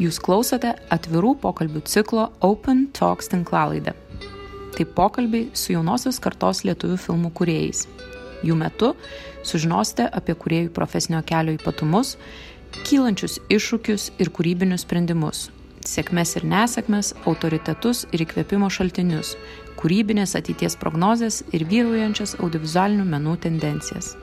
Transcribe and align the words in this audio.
Jūs 0.00 0.16
klausote 0.24 0.70
atvirų 0.94 1.34
pokalbių 1.42 1.82
ciklo 1.84 2.30
Open 2.40 2.86
Talks 2.96 3.28
tinklalaidę. 3.28 3.92
Tai 4.72 4.86
pokalbiai 4.96 5.50
su 5.52 5.74
jaunosios 5.74 6.16
kartos 6.22 6.62
lietuvių 6.64 6.96
filmų 6.96 7.30
kuriejais. 7.36 7.84
Jų 8.42 8.56
metu 8.56 8.94
sužinosite 9.44 10.06
apie 10.08 10.32
kuriejų 10.32 10.70
profesinio 10.72 11.20
kelio 11.28 11.52
ypatumus, 11.58 12.14
kylančius 12.88 13.36
iššūkius 13.52 14.08
ir 14.22 14.32
kūrybinius 14.32 14.86
sprendimus, 14.86 15.50
sėkmes 15.84 16.38
ir 16.40 16.48
nesėkmes, 16.48 17.12
autoritetus 17.28 18.06
ir 18.16 18.24
įkvėpimo 18.24 18.70
šaltinius, 18.72 19.34
kūrybinės 19.76 20.32
ateities 20.40 20.78
prognozes 20.80 21.42
ir 21.52 21.66
vyraujančias 21.68 22.38
audiovizualinių 22.40 23.04
menų 23.12 23.36
tendencijas. 23.44 24.14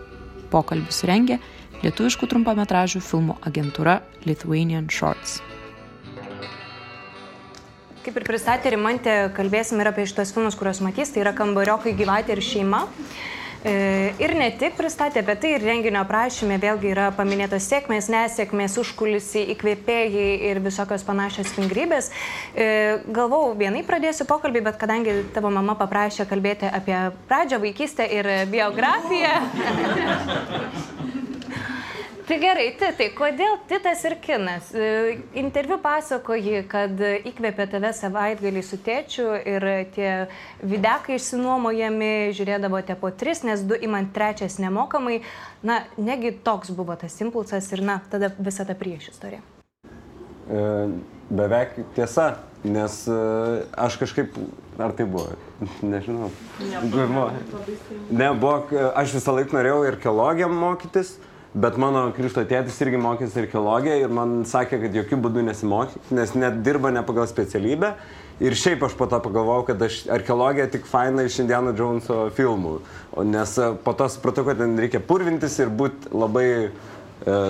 Pokalbis 0.49 1.03
rengia 1.05 1.37
lietuviškų 1.83 2.33
trumpametražių 2.33 3.05
filmų 3.05 3.37
agentūra 3.45 3.99
Lithuanian 4.25 4.89
Shorts. 4.89 5.37
Kaip 7.99 8.15
ir 8.15 8.23
pristatė 8.23 8.71
Rimantė, 8.71 9.15
kalbėsim 9.35 9.81
ir 9.81 9.89
apie 9.91 10.05
šitos 10.07 10.31
filmus, 10.35 10.55
kuriuos 10.55 10.79
matys, 10.85 11.11
tai 11.11 11.25
yra 11.25 11.33
Kambariokai 11.35 11.91
gyvatė 11.99 12.37
ir 12.37 12.41
šeima. 12.45 12.85
E, 13.59 14.13
ir 14.23 14.31
ne 14.39 14.47
tik 14.55 14.77
pristatė 14.77 15.19
apie 15.19 15.35
tai, 15.35 15.49
ir 15.57 15.65
renginio 15.67 15.99
aprašymė 16.05 16.61
vėlgi 16.63 16.93
yra 16.93 17.09
paminėtos 17.17 17.67
sėkmės, 17.67 18.07
nesėkmės, 18.07 18.77
užkulisiai, 18.79 19.49
įkvėpėjai 19.51 20.29
ir 20.47 20.61
visokios 20.63 21.03
panašios 21.03 21.51
fingrybės. 21.57 22.07
E, 22.55 22.69
galvau, 23.11 23.51
vienai 23.59 23.83
pradėsiu 23.83 24.23
pokalbį, 24.29 24.63
bet 24.69 24.79
kadangi 24.79 25.17
tavo 25.35 25.51
mama 25.51 25.75
paprašė 25.81 26.23
kalbėti 26.31 26.71
apie 26.71 27.01
pradžią, 27.27 27.59
vaikystę 27.67 28.07
ir 28.07 28.31
biografiją. 28.55 29.35
Tai 32.29 32.35
gerai, 32.37 32.67
Titai, 32.77 33.07
kodėl 33.17 33.55
Titas 33.65 34.03
ir 34.05 34.13
kinas? 34.21 34.67
E, 34.77 35.15
interviu 35.41 35.79
pasakoji, 35.81 36.59
kad 36.69 36.99
įkvėpė 37.25 37.65
tave 37.71 37.89
savaitgalį 37.97 38.61
su 38.61 38.77
tėčiu 38.85 39.31
ir 39.49 39.63
tie 39.95 40.11
videkai 40.61 41.15
išsinuomojami, 41.17 42.29
žiūrėdavote 42.37 42.93
po 43.01 43.09
tris, 43.09 43.41
nes 43.41 43.63
du 43.65 43.73
imant 43.73 44.11
trečias 44.13 44.59
nemokamai. 44.61 45.23
Na, 45.65 45.79
negi 45.97 46.35
toks 46.45 46.69
buvo 46.77 46.93
tas 47.01 47.15
impulsas 47.25 47.71
ir, 47.73 47.81
na, 47.87 47.97
tada 48.13 48.29
visa 48.37 48.67
ta 48.69 48.75
priešistorė. 48.77 49.41
E, 49.41 50.67
beveik 51.33 51.79
tiesa, 51.97 52.27
nes 52.61 52.99
e, 53.09 53.17
aš 53.73 53.97
kažkaip, 54.03 54.37
ar 54.77 54.93
tai 54.93 55.09
buvo, 55.09 55.33
nežinau. 55.95 56.29
Nebuvo. 56.61 57.25
Ne, 58.13 58.29
buvo, 58.37 58.85
aš 58.93 59.17
visą 59.17 59.33
laiką 59.39 59.57
norėjau 59.57 59.81
ir 59.89 59.99
kelogėm 60.05 60.53
mokytis 60.61 61.15
Bet 61.53 61.79
mano 61.81 62.11
Krišto 62.13 62.43
tėtis 62.45 62.75
irgi 62.83 62.99
mokėsi 63.01 63.39
archeologiją 63.41 63.95
ir 64.03 64.11
man 64.13 64.43
sakė, 64.45 64.83
kad 64.83 64.93
jokių 64.93 65.17
būdų 65.23 65.47
nesimokyk, 65.47 66.11
nes 66.13 66.35
net 66.37 66.59
dirba 66.65 66.91
ne 66.93 67.01
pagal 67.05 67.25
specialybę. 67.31 67.95
Ir 68.39 68.53
šiaip 68.55 68.85
aš 68.85 68.93
po 68.95 69.07
to 69.09 69.17
pagalvojau, 69.19 69.65
kad 69.67 69.81
aš 69.83 70.03
archeologija 70.13 70.69
tik 70.71 70.85
faina 70.87 71.25
iš 71.25 71.41
Indiana 71.41 71.73
Joneso 71.75 72.29
filmų. 72.37 72.75
Nes 73.27 73.57
e, 73.57 73.71
po 73.83 73.95
to 73.97 74.07
supratau, 74.13 74.45
kad 74.47 74.61
ten 74.61 74.77
reikia 74.79 75.01
purvintis 75.03 75.57
ir 75.59 75.73
būti 75.73 76.13
labai 76.13 76.47
e, 76.69 76.69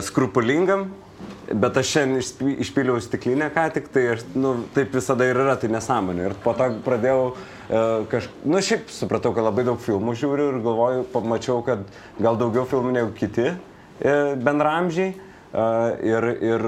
skrupulingam. 0.07 0.87
Bet 1.51 1.77
aš 1.77 1.91
šiandien 1.91 2.55
išpyliau 2.63 2.97
stiklinę 3.03 3.51
ką 3.51 3.67
tik, 3.75 3.91
tai 3.91 4.07
aš, 4.15 4.23
nu, 4.39 4.55
taip 4.73 4.95
visada 4.95 5.27
ir 5.27 5.37
yra, 5.43 5.59
tai 5.59 5.69
nesąmonė. 5.75 6.29
Ir 6.29 6.39
po 6.41 6.55
to 6.57 6.71
pradėjau 6.87 7.23
e, 7.35 7.81
kažkaip, 8.15 8.43
nu 8.47 8.63
šiaip 8.63 8.93
supratau, 8.95 9.35
kad 9.35 9.45
labai 9.45 9.67
daug 9.67 9.81
filmų 9.83 10.15
žiūriu 10.23 10.53
ir 10.53 10.61
galvoju, 10.63 11.09
pamačiau, 11.11 11.59
kad 11.67 11.83
gal 12.17 12.39
daugiau 12.39 12.63
filmų 12.69 12.95
negu 12.95 13.13
kiti. 13.19 13.51
E, 13.99 14.35
bendramžiai 14.39 15.15
ir, 16.05 16.25
ir 16.45 16.65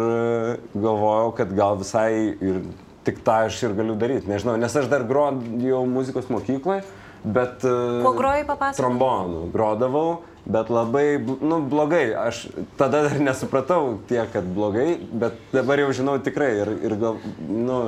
galvojau, 0.74 1.36
kad 1.38 1.52
gal 1.56 1.78
visai 1.80 2.34
ir 2.42 2.64
tik 3.06 3.22
tą 3.26 3.46
aš 3.48 3.62
ir 3.68 3.76
galiu 3.78 3.96
daryti. 4.00 4.30
Nežinau, 4.30 4.58
nes 4.62 4.76
aš 4.76 4.90
dar 4.92 5.06
grojau 5.08 5.86
muzikos 5.90 6.30
mokykloje, 6.34 6.84
bet... 7.24 7.64
E, 7.64 8.02
Kuo 8.04 8.14
grojai 8.18 8.44
papasakoti? 8.46 8.82
Trombonų 8.82 9.44
grodavau, 9.54 10.22
bet 10.46 10.72
labai, 10.74 11.06
nu, 11.22 11.62
blogai. 11.72 12.08
Aš 12.18 12.48
tada 12.80 13.06
dar 13.08 13.20
nesupratau 13.22 14.00
tiek, 14.10 14.30
kad 14.34 14.48
blogai, 14.56 14.96
bet 15.12 15.38
dabar 15.54 15.82
jau 15.86 15.92
žinau 16.02 16.18
tikrai. 16.24 16.54
Ir, 16.64 16.74
ir 16.90 16.98
gal, 17.02 17.22
nu, 17.48 17.84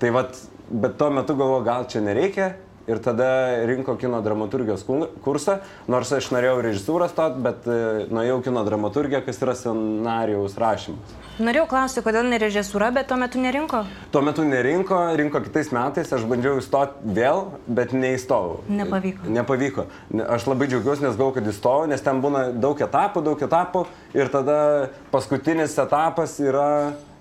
tai 0.00 0.12
vad, 0.16 0.36
bet 0.68 0.98
tuo 1.00 1.12
metu 1.14 1.36
galvoju, 1.38 1.68
gal 1.68 1.88
čia 1.92 2.04
nereikia 2.04 2.54
ir 2.88 3.00
tada 3.04 3.28
rinko 3.68 3.96
kino 4.00 4.20
dramaturgijos 4.24 4.84
kursą, 5.24 5.58
nors 5.90 6.12
aš 6.16 6.30
norėjau 6.34 6.58
režisūrą 6.64 7.08
stot, 7.12 7.38
bet 7.44 7.68
e, 7.68 8.06
nuėjau 8.12 8.40
kino 8.48 8.64
dramaturgiją, 8.66 9.22
kas 9.26 9.40
yra 9.44 9.54
scenarijaus 9.58 10.56
rašymas. 10.60 11.16
Norėjau 11.38 11.68
klausti, 11.70 12.02
kodėl 12.02 12.26
ne 12.26 12.38
režisūra, 12.42 12.88
bet 12.96 13.06
tuo 13.10 13.18
metu 13.20 13.38
nerinko? 13.38 13.84
Tuo 14.10 14.22
metu 14.26 14.42
nerinko, 14.46 14.96
rinko 15.20 15.42
kitais 15.44 15.70
metais, 15.74 16.10
aš 16.16 16.24
bandžiau 16.26 16.58
įstoti 16.58 17.12
vėl, 17.14 17.44
bet 17.70 17.94
neįstojau. 17.94 18.64
Nepavyko. 18.80 19.30
Nepavyko. 19.36 19.86
Aš 20.26 20.48
labai 20.50 20.66
džiaugiuosi, 20.72 21.04
nes 21.06 21.20
gau, 21.20 21.30
kad 21.36 21.46
įstojau, 21.46 21.86
nes 21.92 22.02
ten 22.02 22.24
būna 22.24 22.48
daug 22.58 22.80
etapų, 22.82 23.22
daug 23.28 23.44
etapų 23.46 23.84
ir 24.18 24.32
tada 24.34 24.58
paskutinis 25.12 25.78
etapas 25.78 26.34
yra 26.42 26.70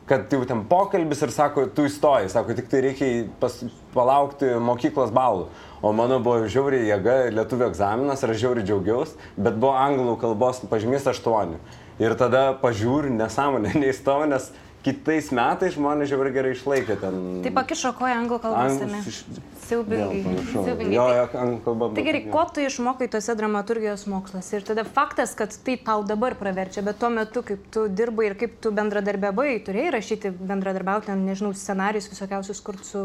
kad 0.07 0.31
jau 0.31 0.45
ten 0.47 0.63
pokalbis 0.69 1.21
ir 1.25 1.33
sako, 1.35 1.65
tu 1.75 1.85
įstoji, 1.87 2.29
sako, 2.31 2.55
tik 2.55 2.69
tai 2.71 2.83
reikia 2.85 3.09
pas, 3.41 3.57
palaukti 3.95 4.53
mokyklos 4.63 5.11
balų. 5.15 5.47
O 5.83 5.91
mano 5.93 6.17
buvo 6.23 6.47
žiauriai 6.49 6.87
jėga, 6.87 7.17
lietuvių 7.35 7.67
egzaminas, 7.67 8.23
aš 8.23 8.39
žiauriai 8.41 8.65
džiaugiausi, 8.65 9.19
bet 9.35 9.59
buvo 9.59 9.75
anglų 9.77 10.15
kalbos 10.21 10.63
pažymys 10.71 11.05
8. 11.11 11.57
Ir 12.01 12.15
tada 12.17 12.51
pažiūriu, 12.61 13.11
nesąmonė, 13.17 13.75
neįstoju, 13.83 14.31
nes 14.31 14.49
kitais 14.87 15.29
metais 15.35 15.75
žmonės 15.75 16.09
žiauriai 16.11 16.35
gerai 16.35 16.55
išlaikė 16.55 16.97
ten. 17.01 17.21
Tai 17.45 17.53
pakišo 17.59 17.93
koja 17.99 18.17
anglų 18.21 18.41
kalbos. 18.43 18.81
Anglų, 18.87 19.43
Siaubingai. 19.67 20.21
Siaubingai. 20.53 20.93
Jo, 20.95 21.05
jo, 21.11 21.23
anglų 21.41 21.57
kalba. 21.65 21.89
Tai 21.97 22.03
gerai, 22.07 22.21
ko 22.31 22.43
tu 22.55 22.63
išmokai 22.63 23.09
tose 23.11 23.35
dramaturgijos 23.35 24.05
moksluose? 24.07 24.61
Ir 24.61 24.67
tada 24.67 24.85
faktas, 24.87 25.33
kad 25.37 25.55
tai 25.65 25.75
tau 25.89 26.05
dabar 26.07 26.37
praverčia, 26.39 26.85
bet 26.87 27.01
tuo 27.01 27.11
metu, 27.11 27.43
kaip 27.47 27.67
tu 27.73 27.87
dirbai 27.91 28.29
ir 28.29 28.37
kaip 28.39 28.55
tu 28.63 28.71
bendradarbiavai, 28.75 29.57
turėjai 29.67 29.91
rašyti, 29.97 30.31
bendradarbiauti, 30.39 31.17
nežinau, 31.19 31.51
scenarius 31.57 32.09
visokiausius 32.13 32.63
kur 32.63 32.79
su... 32.87 33.03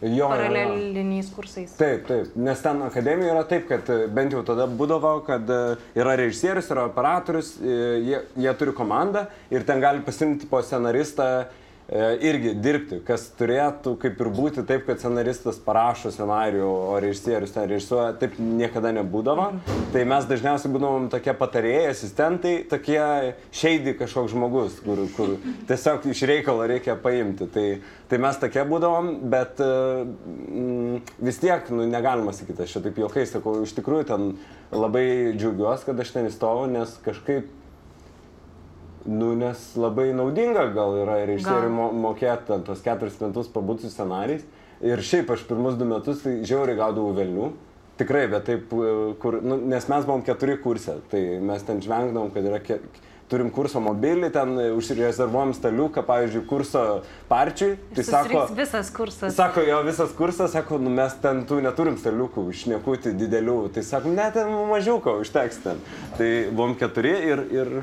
Jo, 0.00 0.30
paraleliniais 0.32 1.28
kursais. 1.34 1.74
Taip, 1.76 2.06
taip, 2.08 2.36
nes 2.40 2.60
ten 2.64 2.78
akademijoje 2.86 3.32
yra 3.34 3.42
taip, 3.48 3.66
kad 3.68 3.88
e, 3.92 4.06
bent 4.08 4.32
jau 4.32 4.40
tada 4.48 4.64
būdavo, 4.64 5.18
kad 5.26 5.50
e, 5.52 5.58
yra 6.00 6.14
režisierius, 6.16 6.70
yra 6.72 6.86
operatorius, 6.88 7.50
e, 7.60 7.74
jie, 8.06 8.20
jie 8.40 8.54
turi 8.56 8.72
komandą 8.76 9.26
ir 9.52 9.66
ten 9.68 9.82
gali 9.82 10.00
pasimti 10.06 10.48
po 10.48 10.62
scenaristą 10.64 11.26
irgi 11.90 12.52
dirbti, 12.54 13.00
kas 13.06 13.24
turėtų 13.38 13.96
kaip 14.00 14.20
ir 14.22 14.28
būti 14.34 14.62
taip, 14.66 14.84
kad 14.86 15.00
scenaristas 15.02 15.58
parašo 15.64 16.12
scenarijų, 16.14 16.68
o 16.92 16.98
režisierius 17.02 17.54
ten 17.54 17.66
režisuoja, 17.70 18.12
taip 18.20 18.36
niekada 18.38 18.92
nebūdavo. 18.94 19.48
Tai 19.90 20.04
mes 20.12 20.28
dažniausiai 20.30 20.70
būdavom 20.70 21.08
tokie 21.10 21.34
patarėjai, 21.34 21.90
asistentai, 21.90 22.54
tokie 22.70 23.00
šeidi 23.50 23.96
kažkoks 23.98 24.34
žmogus, 24.36 24.78
kur, 24.84 25.02
kur 25.16 25.34
tiesiog 25.66 26.06
iš 26.12 26.22
reikalo 26.30 26.68
reikia 26.70 26.94
paimti. 27.00 27.50
Tai, 27.50 27.66
tai 28.10 28.22
mes 28.22 28.38
tokie 28.38 28.62
būdavom, 28.70 29.12
bet 29.32 29.58
mm, 29.58 31.00
vis 31.26 31.42
tiek, 31.42 31.72
nu, 31.74 31.88
negalima 31.90 32.34
sakyti, 32.36 32.68
aš 32.68 32.76
čia 32.76 32.84
taip 32.86 33.02
juokai 33.02 33.26
sakau, 33.26 33.58
iš 33.66 33.74
tikrųjų 33.80 34.06
ten 34.12 34.28
labai 34.70 35.34
džiaugiuosi, 35.34 35.90
kad 35.90 36.04
aš 36.04 36.14
ten 36.14 36.30
įstojau, 36.30 36.70
nes 36.70 36.94
kažkaip 37.02 37.50
Nu, 39.08 39.32
nes 39.38 39.62
labai 39.80 40.10
naudinga 40.12 40.66
gal 40.74 40.98
yra 41.00 41.20
režisieriui 41.24 41.72
mo 41.72 41.88
mokėti 42.08 42.60
tos 42.66 42.82
keturis 42.84 43.16
metus 43.22 43.48
pabūti 43.52 43.88
su 43.88 43.94
scenarijais. 43.94 44.44
Ir 44.84 45.00
šiaip 45.04 45.30
aš 45.32 45.44
pirmus 45.48 45.76
du 45.80 45.88
metus 45.88 46.22
tai 46.24 46.38
žiauriai 46.44 46.78
gaudavau 46.78 47.12
velnių. 47.16 47.50
Tikrai, 48.00 48.26
bet 48.32 48.46
taip, 48.48 48.72
e, 48.72 48.92
kur, 49.20 49.38
nu, 49.44 49.58
nes 49.68 49.86
mes 49.92 50.06
buvom 50.08 50.24
keturi 50.24 50.56
kursė, 50.60 50.98
tai 51.12 51.20
mes 51.44 51.64
ten 51.68 51.82
žvengdavom, 51.84 52.30
kad 52.32 52.46
yra, 52.48 52.60
ke, 52.64 52.78
turim 53.30 53.50
kurso 53.54 53.80
mobilį, 53.84 54.30
ten 54.34 54.56
užsirezervuojam 54.74 55.52
staliuką, 55.54 56.02
pavyzdžiui, 56.08 56.42
kurso 56.50 56.84
parčiui. 57.30 57.76
Tai 57.94 58.06
sako, 58.08 58.42
visas 58.56 58.90
kursas. 58.94 59.36
Sako, 59.36 59.64
jo 59.68 59.78
visas 59.86 60.16
kursas, 60.16 60.54
sako, 60.56 60.80
nu, 60.82 60.92
mes 60.96 61.14
ten 61.22 61.44
tų 61.48 61.60
neturim 61.66 62.00
staliukų, 62.00 62.48
išnekuti 62.54 63.14
didelių. 63.20 63.60
Tai 63.76 63.86
sako, 63.86 64.16
net 64.16 64.34
ten 64.38 64.50
mažiuko 64.72 65.20
užteks 65.22 65.62
ten. 65.66 65.80
Tai 66.18 66.30
buvom 66.50 66.76
keturi 66.80 67.16
ir... 67.32 67.48
ir 67.54 67.80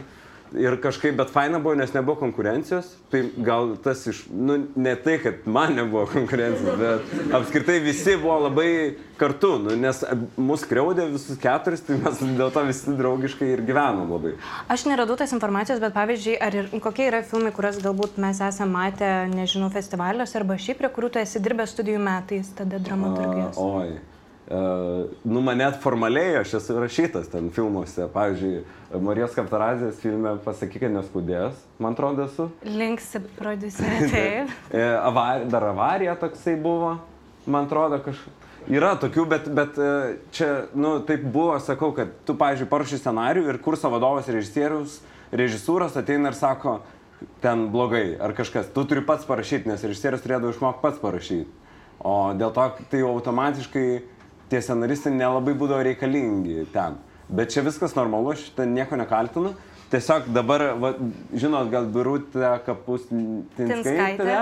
ir 0.56 0.78
kažkaip, 0.82 1.16
bet 1.18 1.32
faina 1.34 1.60
buvo, 1.60 1.76
nes 1.76 1.94
nebuvo 1.94 2.20
konkurencijos. 2.20 2.90
Tai 3.12 3.22
gal 3.44 3.76
tas 3.84 4.06
iš, 4.08 4.24
nu, 4.32 4.58
ne 4.76 4.96
tai, 4.96 5.18
kad 5.24 5.46
man 5.46 5.76
nebuvo 5.76 6.06
konkurencijos, 6.12 6.80
bet 6.80 7.34
apskritai 7.36 7.80
visi 7.84 8.18
buvo 8.22 8.40
labai 8.48 8.72
kartu, 9.18 9.54
nu, 9.64 9.76
nes 9.80 10.04
mus 10.38 10.66
kreudė 10.70 11.08
visus 11.12 11.40
keturis, 11.42 11.84
tai 11.88 11.98
mes 12.02 12.22
dėl 12.40 12.52
to 12.54 12.66
visi 12.68 12.98
draugiškai 13.00 13.54
ir 13.56 13.64
gyvenom 13.68 14.12
labai. 14.16 14.36
Aš 14.74 14.88
neradau 14.90 15.18
tas 15.20 15.34
informacijos, 15.36 15.82
bet 15.84 15.96
pavyzdžiui, 15.98 16.36
ar 16.44 16.60
ir, 16.62 16.70
kokie 16.84 17.08
yra 17.10 17.24
filmai, 17.28 17.54
kuriuos 17.56 17.82
galbūt 17.84 18.20
mes 18.22 18.44
esame 18.50 18.76
matę, 18.76 19.10
nežinau, 19.34 19.72
festivaliuose 19.74 20.38
arba 20.40 20.60
šiaip, 20.62 20.82
prie 20.84 20.94
kurių 20.94 21.14
tu 21.16 21.24
esi 21.24 21.42
dirbęs 21.44 21.74
studijų 21.76 22.04
metais, 22.04 22.54
tada 22.58 22.80
dramaturgijos. 22.84 23.58
Uh, 23.58 23.82
oi. 23.82 24.17
Uh, 24.48 25.10
nu, 25.28 25.42
man 25.44 25.58
net 25.60 25.76
formaliai 25.84 26.38
aš 26.40 26.54
esu 26.62 26.78
rašytas 26.80 27.26
ten 27.28 27.50
filmuose. 27.52 28.06
Pavyzdžiui, 28.14 28.62
Marijos 29.04 29.36
Kaptarazės 29.36 30.00
filme 30.00 30.38
Pasakyk, 30.46 30.86
kad 30.86 30.94
neskaudės, 30.94 31.58
man 31.84 31.98
atrodo, 31.98 32.30
esu. 32.30 32.46
Linksi 32.64 33.20
producerė, 33.36 34.08
taip. 34.14 34.56
E, 34.72 34.86
avar, 35.02 35.44
dar 35.52 35.68
avarija 35.74 36.16
toksai 36.22 36.56
buvo, 36.64 36.94
man 37.44 37.68
atrodo, 37.68 38.00
kažkaip. 38.08 38.48
Yra 38.72 38.94
tokių, 39.00 39.28
bet, 39.36 39.52
bet 39.52 39.78
e, 39.84 39.92
čia, 40.36 40.50
nu, 40.76 40.98
taip 41.08 41.28
buvo, 41.28 41.60
sakau, 41.64 41.92
kad 41.96 42.16
tu, 42.24 42.36
pavyzdžiui, 42.40 42.72
parašy 42.72 43.04
scenarių 43.04 43.50
ir 43.52 43.60
kurso 43.64 43.92
vadovas 43.92 44.32
režisierius, 44.32 45.02
režisūros 45.36 46.00
ateina 46.00 46.32
ir 46.32 46.40
sako, 46.40 46.80
ten 47.44 47.68
blogai 47.74 48.14
ar 48.16 48.32
kažkas, 48.36 48.72
tu 48.72 48.88
turi 48.88 49.04
pats 49.04 49.28
parašyti, 49.28 49.68
nes 49.68 49.84
režisierius 49.84 50.24
turėdavo 50.24 50.56
išmokti 50.56 50.84
pats 50.88 51.04
parašyti. 51.04 51.66
O 52.08 52.32
dėl 52.38 52.54
to 52.54 52.68
tai 52.92 53.02
automatiškai 53.04 53.88
tie 54.52 54.62
scenaristai 54.64 55.14
nelabai 55.16 55.54
būdavo 55.58 55.84
reikalingi 55.88 56.68
ten. 56.74 56.98
Bet 57.28 57.52
čia 57.52 57.64
viskas 57.66 57.96
normalu, 57.98 58.36
ten 58.56 58.74
nieko 58.76 58.96
nekaltinu. 59.00 59.54
Tiesiog 59.92 60.28
dabar, 60.36 60.64
va, 60.80 60.94
žinot, 61.32 61.70
gal 61.72 61.88
birutė 61.92 62.58
kapustinskaitė, 62.66 64.40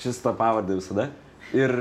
šis 0.00 0.20
tą 0.24 0.32
pavardę 0.36 0.78
visada. 0.78 1.10
Ir 1.56 1.74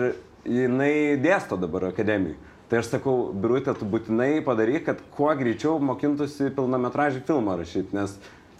jinai 0.47 1.15
dėsto 1.23 1.59
dabar 1.59 1.89
akademijai. 1.93 2.35
Tai 2.67 2.81
aš 2.81 2.89
sakau, 2.91 3.29
birutė, 3.31 3.71
tu 3.79 3.87
būtinai 3.87 4.41
padaryk, 4.43 4.83
kad 4.89 5.03
kuo 5.15 5.29
greičiau 5.39 5.77
mokintųsi 5.79 6.49
pilnametražį 6.55 7.21
filmą 7.27 7.55
rašyti, 7.61 7.95
nes 7.95 8.17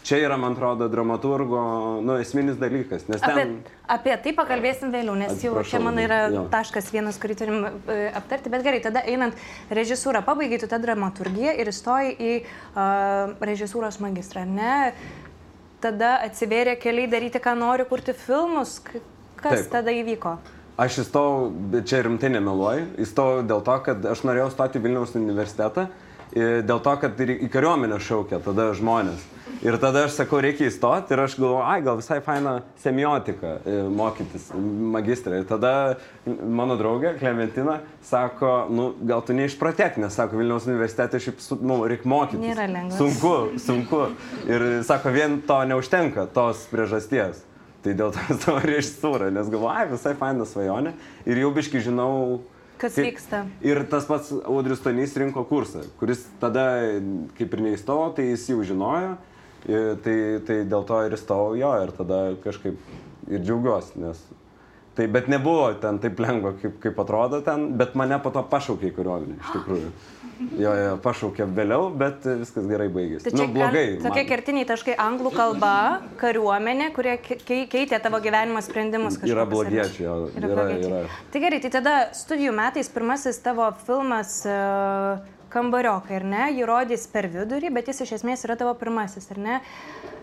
čia 0.08 0.22
yra, 0.24 0.38
man 0.40 0.56
atrodo, 0.56 0.88
dramaturgo 0.92 1.62
nu, 2.02 2.16
esminis 2.22 2.58
dalykas. 2.60 3.06
Ten... 3.10 3.20
Apie, 3.20 3.46
apie 3.98 4.16
tai 4.24 4.34
pakalbėsim 4.38 4.94
vėliau, 4.94 5.18
nes 5.20 5.34
Atsiprašau, 5.36 5.60
jau 5.60 5.68
čia 5.68 5.82
man 5.84 6.00
yra 6.02 6.20
jo. 6.32 6.46
taškas 6.54 6.90
vienas, 6.96 7.20
kurį 7.22 7.38
turim 7.42 7.62
uh, 7.68 7.94
aptarti. 8.18 8.52
Bet 8.54 8.66
gerai, 8.66 8.82
tada 8.84 9.04
einant 9.04 9.38
režisūrą, 9.74 10.24
pabaigai 10.28 10.62
tu 10.64 10.72
tą 10.72 10.80
dramaturgiją 10.84 11.56
ir 11.60 11.72
įstoji 11.74 12.16
į 12.16 12.34
uh, 12.40 13.36
režisūros 13.52 14.00
magistrą, 14.04 14.48
ne? 14.48 14.94
Tada 15.84 16.16
atsivėrė 16.26 16.78
keliai 16.82 17.10
daryti, 17.12 17.44
ką 17.44 17.54
nori, 17.60 17.86
kurti 17.90 18.16
filmus. 18.18 18.80
Kas 19.38 19.68
Taip. 19.68 19.74
tada 19.76 19.94
įvyko? 19.94 20.40
Aš 20.78 21.02
įstojau, 21.04 21.82
čia 21.90 22.04
rimtai 22.06 22.30
nemeluoju, 22.34 22.92
įstojau 23.02 23.46
dėl 23.50 23.64
to, 23.66 23.78
kad 23.86 24.04
aš 24.14 24.22
norėjau 24.26 24.52
stoti 24.54 24.82
Vilniaus 24.82 25.16
universitetą, 25.18 25.88
dėl 26.36 26.80
to, 26.84 26.94
kad 27.02 27.20
į 27.24 27.50
kariuomenę 27.54 28.00
šaukia 28.04 28.42
tada 28.44 28.72
žmonės. 28.78 29.26
Ir 29.66 29.74
tada 29.82 30.04
aš 30.06 30.14
sakau, 30.20 30.38
reikia 30.44 30.68
įstoti 30.70 31.16
ir 31.16 31.22
aš 31.24 31.34
galvoju, 31.40 31.64
ai, 31.66 31.80
gal 31.82 31.98
visai 31.98 32.20
faina 32.22 32.60
semiotika 32.78 33.56
e, 33.66 33.78
mokytis 33.90 34.52
magistrą. 34.94 35.40
Ir 35.40 35.48
tada 35.50 35.72
mano 36.28 36.76
draugė 36.78 37.16
Klementina 37.18 37.80
sako, 38.06 38.52
nu, 38.70 38.92
gal 39.10 39.24
tu 39.26 39.34
neišpratek, 39.38 39.98
nes 40.04 40.14
sako, 40.14 40.38
Vilniaus 40.38 40.68
universitete 40.70 41.22
šiaip, 41.24 41.42
nu, 41.66 41.80
reikia 41.90 42.12
mokytis. 42.12 42.44
Nėra 42.44 42.68
lengva. 42.70 43.00
Sunku, 43.00 43.34
sunku. 43.64 44.04
Ir 44.46 44.68
sako, 44.86 45.16
vien 45.16 45.40
to 45.50 45.58
neužtenka, 45.72 46.28
tos 46.38 46.68
priežasties. 46.70 47.42
Tai 47.82 47.98
dėl 47.98 48.14
to 48.14 48.38
savo 48.44 48.62
režisūrą, 48.62 49.32
nes 49.34 49.50
galvoju, 49.50 49.74
ai, 49.74 49.88
visai 49.90 50.14
faina 50.22 50.46
svajonė. 50.46 50.94
Ir 51.26 51.42
jau 51.42 51.50
biški 51.58 51.82
žinau, 51.90 52.44
Kas 52.78 52.94
kaip, 52.94 53.10
vyksta? 53.10 53.46
Ir 53.66 53.82
tas 53.90 54.06
pats 54.10 54.30
Audrius 54.44 54.84
Tonys 54.86 55.16
rinko 55.18 55.44
kursą, 55.50 55.82
kuris 56.00 56.26
tada, 56.42 56.68
kaip 57.40 57.58
ir 57.58 57.66
neįstojo, 57.70 58.12
tai 58.18 58.30
jis 58.32 58.52
jau 58.54 58.62
žinojo 58.68 59.18
Tai, 59.68 60.18
tai 60.48 60.62
dėl 60.70 60.84
to 60.88 60.98
ir 61.04 61.16
įstojau 61.18 61.56
jo 61.60 61.70
ir 61.84 61.90
tada 61.98 62.20
kažkaip 62.44 62.78
ir 63.28 63.42
džiaugiuosi, 63.42 63.98
nes 64.00 64.22
Tai 64.98 65.06
bet 65.14 65.28
nebuvo 65.30 65.68
ten 65.78 66.00
taip 66.02 66.18
lengva, 66.18 66.56
kaip, 66.58 66.80
kaip 66.82 67.00
atrodo 67.04 67.38
ten, 67.46 67.68
bet 67.78 67.94
mane 68.00 68.18
po 68.24 68.32
to 68.34 68.42
pašaukė 68.50 68.88
į 68.90 68.94
kariuomenę, 68.96 69.36
iš 69.44 69.52
tikrųjų. 69.54 69.92
Jo, 70.58 70.74
jo, 70.78 70.98
pašaukė 71.02 71.48
vėliau, 71.58 71.88
bet 71.98 72.26
viskas 72.42 72.68
gerai 72.70 72.88
baigėsi. 72.94 73.30
Tai 73.30 73.40
nu, 73.40 73.48
blogai. 73.56 73.86
Tokie 74.04 74.24
man. 74.24 74.30
kertiniai 74.30 74.68
taškai- 74.70 74.98
anglų 75.08 75.32
kalba, 75.36 75.76
kariuomenė, 76.22 76.92
kurie 76.94 77.16
keitė 77.22 78.02
tavo 78.04 78.20
gyvenimo 78.24 78.62
sprendimus. 78.66 79.18
Yra 79.26 79.48
blogiečiai, 79.50 80.06
jo. 80.06 80.18
Yra, 80.38 80.52
yra, 80.52 80.68
yra. 80.78 81.02
Tai 81.34 81.42
gerai, 81.42 81.62
tai 81.64 81.74
tada 81.80 81.96
studijų 82.18 82.54
metais 82.54 82.90
pirmasis 82.94 83.42
tavo 83.42 83.72
filmas 83.88 84.44
uh, 84.46 85.24
kambariokai, 85.54 86.20
ar 86.20 86.28
ne? 86.28 86.44
Jį 86.58 86.68
rodys 86.68 87.08
per 87.12 87.30
vidurį, 87.32 87.72
bet 87.74 87.90
jis 87.92 88.04
iš 88.06 88.18
esmės 88.20 88.46
yra 88.48 88.58
tavo 88.60 88.74
pirmasis, 88.80 89.30
ar 89.34 89.42
ne? 89.42 89.60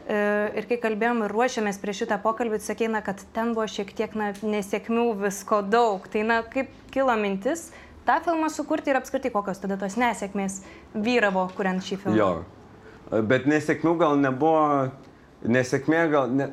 E, 0.05 0.17
ir 0.61 0.67
kai 0.69 0.77
kalbėjom 0.83 1.25
ir 1.25 1.33
ruošiamės 1.33 1.81
prie 1.81 1.95
šitą 1.97 2.19
pokalbį, 2.21 2.61
sakė, 2.61 2.91
na, 2.93 3.01
kad 3.05 3.23
ten 3.37 3.55
buvo 3.57 3.65
šiek 3.71 3.93
tiek 3.97 4.13
na, 4.19 4.33
nesėkmių 4.43 5.07
visko 5.23 5.63
daug. 5.65 6.05
Tai 6.13 6.27
na, 6.29 6.43
kaip 6.45 6.73
kilo 6.95 7.15
mintis 7.21 7.71
tą 8.07 8.19
filmą 8.25 8.51
sukurti 8.53 8.93
ir 8.93 9.01
apskritai 9.01 9.33
kokios 9.35 9.63
tada 9.63 9.79
tos 9.81 9.99
nesėkmės 10.01 10.61
vyravo, 10.95 11.49
kuriant 11.57 11.85
šį 11.85 12.01
filmą? 12.05 12.19
Jo, 12.19 13.23
bet 13.29 13.49
nesėkmių 13.51 13.97
gal 14.01 14.21
nebuvo 14.21 14.65
nesėkmė 15.45 16.01
gal 16.13 16.31
ne, 16.33 16.49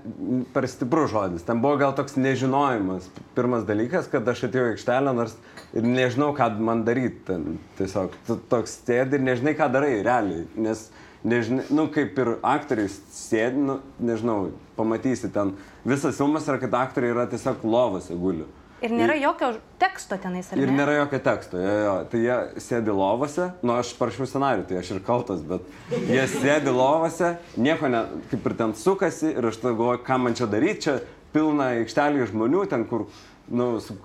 per 0.53 0.67
stiprus 0.69 1.11
žodis. 1.13 1.45
Ten 1.47 1.61
buvo 1.63 1.77
gal 1.79 1.93
toks 1.97 2.17
nežinojimas. 2.19 3.07
Pirmas 3.37 3.63
dalykas, 3.67 4.09
kad 4.11 4.27
aš 4.27 4.45
atėjau 4.47 4.71
į 4.71 4.73
aikštelę, 4.75 5.13
nors 5.15 5.37
ir 5.77 5.87
nežinau, 5.87 6.31
ką 6.37 6.51
man 6.59 6.83
daryti. 6.87 7.21
Ten, 7.29 7.59
tiesiog 7.79 8.17
toks 8.51 8.79
sėdi 8.81 9.17
ir 9.17 9.25
nežinai, 9.29 9.55
ką 9.59 9.69
darai 9.73 9.93
realiai. 10.03 10.45
Nes, 10.59 10.89
nežinai, 11.23 11.67
nu, 11.71 11.87
kaip 11.93 12.19
ir 12.19 12.33
aktoriai 12.43 12.91
sėdi, 12.91 13.63
nu, 13.69 13.79
nežinau, 14.03 14.39
pamatysi 14.79 15.31
ten. 15.33 15.55
Visas 15.87 16.19
filmas 16.19 16.49
yra, 16.49 16.59
kad 16.61 16.75
aktoriai 16.83 17.15
yra 17.15 17.29
tiesiog 17.31 17.63
lovose 17.67 18.17
guliu. 18.17 18.49
Ir 18.81 18.93
nėra 18.97 19.13
ir, 19.13 19.21
jokio 19.27 19.51
teksto 19.81 20.17
tenais, 20.17 20.47
ar 20.49 20.57
ne? 20.57 20.65
Ir 20.65 20.71
nėra 20.73 20.95
jokio 20.95 21.19
teksto, 21.21 21.59
jo, 21.61 21.73
jo. 21.85 21.95
Tai 22.09 22.21
jie 22.23 22.37
sėdi 22.65 22.93
lovose, 22.97 23.49
nu 23.61 23.75
aš 23.77 23.91
parašiau 23.99 24.25
scenarių, 24.29 24.65
tai 24.69 24.79
aš 24.79 24.93
ir 24.95 25.01
kaltas, 25.05 25.43
bet 25.45 25.67
jie 26.09 26.23
sėdi 26.31 26.73
lovose, 26.73 27.35
nieko 27.61 27.91
ne, 27.93 28.05
kaip 28.31 28.47
ir 28.49 28.55
ten 28.57 28.73
sukasi 28.77 29.35
ir 29.35 29.49
aš 29.51 29.59
tada 29.61 29.75
galvoju, 29.75 30.01
ką 30.07 30.17
man 30.23 30.37
čia 30.37 30.49
daryti, 30.49 30.85
čia 30.87 30.95
pilna 31.35 31.75
aikštelė 31.77 32.25
žmonių, 32.31 32.63
ten 32.71 32.85
kur, 32.89 33.05
nu, 33.53 33.75
su, 33.85 33.97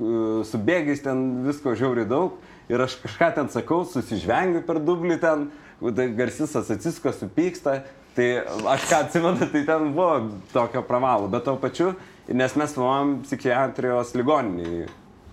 su 0.45 0.61
bėgiais 0.69 1.01
ten 1.05 1.25
visko 1.47 1.73
žiauriai 1.79 2.09
daug. 2.11 2.37
Ir 2.69 2.83
aš 2.83 2.99
kažką 2.99 3.31
ten 3.37 3.49
sakau, 3.53 3.85
susižvengiu 3.87 4.65
per 4.67 4.81
dublį 4.83 5.21
ten, 5.23 5.47
garsisas 6.19 6.69
atsisko, 6.75 7.13
supyksta. 7.15 7.81
Tai 8.17 8.27
aš 8.73 8.87
ką 8.89 8.99
atsimenu, 9.05 9.49
tai 9.53 9.61
ten 9.69 9.91
buvo 9.93 10.31
tokio 10.53 10.81
pravalo, 10.89 11.29
bet 11.29 11.45
to 11.45 11.53
pačiu 11.61 11.91
nes 12.29 12.57
mes 12.59 12.75
filmavom 12.75 13.21
psichiatrijos 13.27 14.15
ligoninėje, 14.19 14.89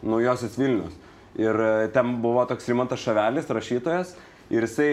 naujosios 0.05 0.59
Vilnius. 0.59 0.99
Ir 1.39 1.57
e, 1.57 1.71
ten 1.93 2.17
buvo 2.21 2.43
toks 2.45 2.67
Rimantas 2.69 3.01
Šavelis, 3.01 3.49
rašytojas, 3.49 4.13
ir 4.53 4.65
jisai 4.67 4.89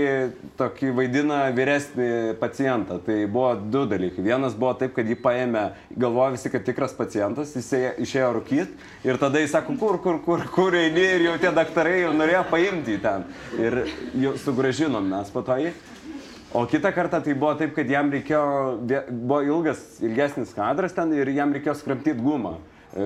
tokį 0.58 0.92
vaidina 0.96 1.40
vyresnį 1.54 2.38
pacientą. 2.40 2.96
Tai 3.04 3.16
buvo 3.32 3.52
du 3.60 3.84
dalykai. 3.90 4.24
Vienas 4.24 4.56
buvo 4.56 4.72
taip, 4.80 4.94
kad 4.96 5.08
jį 5.08 5.18
paėmė, 5.20 5.66
galvoja 6.00 6.34
visi, 6.36 6.52
kad 6.52 6.64
tikras 6.66 6.94
pacientas, 6.96 7.52
jisai 7.58 7.96
išėjo 8.04 8.32
rūkyti 8.38 9.08
ir 9.08 9.20
tada 9.20 9.42
jis 9.42 9.52
sako, 9.56 9.76
kur, 9.80 10.00
kur, 10.02 10.20
kur, 10.24 10.46
kur 10.54 10.78
eini 10.78 11.04
ir 11.18 11.28
jau 11.28 11.36
tie 11.42 11.52
daktarai 11.56 12.00
jau 12.04 12.16
norėjo 12.16 12.44
paimti 12.52 12.96
jį 12.96 13.02
ten. 13.04 13.28
Ir 13.60 13.82
sugražinom 14.44 15.12
mes 15.12 15.32
po 15.34 15.44
to 15.46 15.58
jį. 15.60 15.74
O 16.54 16.66
kitą 16.66 16.90
kartą 16.92 17.20
tai 17.22 17.34
buvo 17.38 17.54
taip, 17.54 17.76
kad 17.76 17.90
jam 17.90 18.10
reikėjo, 18.10 18.42
buvo 19.10 19.40
ilgas, 19.46 19.80
ilgesnis 20.02 20.50
kadras 20.56 20.96
ten 20.96 21.12
ir 21.14 21.30
jam 21.30 21.52
reikėjo 21.54 21.76
skramtyti 21.78 22.18
gumą. 22.18 22.56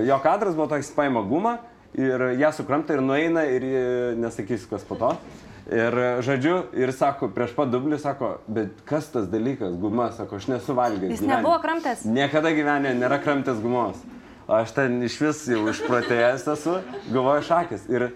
Jo 0.08 0.16
kadras 0.24 0.56
buvo 0.56 0.70
toks, 0.70 0.88
paima 0.96 1.20
gumą 1.28 1.58
ir 1.94 2.30
ją 2.40 2.52
sukramta 2.56 2.96
ir 2.96 3.02
nueina 3.04 3.44
ir 3.44 3.66
nesakysiu, 4.16 4.70
kas 4.70 4.86
po 4.88 4.96
to. 4.96 5.12
Ir 5.68 5.94
žodžiu, 6.24 6.56
ir 6.76 6.92
sako, 6.92 7.30
prieš 7.32 7.54
pat 7.56 7.70
dublį 7.72 7.96
sako, 8.00 8.34
bet 8.52 8.82
kas 8.88 9.06
tas 9.12 9.28
dalykas, 9.32 9.76
guma, 9.80 10.10
sako, 10.12 10.36
aš 10.40 10.48
nesu 10.52 10.76
valgęs. 10.76 11.14
Jis 11.14 11.22
gyvenė. 11.22 11.38
nebuvo 11.38 11.56
kramtęs? 11.62 12.02
Niekada 12.04 12.52
gyvenė 12.52 12.92
nėra 12.98 13.16
kramtęs 13.24 13.62
gumos. 13.64 14.02
Aš 14.44 14.74
ten 14.76 14.98
iš 15.06 15.16
vis 15.22 15.40
jau 15.48 15.62
išprotėjęs 15.72 16.44
esu, 16.52 16.74
galvoju 17.08 17.46
šakės. 17.48 17.86
Ir 17.88 18.10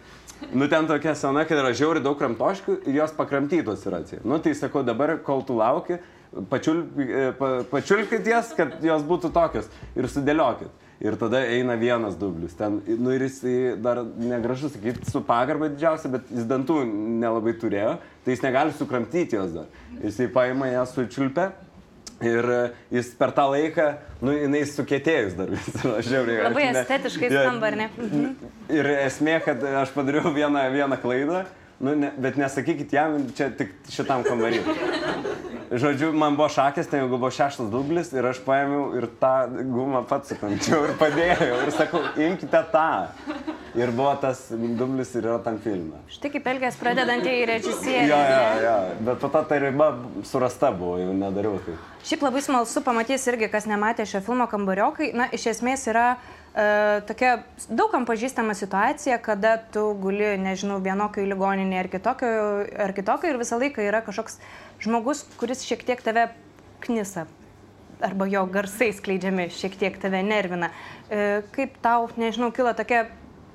Nu 0.52 0.68
ten 0.68 0.86
tokia 0.86 1.14
sena, 1.18 1.42
kad 1.44 1.58
yra 1.58 1.72
žiauri 1.76 2.02
daug 2.02 2.18
kramtoškių 2.18 2.78
ir 2.86 3.00
jos 3.00 3.14
pakramtytos 3.16 3.82
yra. 3.88 4.02
Nu 4.24 4.38
tai 4.42 4.54
sakau, 4.54 4.84
dabar 4.86 5.16
kol 5.26 5.42
tu 5.46 5.56
lauki, 5.58 5.98
pačiul, 6.50 6.84
e, 7.02 7.30
pa, 7.38 7.50
pačiulkit 7.70 8.26
jas, 8.26 8.52
kad 8.56 8.78
jos 8.84 9.02
būtų 9.08 9.32
tokios 9.34 9.70
ir 9.98 10.08
sudėliokit. 10.10 10.84
Ir 10.98 11.14
tada 11.14 11.44
eina 11.46 11.76
vienas 11.78 12.16
dublis. 12.18 12.56
Ten, 12.58 12.80
nu 12.98 13.12
ir 13.14 13.22
jis 13.28 13.38
dar 13.82 14.00
negražu 14.18 14.70
sakyti, 14.72 15.06
su 15.06 15.22
pagarba 15.26 15.68
didžiausia, 15.70 16.10
bet 16.10 16.30
jis 16.34 16.46
dantų 16.50 16.80
nelabai 17.22 17.54
turėjo, 17.58 17.92
tai 18.24 18.34
jis 18.34 18.42
negali 18.42 18.74
sukramtyti 18.74 19.38
jos 19.38 19.54
dar. 19.54 19.68
Jisai 20.02 20.26
paima 20.34 20.72
ją 20.72 20.82
su 20.90 21.06
čiulpe 21.06 21.52
Ir 22.24 22.48
e, 22.50 22.62
jis 22.90 23.12
per 23.18 23.30
tą 23.30 23.44
laiką, 23.52 23.84
nu, 24.26 24.32
jinai 24.34 24.64
sukėtėjus 24.66 25.36
dar 25.38 25.52
vis. 25.54 25.68
Žiauriai. 26.08 26.40
Labai 26.48 26.64
ne, 26.66 26.82
estetiškai 26.82 27.30
skamba, 27.30 27.70
ar 27.70 27.78
ne? 27.78 27.88
Ir 28.74 28.90
esmė, 28.96 29.38
kad 29.44 29.62
aš 29.84 29.94
padariau 29.94 30.32
vieną, 30.34 30.64
vieną 30.74 30.98
klaidą, 30.98 31.44
nu, 31.78 31.94
ne, 31.94 32.10
bet 32.18 32.40
nesakykit 32.40 32.96
jam, 32.98 33.20
čia 33.38 33.52
tik 33.54 33.76
šitam 33.94 34.26
kambarį. 34.26 34.64
Žodžiu, 35.68 36.10
man 36.16 36.34
buvo 36.34 36.48
šakės, 36.50 36.88
tai 36.88 37.02
jau 37.02 37.10
buvo 37.12 37.28
šeštas 37.34 37.68
dublis 37.70 38.10
ir 38.16 38.26
aš 38.26 38.40
paėmiau 38.42 38.88
ir 38.96 39.04
tą 39.20 39.34
gumą 39.68 40.00
pats 40.08 40.32
sukamčiau 40.32 40.86
ir 40.88 40.94
padėjau 40.98 41.58
ir 41.66 41.72
sakau, 41.76 42.00
imkite 42.24 42.62
tą. 42.72 42.88
Ir 43.78 43.92
buvo 43.94 44.10
tas 44.18 44.40
dublis 44.50 45.12
ir 45.14 45.26
yra 45.28 45.36
tam 45.42 45.58
filme. 45.62 46.00
Štai 46.10 46.32
kaip 46.34 46.46
elgės 46.50 46.78
pradedantieji 46.80 47.44
režisieriai. 47.46 48.08
Jo, 48.10 48.16
jo, 48.18 48.40
jo. 48.64 48.72
Bet 49.06 49.20
po 49.22 49.30
to 49.30 49.42
ta 49.46 49.58
riba 49.62 49.92
surasta 50.26 50.72
buvo, 50.74 50.96
jau 50.98 51.12
nedariau 51.14 51.60
tai. 51.62 51.76
Šiaip 52.08 52.24
labai 52.26 52.42
smalsu 52.42 52.82
pamatys 52.82 53.28
irgi, 53.30 53.46
kas 53.52 53.68
nematė 53.70 54.06
šio 54.08 54.22
filmo 54.26 54.48
kambariokai. 54.50 55.12
Na, 55.18 55.28
iš 55.34 55.46
esmės 55.52 55.86
yra 55.92 56.06
e, 56.14 56.64
tokia 57.06 57.36
daugam 57.70 58.08
pažįstama 58.08 58.56
situacija, 58.58 59.20
kada 59.22 59.54
tu 59.74 59.84
guli, 60.02 60.32
nežinau, 60.42 60.80
vienokio 60.82 61.28
ligoninėje 61.28 61.84
ar 61.84 61.90
kitokio, 61.92 62.32
ar 62.88 62.96
kitokio 62.96 63.30
ir 63.30 63.38
visą 63.38 63.60
laiką 63.62 63.86
yra 63.86 64.02
kažkoks 64.06 64.40
žmogus, 64.82 65.22
kuris 65.38 65.62
šiek 65.68 65.86
tiek 65.86 66.02
tave 66.02 66.32
knisa. 66.86 67.28
Arba 68.02 68.26
jo 68.30 68.42
garsai 68.50 68.90
skleidžiami 68.94 69.48
šiek 69.54 69.78
tiek 69.78 70.02
tave 70.02 70.24
nervina. 70.26 70.72
E, 71.10 71.44
kaip 71.54 71.78
tau, 71.84 72.10
nežinau, 72.18 72.50
kilo 72.54 72.74
tokia 72.78 73.06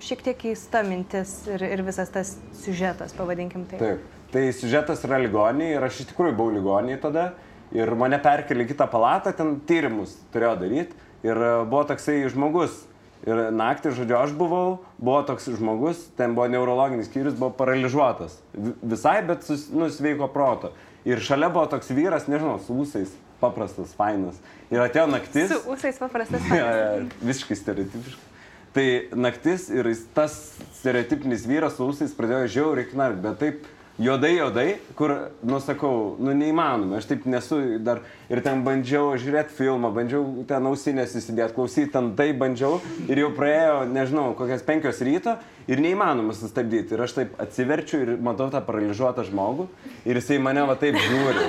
šiek 0.04 0.24
tiek 0.26 0.38
keista 0.40 0.84
mintis 0.86 1.36
ir, 1.50 1.64
ir 1.64 1.84
visas 1.86 2.12
tas 2.14 2.36
siužetas, 2.64 3.16
pavadinkim 3.18 3.66
tai. 3.70 3.80
Taip. 3.82 4.12
Tai 4.34 4.48
siužetas 4.58 5.04
yra 5.06 5.20
ligoninė 5.22 5.76
ir 5.76 5.84
aš 5.86 6.02
iš 6.02 6.10
tikrųjų 6.10 6.34
buvau 6.40 6.56
ligoninė 6.56 6.98
tada 7.02 7.28
ir 7.76 7.92
mane 7.98 8.18
perkelė 8.22 8.66
į 8.66 8.72
kitą 8.72 8.88
palatą, 8.90 9.34
ten 9.38 9.60
tyrimus 9.70 10.16
turėjo 10.34 10.56
daryti 10.64 10.98
ir 11.26 11.38
e, 11.38 11.52
buvo 11.70 11.84
toksai 11.92 12.24
žmogus. 12.34 12.82
Ir 13.24 13.40
naktį, 13.56 13.94
žodžiu, 13.96 14.18
aš 14.20 14.34
buvau, 14.36 14.82
buvo 15.00 15.22
toks 15.24 15.46
žmogus, 15.56 16.02
ten 16.18 16.34
buvo 16.36 16.50
neurologinis 16.52 17.08
skyrius, 17.08 17.38
buvo 17.40 17.54
paralyžiuotas. 17.56 18.36
Visai, 18.82 19.22
bet 19.24 19.46
sus, 19.48 19.70
nu, 19.72 19.88
sveiko 19.88 20.28
proto. 20.34 20.74
Ir 21.08 21.24
šalia 21.24 21.48
buvo 21.54 21.64
toks 21.72 21.94
vyras, 21.96 22.28
nežinau, 22.28 22.58
su 22.60 22.76
ūsais, 22.84 23.16
paprastas, 23.40 23.96
fainas. 23.96 24.44
Ir 24.76 24.84
atėjo 24.84 25.08
naktis. 25.14 25.56
Su 25.56 25.72
ūsais 25.72 26.04
paprastas. 26.04 26.52
ja, 26.60 26.68
ja, 26.82 26.92
visiškai 27.24 27.62
stereotipiškai. 27.62 28.33
Tai 28.74 28.86
naktis 29.14 29.68
ir 29.70 29.86
tas 30.18 30.34
stereotipinis 30.80 31.46
vyras 31.46 31.78
su 31.78 31.86
ūsais 31.86 32.16
pradėjo 32.18 32.50
žiauriai 32.56 32.90
knark, 32.90 33.20
bet 33.22 33.36
taip 33.38 33.68
juodai, 34.02 34.32
juodai, 34.40 34.66
kur, 34.98 35.14
nusakau, 35.46 36.16
nu 36.18 36.34
neįmanoma, 36.34 36.98
aš 36.98 37.12
taip 37.12 37.28
nesu 37.30 37.60
dar 37.86 38.02
ir 38.34 38.42
ten 38.42 38.64
bandžiau 38.66 39.12
žiūrėti 39.22 39.54
filmą, 39.60 39.92
bandžiau 39.94 40.46
ten 40.50 40.66
ausinės 40.70 41.14
įsidėti, 41.20 41.54
klausyti, 41.54 41.92
ten 41.94 42.10
tai 42.18 42.32
bandžiau 42.34 42.80
ir 43.06 43.22
jau 43.22 43.30
praėjo, 43.38 43.84
nežinau, 43.94 44.32
kokias 44.40 44.66
penkios 44.66 45.04
ryto 45.06 45.38
ir 45.70 45.84
neįmanoma 45.84 46.34
sustabdyti. 46.34 46.98
Ir 46.98 47.06
aš 47.06 47.18
taip 47.20 47.38
atsiverčiu 47.46 48.02
ir 48.02 48.14
matau 48.18 48.50
tą 48.54 48.64
paralyžiuotą 48.66 49.28
žmogų 49.30 49.70
ir 50.10 50.18
jisai 50.18 50.42
mane 50.42 50.66
va 50.66 50.80
taip 50.82 50.98
žiūri. 50.98 51.46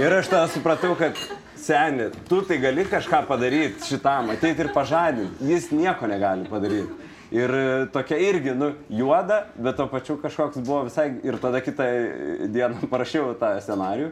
Ir 0.00 0.20
aš 0.22 0.32
tada 0.32 0.48
supratau, 0.48 0.96
kad 0.96 1.20
seni, 1.62 2.10
tu 2.28 2.42
tai 2.46 2.58
gali 2.62 2.84
kažką 2.88 3.22
padaryti 3.28 3.86
šitam, 3.86 4.30
ateiti 4.34 4.64
ir 4.64 4.72
pažadinti. 4.74 5.46
Jis 5.46 5.70
nieko 5.74 6.10
negali 6.10 6.48
padaryti. 6.50 7.10
Ir 7.32 7.54
e, 7.56 7.86
tokia 7.92 8.18
irgi, 8.20 8.52
nu, 8.58 8.72
juoda, 8.92 9.46
bet 9.56 9.78
to 9.80 9.86
pačiu 9.88 10.18
kažkoks 10.20 10.60
buvo 10.60 10.82
visai. 10.90 11.14
Ir 11.24 11.38
tada 11.40 11.62
kitą 11.64 11.86
dieną 12.52 12.84
parašiau 12.92 13.32
tą 13.40 13.54
scenarių. 13.64 14.10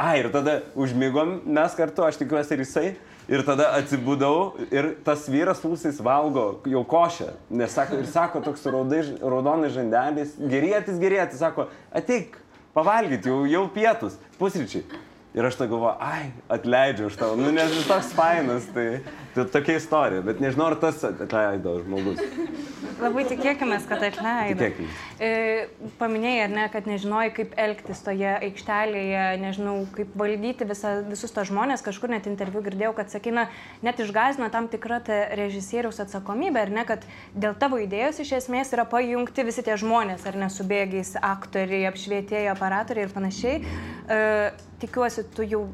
A, 0.00 0.14
ir 0.16 0.30
tada 0.32 0.62
užmygom 0.78 1.42
mes 1.44 1.74
kartu, 1.76 2.06
aš 2.06 2.16
tikiuosi 2.22 2.56
ir 2.56 2.64
jisai. 2.64 2.86
Ir 3.26 3.42
tada 3.42 3.72
atsibūdau 3.74 4.68
ir 4.70 4.92
tas 5.04 5.24
vyras 5.28 5.60
ūsais 5.66 5.98
valgo 6.00 6.62
jau 6.70 6.84
košę. 6.86 7.32
Nes 7.50 7.74
sako, 7.74 7.98
ir 8.00 8.06
sako 8.08 8.40
toks 8.46 8.62
raudai, 8.70 9.02
raudonai 9.18 9.72
žandelis, 9.74 10.36
gerėtis, 10.38 11.00
gerėtis, 11.02 11.42
sako, 11.42 11.66
ateik, 11.90 12.38
pavalgyti, 12.76 13.28
jau, 13.28 13.42
jau 13.50 13.64
pietus, 13.74 14.16
pusryčiai. 14.38 14.86
Ir 15.36 15.44
aš 15.44 15.58
tą 15.60 15.66
galvoju, 15.68 15.98
ai, 16.00 16.30
atleidžiu 16.48 17.10
už 17.10 17.16
tavo, 17.20 17.34
nu 17.36 17.50
nes 17.52 17.68
jis 17.74 17.84
toks 17.84 18.14
fainas, 18.16 18.64
tai, 18.72 19.02
tai 19.36 19.46
tokia 19.58 19.76
istorija, 19.80 20.24
bet 20.26 20.40
nežinau, 20.42 20.70
ar 20.72 20.78
tas 20.80 21.02
atleido 21.06 21.76
žmogus. 21.84 22.22
Labai 22.96 23.26
tikėkime, 23.28 23.76
kad 23.84 24.04
atleido. 24.06 24.56
Tikėkime. 24.56 25.90
Paminėjai, 26.00 26.44
ar 26.46 26.52
ne, 26.54 26.64
kad 26.72 26.88
nežinojai, 26.88 27.32
kaip 27.36 27.52
elgtis 27.60 28.00
toje 28.04 28.30
aikštelėje, 28.48 29.24
nežinau, 29.42 29.74
kaip 29.96 30.14
valdyti 30.16 30.68
visa, 30.68 30.94
visus 31.04 31.34
tos 31.36 31.50
žmonės, 31.50 31.84
kažkur 31.84 32.12
net 32.12 32.28
interviu 32.30 32.62
girdėjau, 32.64 32.94
kad 32.96 33.12
sakina, 33.12 33.46
net 33.84 34.00
išgazino 34.00 34.48
tam 34.54 34.70
tikrą 34.72 35.02
režisieriaus 35.36 36.00
atsakomybę, 36.06 36.62
ar 36.64 36.72
ne, 36.72 36.86
kad 36.88 37.04
dėl 37.36 37.58
tavo 37.60 37.82
idėjos 37.84 38.22
iš 38.24 38.32
esmės 38.40 38.72
yra 38.72 38.86
pajungti 38.88 39.44
visi 39.44 39.66
tie 39.66 39.76
žmonės, 39.76 40.24
ar 40.28 40.40
ne, 40.40 40.48
su 40.52 40.64
bėgiais, 40.64 41.18
aktoriai, 41.20 41.84
apšvietėjai, 41.90 42.48
operatoriai 42.54 43.08
ir 43.08 43.12
panašiai. 43.12 43.60
E, 43.60 44.22
tikiuosi, 44.80 45.26
tu 45.36 45.44
jau, 45.44 45.66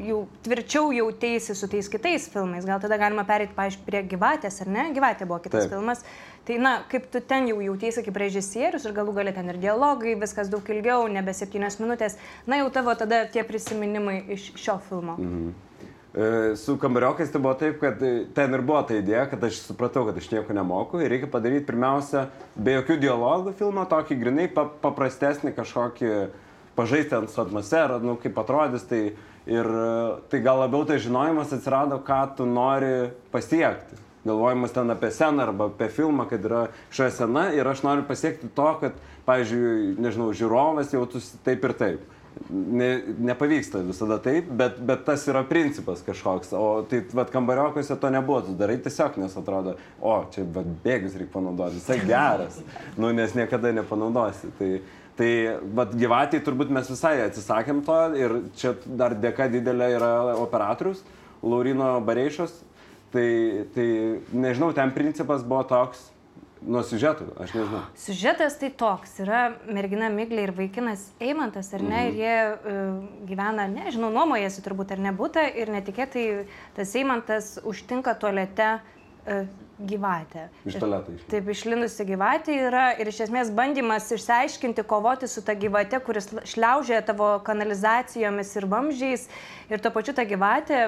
jau 0.00 0.24
tvirčiau 0.44 0.92
jautėsi 0.94 1.54
su 1.56 1.68
tais 1.70 1.88
kitais 1.90 2.26
filmais. 2.32 2.66
Gal 2.66 2.80
tada 2.82 2.98
galima 3.00 3.24
perėti, 3.28 3.54
paaiškiai, 3.56 3.86
prie 3.86 4.02
gyvatės, 4.10 4.60
ar 4.64 4.70
ne? 4.70 4.86
Gyvatė 4.96 5.28
buvo 5.28 5.40
kitas 5.44 5.66
Taip. 5.66 5.74
filmas. 5.74 6.04
Tai, 6.44 6.58
na, 6.60 6.74
kaip 6.90 7.06
tu 7.12 7.22
ten 7.24 7.48
jau 7.48 7.60
jautėsi 7.64 8.04
kaip 8.04 8.18
režisierius 8.20 8.84
ir 8.84 8.96
galų 8.96 9.14
galę 9.16 9.34
ten 9.36 9.48
ir 9.52 9.60
dialogai, 9.62 10.16
viskas 10.20 10.50
daug 10.52 10.66
ilgiau, 10.68 11.06
nebe 11.08 11.32
septynios 11.36 11.78
minutės. 11.80 12.18
Na, 12.46 12.60
jau 12.60 12.68
tavo 12.74 12.94
tada 12.98 13.24
tie 13.32 13.46
prisiminimai 13.46 14.18
iš 14.36 14.50
šio 14.60 14.80
filmo. 14.88 15.16
Mhm. 15.20 15.54
E, 16.14 16.26
su 16.60 16.76
kambariokais 16.78 17.32
tai 17.32 17.40
buvo 17.42 17.56
taip, 17.58 17.80
kad 17.82 17.98
ten 18.36 18.54
ir 18.54 18.62
buvo 18.62 18.84
ta 18.86 18.94
idėja, 18.94 19.24
kad 19.32 19.42
aš 19.48 19.64
supratau, 19.64 20.04
kad 20.06 20.20
aš 20.20 20.28
nieko 20.30 20.54
nemoku 20.54 21.00
ir 21.02 21.10
reikia 21.10 21.26
padaryti 21.32 21.66
pirmiausia 21.72 22.28
be 22.54 22.76
jokių 22.76 23.00
dialogų 23.02 23.56
filmą, 23.58 23.88
tokį 23.90 24.20
grinai 24.20 24.46
paprastesnį 24.54 25.56
kažkokį 25.56 26.12
uh, 26.14 26.28
pažaisti 26.74 27.14
ant 27.14 27.30
su 27.30 27.40
atmosfera, 27.40 27.98
nu, 28.02 28.16
kaip 28.20 28.38
atrodys, 28.40 28.86
tai, 28.88 29.14
ir, 29.46 29.68
tai 30.30 30.40
gal 30.40 30.62
labiau 30.62 30.86
tai 30.88 30.98
žinojimas 31.02 31.52
atsirado, 31.52 32.00
ką 32.04 32.22
tu 32.38 32.46
nori 32.48 33.10
pasiekti. 33.32 34.00
Galvojimas 34.24 34.72
ten 34.72 34.90
apie 34.90 35.10
sceną 35.12 35.42
arba 35.42 35.68
apie 35.68 35.90
filmą, 35.92 36.24
kad 36.28 36.44
yra 36.44 36.66
šioje 36.94 37.12
scena 37.12 37.50
ir 37.52 37.68
aš 37.68 37.82
noriu 37.84 38.06
pasiekti 38.08 38.48
to, 38.56 38.70
kad, 38.80 38.96
pavyzdžiui, 39.28 39.98
nežinau, 40.00 40.30
žiūrovas 40.32 40.94
jautųsi 40.96 41.40
taip 41.44 41.64
ir 41.68 41.74
taip. 41.76 42.10
Ne, 42.50 42.88
nepavyksta 43.28 43.84
visada 43.86 44.16
taip, 44.18 44.48
bet, 44.58 44.80
bet 44.82 45.04
tas 45.06 45.22
yra 45.30 45.44
principas 45.46 46.00
kažkoks. 46.02 46.54
O 46.56 46.80
tai, 46.88 47.04
vad, 47.12 47.28
kambariokose 47.30 47.98
to 48.00 48.10
nebuvo, 48.10 48.40
tu 48.48 48.56
darai 48.58 48.78
tiesiog, 48.82 49.20
nes 49.20 49.36
atrodo, 49.38 49.76
o, 50.00 50.16
čia, 50.32 50.48
vad, 50.56 50.72
bėgius 50.82 51.20
reikia 51.20 51.36
panaudoti, 51.36 51.78
jisai 51.78 52.00
geras, 52.08 52.58
nu, 52.96 53.12
nes 53.14 53.36
niekada 53.36 53.76
nepanaudosi. 53.76 54.50
Tai, 54.58 54.70
Tai, 55.14 55.30
bet 55.78 55.92
gyvatį 55.94 56.40
turbūt 56.42 56.72
mes 56.74 56.88
visai 56.90 57.20
atsisakėm 57.22 57.84
to 57.86 57.98
ir 58.18 58.32
čia 58.58 58.72
dar 58.84 59.14
dėka 59.14 59.46
didelė 59.52 59.92
yra 59.94 60.14
operatorius, 60.42 61.04
Laurino 61.44 62.00
Bareišas. 62.02 62.56
Tai, 63.14 63.28
tai 63.76 63.86
nežinau, 64.34 64.72
ten 64.74 64.90
principas 64.90 65.44
buvo 65.46 65.62
toks, 65.70 66.00
nuo 66.66 66.80
siužetų, 66.82 67.28
aš 67.44 67.52
nežinau. 67.54 67.82
Siužetas 68.00 68.56
tai 68.60 68.70
toks, 68.74 69.12
yra 69.22 69.44
mergina 69.68 70.08
Miglė 70.10 70.48
ir 70.48 70.52
vaikinas 70.56 71.04
Eimantas, 71.22 71.70
ar 71.76 71.84
ne, 71.84 72.00
mm. 72.00 72.08
ir 72.08 72.18
jie 72.18 72.34
uh, 72.50 72.96
gyvena, 73.28 73.68
nežinau, 73.70 74.10
nuomojasi 74.14 74.64
turbūt 74.64 74.96
ar 74.96 75.04
nebūta 75.04 75.44
ir 75.52 75.72
netikėtai 75.74 76.26
tas 76.76 76.94
Eimantas 76.98 77.54
užtinka 77.62 78.16
tualete 78.20 78.78
gyvatė. 79.78 80.46
Iš 80.68 80.76
tualeto 80.78 81.14
iš. 81.14 81.24
Taip, 81.30 81.48
išlindusi 81.50 82.06
gyvatė 82.06 82.56
yra 82.68 82.84
ir 83.00 83.10
iš 83.10 83.24
esmės 83.26 83.50
bandymas 83.54 84.06
išsiaiškinti, 84.14 84.84
kovoti 84.86 85.28
su 85.30 85.42
ta 85.44 85.56
gyvatė, 85.58 86.00
kuris 86.04 86.30
šliaužia 86.52 87.00
tavo 87.06 87.34
kanalizacijomis 87.46 88.54
ir 88.60 88.68
vamžiais 88.70 89.26
ir 89.72 89.82
tuo 89.82 89.90
pačiu 89.94 90.14
ta 90.14 90.26
gyvatė 90.28 90.84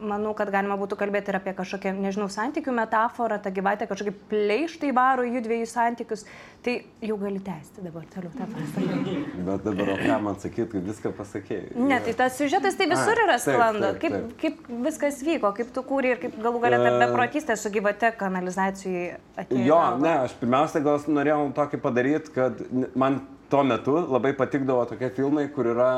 manau, 0.00 0.32
kad 0.36 0.50
galima 0.52 0.76
būtų 0.78 0.98
kalbėti 1.00 1.32
ir 1.32 1.38
apie 1.38 1.52
kažkokią, 1.56 1.92
nežinau, 1.98 2.28
santykių 2.32 2.74
metaforą, 2.76 3.38
ta 3.42 3.52
gyvatė 3.54 3.88
kažkokį 3.90 4.14
pleištai 4.30 4.90
varo 4.96 5.24
jų 5.26 5.42
dviejų 5.44 5.68
santykius, 5.70 6.24
tai 6.64 6.76
jau 7.04 7.16
gali 7.20 7.40
tęsti 7.44 7.84
dabar 7.84 8.06
toliau 8.12 8.32
tą 8.34 8.48
pasakymą. 8.52 9.20
Bet 9.48 9.66
dabar, 9.66 9.92
o 9.94 9.96
ką 10.00 10.18
man 10.24 10.40
sakyti, 10.42 10.68
kad 10.72 10.88
viską 10.90 11.12
pasakėjai? 11.18 11.70
Ne, 11.78 12.00
tai 12.04 12.16
tas 12.18 12.36
siužetas 12.40 12.78
tai 12.78 12.88
visur 12.90 13.22
yra 13.24 13.38
sklando. 13.42 13.92
Kaip, 14.02 14.18
kaip 14.42 14.66
viskas 14.88 15.22
vyko, 15.26 15.52
kaip 15.56 15.70
tu 15.74 15.84
kūrė 15.86 16.16
ir 16.16 16.22
kaip 16.26 16.36
galų 16.42 16.64
galę 16.64 16.82
ta 16.82 16.90
e, 16.90 16.98
beprotystė 17.04 17.56
su 17.60 17.72
gyvate 17.74 18.12
kanalizacijai 18.18 19.06
atėjo. 19.36 19.62
Jo, 19.68 19.80
ne, 20.02 20.12
aš 20.26 20.36
pirmiausia 20.40 20.82
gal 20.84 21.00
norėjau 21.06 21.40
tokį 21.56 21.82
padaryti, 21.84 22.34
kad 22.36 22.60
man 22.98 23.22
tuo 23.52 23.62
metu 23.66 24.00
labai 24.02 24.34
patikdavo 24.36 24.84
tokie 24.90 25.10
filmai, 25.14 25.46
kur 25.54 25.70
yra 25.70 25.90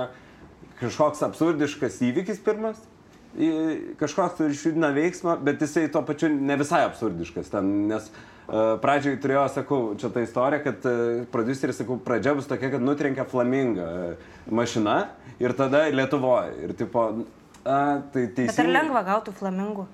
kažkoks 0.78 1.24
absurdiškas 1.26 1.98
įvykis 2.06 2.40
pirmas 2.44 2.78
kažkoks 3.98 4.38
turi 4.38 4.56
išjudina 4.56 4.90
veiksmą, 4.94 5.36
bet 5.44 5.60
jisai 5.62 5.88
tuo 5.92 6.02
pačiu 6.06 6.30
ne 6.32 6.56
visai 6.58 6.82
absurdiškas 6.86 7.52
ten, 7.52 7.70
nes 7.90 8.08
uh, 8.08 8.78
pradžioj 8.82 9.18
turėjo, 9.22 9.44
sakau, 9.54 9.80
čia 10.00 10.10
ta 10.14 10.24
istorija, 10.24 10.62
kad 10.64 10.88
uh, 10.88 11.26
produceris, 11.32 11.78
sakau, 11.78 11.98
pradžia 12.02 12.34
bus 12.38 12.48
tokia, 12.50 12.72
kad 12.74 12.84
nutrenkia 12.84 13.26
flaminga 13.28 13.90
uh, 13.92 14.32
mašina 14.50 14.98
ir 15.38 15.54
tada 15.58 15.86
Lietuvoje. 15.92 16.56
Ir 16.64 16.74
tipo, 16.78 17.04
uh, 17.20 17.68
tai 17.68 18.26
teisingai. 18.26 18.56
Bet 18.56 18.64
ar 18.64 18.72
lengva 18.74 19.04
gauti 19.06 19.36
flamingų? 19.38 19.86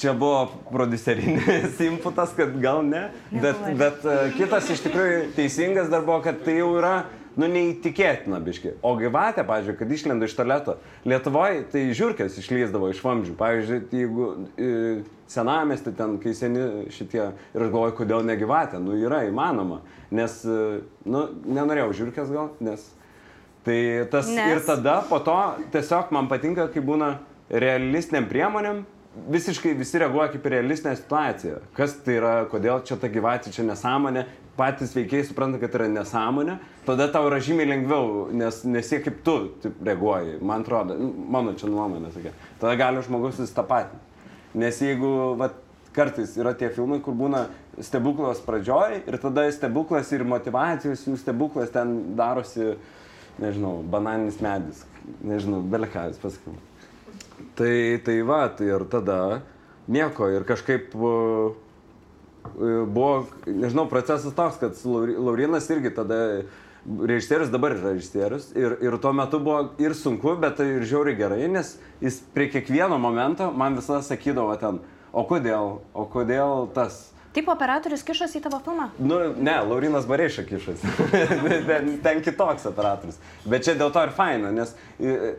Čia 0.00 0.14
buvo 0.16 0.46
producerinis 0.70 1.80
inputas, 1.90 2.32
kad 2.36 2.52
gal 2.60 2.82
ne, 2.84 3.06
bet, 3.30 3.64
bet 3.80 4.04
uh, 4.08 4.28
kitas 4.36 4.68
iš 4.72 4.84
tikrųjų 4.88 5.24
teisingas 5.36 5.90
dar 5.92 6.04
buvo, 6.06 6.22
kad 6.24 6.40
tai 6.44 6.58
jau 6.58 6.72
yra 6.80 7.02
nu, 7.40 7.48
neįtikėtina 7.50 8.40
biški. 8.44 8.74
O 8.86 8.92
gyvatė, 9.00 9.44
pavyzdžiui, 9.48 9.76
kad 9.78 9.94
išlenda 9.96 10.28
iš 10.28 10.36
toleto. 10.38 10.76
Lietuvoje 11.08 11.64
tai 11.72 11.86
žiūrkės 11.96 12.36
išlyzdavo 12.42 12.90
iš 12.92 13.00
vamzdžių. 13.04 13.34
Pavyzdžiui, 13.40 13.80
jeigu 13.96 14.28
e, 14.60 14.70
senamesti 15.30 15.94
ten, 15.96 16.18
kai 16.22 16.36
seni 16.36 16.86
šitie, 16.92 17.24
ir 17.54 17.66
aš 17.66 17.72
galvoju, 17.72 17.96
kodėl 18.02 18.28
ne 18.28 18.36
gyvatė, 18.40 18.82
nu 18.84 18.98
yra 19.00 19.24
įmanoma. 19.28 19.80
Nes, 20.14 20.40
e, 20.44 20.80
nu, 21.08 21.26
nenorėjau 21.48 21.90
žiūrkės 22.02 22.32
gal, 22.34 22.52
nes. 22.62 22.86
Tai 23.66 23.80
tas 24.12 24.30
nes. 24.32 24.54
ir 24.54 24.62
tada 24.64 25.00
po 25.08 25.18
to 25.24 25.36
tiesiog 25.72 26.14
man 26.16 26.30
patinka, 26.30 26.70
kai 26.72 26.80
būna 26.84 27.18
realistiniam 27.50 28.28
priemonėm 28.30 28.84
visiškai 29.30 29.74
visi 29.78 29.98
reaguoja 30.00 30.30
kaip 30.34 30.46
į 30.46 30.52
realistinę 30.54 30.94
situaciją. 30.98 31.60
Kas 31.76 31.96
tai 32.04 32.18
yra, 32.20 32.34
kodėl 32.50 32.84
čia 32.86 32.98
ta 33.00 33.10
gyvatė, 33.10 33.52
čia 33.54 33.66
nesąmonė, 33.66 34.26
patys 34.60 34.92
veikiai 34.96 35.24
supranta, 35.24 35.60
kad 35.62 35.74
yra 35.78 35.88
nesąmonė, 35.88 36.58
tada 36.84 37.08
tau 37.12 37.30
yra 37.30 37.40
žymiai 37.42 37.70
lengviau, 37.70 38.28
nes 38.36 38.60
nesie 38.68 39.00
kaip 39.04 39.22
tu 39.24 39.36
taip, 39.64 39.80
reaguoji, 39.86 40.36
man 40.44 40.66
atrodo, 40.66 40.98
nu, 41.00 41.10
mano 41.32 41.56
čia 41.56 41.70
nuomonė 41.72 42.12
tokia. 42.12 42.34
Tada 42.60 42.76
gali 42.80 43.02
žmogus 43.06 43.40
susitapatinti. 43.40 44.04
Nes 44.60 44.80
jeigu, 44.82 45.10
va, 45.40 45.52
kartais 45.96 46.36
yra 46.38 46.52
tie 46.58 46.68
filmai, 46.74 47.00
kur 47.04 47.16
būna 47.18 47.46
stebuklas 47.82 48.42
pradžioj 48.44 49.00
ir 49.08 49.18
tada 49.22 49.46
stebuklas 49.54 50.10
ir 50.14 50.26
motivacijos 50.28 51.06
jų 51.06 51.16
stebuklas 51.20 51.72
ten 51.74 52.16
darosi, 52.18 52.74
nežinau, 53.40 53.80
bananinis 53.90 54.40
medis, 54.44 54.84
nežinau, 55.24 55.62
belekas 55.62 56.20
pasakymu. 56.20 56.58
Tai, 57.56 57.74
tai 58.04 58.20
va, 58.26 58.44
tai 58.52 58.68
ir 58.68 58.84
tada 58.92 59.40
nieko 59.90 60.28
ir 60.30 60.44
kažkaip 60.48 60.94
uh, 60.98 61.56
buvo, 62.86 63.26
nežinau, 63.46 63.86
procesas 63.88 64.34
toks, 64.34 64.58
kad 64.60 64.80
Laurinas 64.84 65.70
irgi 65.70 65.94
tada 65.94 66.20
režisierius 66.86 67.50
dabar 67.52 67.74
yra 67.76 67.92
režisierius 67.92 68.50
ir, 68.56 68.78
ir 68.80 68.96
tuo 69.02 69.12
metu 69.12 69.40
buvo 69.42 69.74
ir 69.78 69.94
sunku, 69.94 70.34
bet 70.40 70.56
tai 70.60 70.66
ir 70.78 70.86
žiauriai 70.88 71.18
gerai, 71.18 71.44
nes 71.52 71.74
jis 72.00 72.20
prie 72.34 72.48
kiekvieno 72.52 72.98
momento 72.98 73.50
man 73.52 73.76
visada 73.76 74.00
sakydavo 74.04 74.56
ten, 74.60 74.80
o 75.12 75.24
kodėl, 75.28 75.80
o 75.92 76.06
kodėl 76.08 76.70
tas, 76.74 77.10
Taip 77.30 77.46
operatorius 77.46 78.02
kišasi 78.02 78.40
į 78.40 78.42
tavo 78.42 78.58
filmą? 78.64 78.88
Nu, 78.98 79.20
ne, 79.38 79.52
Laurinas 79.62 80.06
Bareiša 80.10 80.42
kišasi. 80.48 80.88
ten, 81.68 81.90
ten 82.02 82.22
kitoks 82.26 82.64
operatorius. 82.66 83.20
Bet 83.44 83.62
čia 83.68 83.76
dėl 83.78 83.92
to 83.94 84.02
ir 84.02 84.10
faina, 84.16 84.50
nes 84.50 84.72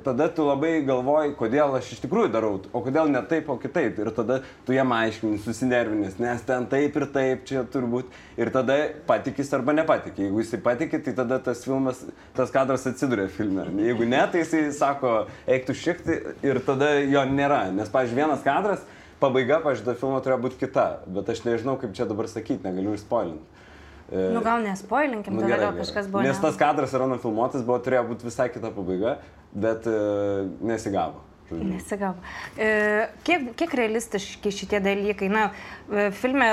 tada 0.06 0.30
tu 0.32 0.46
labai 0.48 0.78
galvoji, 0.88 1.34
kodėl 1.36 1.76
aš 1.76 1.90
iš 1.98 2.00
tikrųjų 2.06 2.30
darau, 2.32 2.54
o 2.72 2.84
kodėl 2.86 3.12
ne 3.12 3.20
taip, 3.28 3.50
o 3.52 3.58
kitaip. 3.60 4.00
Ir 4.00 4.12
tada 4.16 4.40
tu 4.64 4.78
jam 4.78 4.94
aiškini, 4.96 5.42
susinervinęs, 5.44 6.16
nes 6.24 6.48
ten 6.48 6.70
taip 6.72 6.96
ir 6.96 7.08
taip 7.12 7.44
čia 7.52 7.66
turbūt. 7.76 8.16
Ir 8.40 8.54
tada 8.56 8.80
patikis 9.12 9.52
arba 9.60 9.76
nepatikė. 9.76 10.30
Jeigu 10.30 10.46
jisai 10.46 10.62
patikė, 10.64 11.02
tai 11.04 11.16
tada 11.20 11.42
tas 11.44 11.66
filmas, 11.68 12.06
tas 12.40 12.56
kadras 12.56 12.88
atsiduria 12.88 13.28
filme. 13.28 13.68
Jeigu 13.84 14.08
ne, 14.08 14.24
tai 14.32 14.46
jisai 14.46 14.64
sako, 14.80 15.26
eik 15.44 15.68
tu 15.68 15.76
šiekti 15.76 16.22
ir 16.48 16.64
tada 16.64 16.96
jo 17.04 17.28
nėra. 17.28 17.66
Nes, 17.76 17.92
pavyzdžiui, 17.92 18.24
vienas 18.24 18.48
kadras 18.48 18.88
pabaiga, 19.22 19.62
pažiūrėjau, 19.64 20.00
filmo 20.02 20.20
turėjo 20.24 20.40
būti 20.48 20.60
kita, 20.66 20.86
bet 21.16 21.30
aš 21.32 21.44
nežinau, 21.48 21.78
kaip 21.82 21.96
čia 21.98 22.08
dabar 22.10 22.30
sakyti, 22.32 22.64
negaliu 22.66 22.96
išspoilinti. 22.98 23.68
E, 24.12 24.28
nu 24.36 24.42
gal 24.44 24.64
nespoilinkim, 24.66 25.38
nu, 25.38 25.46
tada 25.46 25.60
gal 25.62 25.78
kažkas 25.80 26.10
buvo. 26.12 26.26
Nes 26.26 26.40
tas 26.44 26.58
kadras 26.60 26.94
yra 26.98 27.08
nufilmuotas, 27.08 27.64
buvo 27.68 27.80
turėjo 27.84 28.08
būti 28.10 28.28
visai 28.28 28.50
kita 28.52 28.74
pabaiga, 28.76 29.20
bet 29.54 29.88
e, 29.88 30.00
nesigavo. 30.68 31.22
Nesigavo. 31.52 32.16
E, 32.58 33.08
kiek, 33.28 33.52
kiek 33.60 33.74
realistiški 33.76 34.52
šitie 34.56 34.80
dalykai? 34.84 35.28
Na, 35.32 35.48
e, 35.92 36.10
filme 36.16 36.50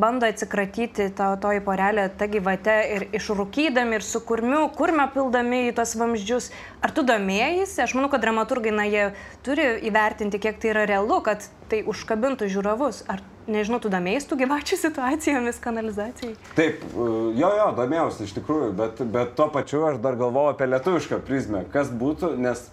bando 0.00 0.26
atsikratyti 0.26 1.10
to, 1.16 1.28
toji 1.42 1.62
porelė 1.64 2.08
tą 2.18 2.28
gyvatę 2.32 2.76
ir 2.96 3.06
išrūkydami 3.14 4.00
ir 4.00 4.06
su 4.06 4.22
kurmiu, 4.26 4.66
kurmio 4.74 5.06
pildami 5.14 5.68
į 5.68 5.76
tos 5.78 5.94
vamzdžius. 6.00 6.50
Ar 6.84 6.94
tu 6.94 7.06
domėjai? 7.06 7.68
Aš 7.84 7.94
manau, 7.96 8.10
kad 8.12 8.24
dramaturgai, 8.24 8.74
na, 8.74 8.88
jie 8.90 9.06
turi 9.46 9.68
įvertinti, 9.86 10.42
kiek 10.42 10.58
tai 10.62 10.74
yra 10.74 10.88
realu, 10.90 11.20
kad 11.24 11.46
tai 11.70 11.84
užkabintų 11.86 12.50
žiūrovus. 12.52 13.04
Ar 13.10 13.22
nežinau, 13.50 13.80
tu 13.82 13.90
domėjai 13.92 14.24
tų 14.30 14.40
gyvačių 14.44 14.80
situacijomis 14.84 15.60
kanalizacijai? 15.62 16.34
Taip, 16.58 16.82
e, 16.82 17.10
jo, 17.38 17.50
jo, 17.60 17.68
domėjausi 17.78 18.26
iš 18.26 18.38
tikrųjų, 18.40 18.72
bet, 18.78 19.04
bet 19.14 19.36
tuo 19.38 19.50
pačiu 19.54 19.86
aš 19.90 20.00
dar 20.04 20.18
galvoju 20.20 20.54
apie 20.54 20.70
lietuvišką 20.72 21.22
prizmę, 21.26 21.66
kas 21.72 21.92
būtų, 21.94 22.34
nes 22.40 22.66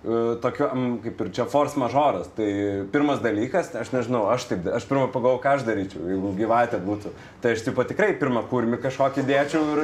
E, 0.00 0.36
tokio, 0.40 0.70
kaip 1.04 1.18
ir 1.20 1.28
čia 1.36 1.44
force 1.44 1.76
majoras. 1.76 2.30
Tai 2.32 2.46
pirmas 2.92 3.18
dalykas, 3.20 3.68
aš 3.76 3.90
nežinau, 3.92 4.22
aš 4.32 4.46
taip, 4.48 4.68
aš 4.72 4.86
pirmą 4.88 5.10
pagalvoju, 5.12 5.42
ką 5.44 5.52
aš 5.58 5.66
daryčiau, 5.66 6.06
jeigu 6.08 6.30
gyvatė 6.38 6.80
būtų. 6.86 7.12
Tai 7.44 7.52
aš 7.52 7.66
tipo 7.66 7.84
tikrai 7.84 8.14
pirmą 8.20 8.46
kūrinį 8.48 8.78
kažkokį 8.80 9.26
dėčiau 9.28 9.60
ir, 9.74 9.82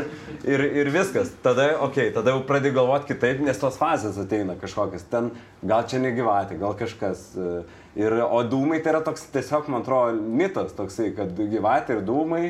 ir, 0.48 0.64
ir 0.80 0.92
viskas. 0.94 1.34
Tada, 1.44 1.74
okei, 1.84 2.08
okay, 2.08 2.14
tada 2.16 2.32
jau 2.32 2.40
pradėjau 2.48 2.78
galvoti 2.80 3.12
kitaip, 3.12 3.44
nes 3.44 3.60
tos 3.60 3.76
fazės 3.76 4.16
ateina 4.22 4.56
kažkokias. 4.62 5.04
Ten 5.12 5.34
gal 5.60 5.84
čia 5.84 6.00
ne 6.00 6.14
gyvatė, 6.16 6.56
gal 6.64 6.72
kažkas. 6.80 7.28
E, 7.36 7.60
ir, 8.00 8.20
o 8.24 8.40
dūmai 8.48 8.80
tai 8.80 8.96
yra 8.96 9.04
toks 9.04 9.28
tiesiog, 9.36 9.68
man 9.68 9.84
atrodo, 9.84 10.16
mitas 10.16 10.72
toksai, 10.80 11.12
kad 11.18 11.36
gyvatė 11.36 11.98
ir 11.98 12.06
dūmai 12.08 12.46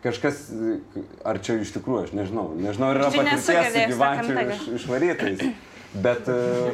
kažkas, 0.00 0.46
ar 1.28 1.36
čia 1.44 1.60
iš 1.60 1.74
tikrųjų, 1.74 2.06
aš 2.06 2.12
nežinau, 2.16 2.54
nežinau, 2.56 2.94
ar 2.94 3.02
yra 3.02 3.10
patirties 3.12 3.74
su 3.74 3.90
gyvačiu 3.92 4.46
iš, 4.46 4.70
išvarytais. 4.80 5.50
Bet, 5.94 6.28
e, 6.28 6.72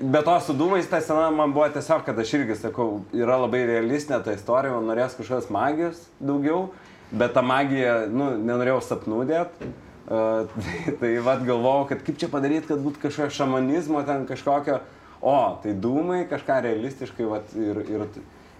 bet 0.00 0.26
to 0.28 0.34
su 0.44 0.52
dūmais 0.52 0.88
ta 0.90 1.00
sena 1.00 1.30
man 1.32 1.54
buvo 1.56 1.68
tiesiog, 1.72 2.02
kad 2.04 2.18
aš 2.20 2.34
irgi 2.36 2.58
sakau, 2.60 3.00
yra 3.16 3.38
labai 3.40 3.62
realistinė 3.70 4.20
ta 4.24 4.34
istorija, 4.36 4.74
man 4.76 4.90
norės 4.90 5.16
kažkokios 5.16 5.48
magijos 5.54 6.02
daugiau, 6.20 6.66
bet 7.08 7.32
tą 7.32 7.44
magiją, 7.46 8.02
nu, 8.12 8.34
nenorėjau 8.36 8.82
sapnų 8.84 9.22
dėti. 9.30 9.70
Uh, 10.08 10.44
tai, 10.56 10.92
tai 11.00 11.10
vad 11.24 11.42
galvojau, 11.44 11.88
kad 11.90 12.04
kaip 12.04 12.20
čia 12.20 12.28
padaryti, 12.32 12.68
kad 12.70 12.80
būtų 12.84 13.02
kažkokio 13.02 13.34
šamanizmo 13.40 14.00
ten 14.08 14.22
kažkokio, 14.28 14.78
o, 15.20 15.34
tai 15.64 15.74
dūmai 15.76 16.22
kažką 16.30 16.62
realistiškai, 16.64 17.26
vat, 17.28 17.52
ir, 17.56 17.82
ir, 17.92 18.06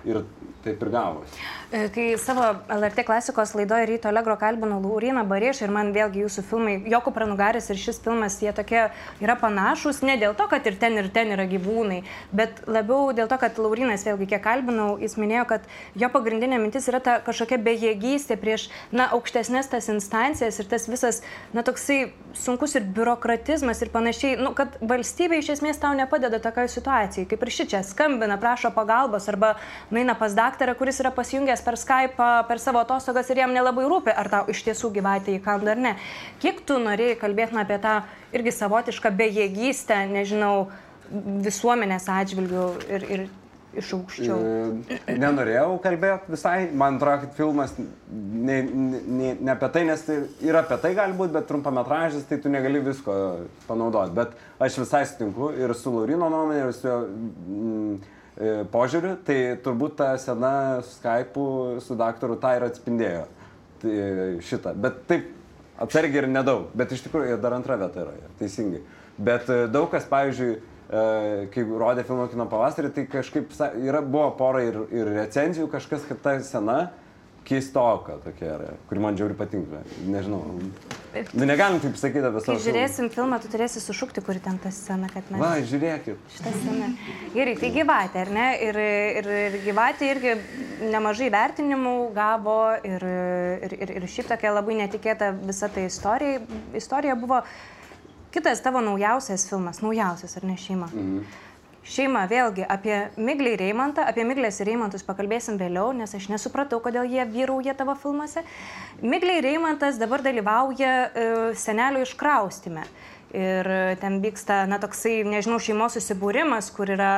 ir 0.09 0.20
taip 0.64 0.85
ir 0.85 0.92
gavosi. 0.92 1.46
E, 1.72 1.88
kai 1.92 2.14
savo 2.16 2.40
LRT 2.72 3.02
klasikos 3.04 3.50
laidoje 3.54 3.87
Ryto 3.87 4.09
Allegro 4.09 4.38
kalbino 4.40 4.78
Lauriną 4.81 5.20
Barėšą 5.28 5.66
ir 5.66 5.72
man 5.74 5.90
vėlgi 5.92 6.22
jūsų 6.22 6.44
filmai, 6.48 6.76
Joko 6.88 7.12
Pranugaris 7.12 7.66
ir 7.68 7.76
šis 7.76 7.98
filmas, 8.00 8.38
jie 8.40 8.54
tokie 8.57 8.87
yra 9.20 9.35
panašus, 9.37 9.98
ne 10.00 10.14
dėl 10.16 10.33
to, 10.38 10.46
kad 10.48 10.64
ir 10.64 10.78
ten 10.81 10.96
ir 10.96 11.11
ten 11.12 11.28
yra 11.35 11.44
gyvūnai, 11.50 11.98
bet 12.33 12.62
labiau 12.64 13.11
dėl 13.12 13.28
to, 13.28 13.37
kad 13.42 13.61
Laurinas 13.61 14.07
vėlgi 14.09 14.31
kiek 14.31 14.40
kalbinau, 14.46 14.94
jis 14.96 15.18
minėjo, 15.20 15.42
kad 15.50 15.66
jo 15.92 16.09
pagrindinė 16.14 16.57
mintis 16.62 16.88
yra 16.88 17.02
ta 17.04 17.18
kažkokia 17.26 17.61
bejėgystė 17.61 18.40
prieš, 18.40 18.70
na, 18.88 19.11
aukštesnės 19.18 19.68
tas 19.68 19.90
instancijas 19.92 20.62
ir 20.62 20.72
tas 20.72 20.88
visas, 20.88 21.20
na, 21.52 21.66
toksai 21.68 22.14
sunkus 22.33 22.78
ir 22.81 22.88
biurokratizmas 22.96 23.85
ir 23.85 23.92
panašiai, 23.92 24.40
nu, 24.40 24.54
kad 24.57 24.81
valstybė 24.81 25.42
iš 25.42 25.52
esmės 25.59 25.85
tau 25.85 25.92
nepadeda 26.00 26.40
tokioje 26.40 26.72
situacijoje, 26.78 27.28
kaip 27.28 27.44
ir 27.44 27.54
ši 27.59 27.70
čia 27.74 27.85
skambina, 27.85 28.40
prašo 28.40 28.72
pagalbos 28.72 29.28
arba 29.28 29.59
nueina 29.92 30.16
pas 30.16 30.33
daktarą, 30.33 30.72
kuris 30.78 31.04
yra 31.04 31.12
pasijungęs 31.12 31.57
per 31.64 31.78
Skype, 31.80 32.28
per 32.48 32.60
savo 32.62 32.82
atostogas 32.82 33.30
ir 33.30 33.42
jam 33.42 33.54
nelabai 33.54 33.86
rūpi, 33.90 34.12
ar 34.12 34.30
tau 34.32 34.50
iš 34.52 34.62
tiesų 34.66 34.92
gyvatė 34.98 35.38
įkanda 35.38 35.74
ar 35.74 35.82
ne. 35.88 35.96
Kiek 36.42 36.62
tu 36.66 36.78
norėjai 36.82 37.18
kalbėti 37.20 37.58
apie 37.58 37.80
tą 37.82 37.98
irgi 38.36 38.54
savotišką 38.54 39.12
bejėgystę, 39.18 40.04
nežinau, 40.12 40.68
visuomenės 41.48 42.08
atžvilgių 42.12 42.64
ir, 42.88 43.06
ir 43.08 43.28
iš 43.78 43.92
aukščiau. 43.96 44.38
E, 44.88 45.16
nenorėjau 45.20 45.76
kalbėti 45.84 46.32
visai, 46.32 46.56
man 46.72 46.98
atrodo, 46.98 47.26
kad 47.26 47.34
filmas 47.36 47.74
ne, 47.78 48.58
ne, 48.64 49.34
ne 49.36 49.52
apie 49.52 49.70
tai, 49.74 49.84
nes 49.88 50.04
tai 50.06 50.18
yra 50.44 50.62
apie 50.64 50.78
tai 50.82 50.94
gali 50.96 51.16
būti, 51.18 51.34
bet 51.36 51.48
trumpametražis, 51.50 52.26
tai 52.28 52.40
tu 52.42 52.52
negali 52.52 52.82
visko 52.84 53.16
panaudoti. 53.68 54.14
Bet 54.16 54.36
aš 54.64 54.80
visai 54.82 55.04
sutinku 55.08 55.52
ir 55.56 55.74
su 55.76 55.92
Laurino 55.94 56.30
nuomonė, 56.32 56.62
ir 56.66 56.76
su 56.76 56.88
jo... 56.88 57.02
Mm, 57.48 58.14
požiūriu, 58.72 59.16
tai 59.27 59.38
turbūt 59.64 59.96
ta 59.98 60.12
sena 60.20 60.79
Skype'ų 60.87 61.81
su 61.83 61.96
daktaru 61.98 62.38
tą 62.38 62.55
ir 62.59 62.68
atspindėjo 62.68 63.27
tai 63.83 63.98
šitą. 64.44 64.74
Bet 64.79 65.03
taip, 65.11 65.29
atsargiai 65.83 66.24
ir 66.24 66.31
nedaug, 66.31 66.68
bet 66.79 66.92
iš 66.94 67.05
tikrųjų 67.07 67.38
dar 67.42 67.57
antra 67.59 67.79
vieta 67.81 68.05
yra, 68.05 68.33
teisingai. 68.40 68.83
Bet 69.18 69.51
e, 69.51 69.64
daug 69.70 69.88
kas, 69.90 70.07
pavyzdžiui, 70.11 70.51
e, 70.55 71.03
kai 71.55 71.64
rodė 71.66 72.05
filmą 72.07 72.29
kino 72.31 72.46
pavasarį, 72.51 72.92
tai 72.94 73.07
kažkaip 73.11 73.55
yra, 73.83 74.03
buvo 74.03 74.31
pora 74.38 74.62
ir, 74.66 74.81
ir 74.94 75.11
recenzijų, 75.18 75.68
kažkas, 75.72 76.07
kad 76.09 76.22
ta 76.22 76.37
sena 76.46 76.79
keistoka 77.48 78.18
tokia 78.24 78.50
yra, 78.56 78.72
kuri 78.88 79.00
man 79.00 79.16
džiauri 79.16 79.37
patinka. 79.37 79.80
Nežinau. 80.06 80.42
Nu, 81.32 81.46
negalim 81.48 81.80
taip 81.80 81.96
sakyti 81.96 82.26
apie 82.28 82.42
savo. 82.44 82.56
Kai 82.58 82.64
žiūrėsim 82.66 83.08
filmą, 83.08 83.14
filmą 83.14 83.38
tu 83.42 83.50
turėsi 83.52 83.80
sušukti, 83.82 84.22
kuri 84.26 84.42
ten 84.44 84.58
ta 84.62 84.72
scena, 84.74 85.08
kad 85.12 85.30
mes. 85.32 85.40
Va, 85.40 85.54
žiūrėkit. 85.70 86.20
Šitą 86.37 86.52
sceną. 86.58 86.90
Gerai, 87.37 87.56
tai 87.62 87.72
gyvatė, 87.74 88.22
ar 88.26 88.34
ne? 88.37 88.46
Ir, 88.68 88.80
ir, 89.22 89.30
ir 89.46 89.58
gyvatė 89.64 90.12
irgi 90.12 90.37
nemažai 90.92 91.30
vertinimų 91.34 91.96
gavo 92.16 92.61
ir, 92.87 93.08
ir, 93.64 93.76
ir, 93.80 93.96
ir 93.98 94.08
šiaip 94.12 94.30
tokia 94.34 94.52
labai 94.54 94.78
netikėta 94.84 95.32
visa 95.40 95.72
ta 95.72 95.88
istorija, 95.88 96.44
istorija 96.76 97.16
buvo 97.18 97.42
kitas 98.34 98.61
tavo 98.61 98.84
naujausias 98.84 99.48
filmas, 99.48 99.80
naujausias, 99.82 100.37
ar 100.37 100.50
ne 100.52 100.61
šeima? 100.61 100.92
Mhm 100.92 101.47
šeima, 101.88 102.24
vėlgi 102.31 102.66
apie 102.68 102.96
Miglį 103.16 103.55
ir 103.57 103.62
Reimantą, 103.62 104.05
apie 104.09 104.24
Miglės 104.29 104.61
ir 104.61 104.68
Reimantus 104.70 105.05
pakalbėsim 105.07 105.59
vėliau, 105.61 105.92
nes 105.96 106.14
aš 106.14 106.29
nesupratau, 106.33 106.81
kodėl 106.85 107.09
jie 107.09 107.24
vyrauja 107.29 107.74
tavo 107.79 107.96
filmuose. 107.98 108.44
Miglė 109.03 109.38
ir 109.38 109.48
Reimantas 109.48 110.01
dabar 110.01 110.24
dalyvauja 110.24 110.92
e, 110.92 111.31
senelio 111.59 112.05
iškraustime. 112.07 112.85
Ir 113.37 113.66
ten 114.01 114.22
vyksta, 114.24 114.62
na, 114.70 114.79
toksai, 114.81 115.18
nežinau, 115.29 115.59
šeimos 115.61 115.98
susibūrimas, 115.98 116.70
kur 116.72 116.88
yra 116.94 117.11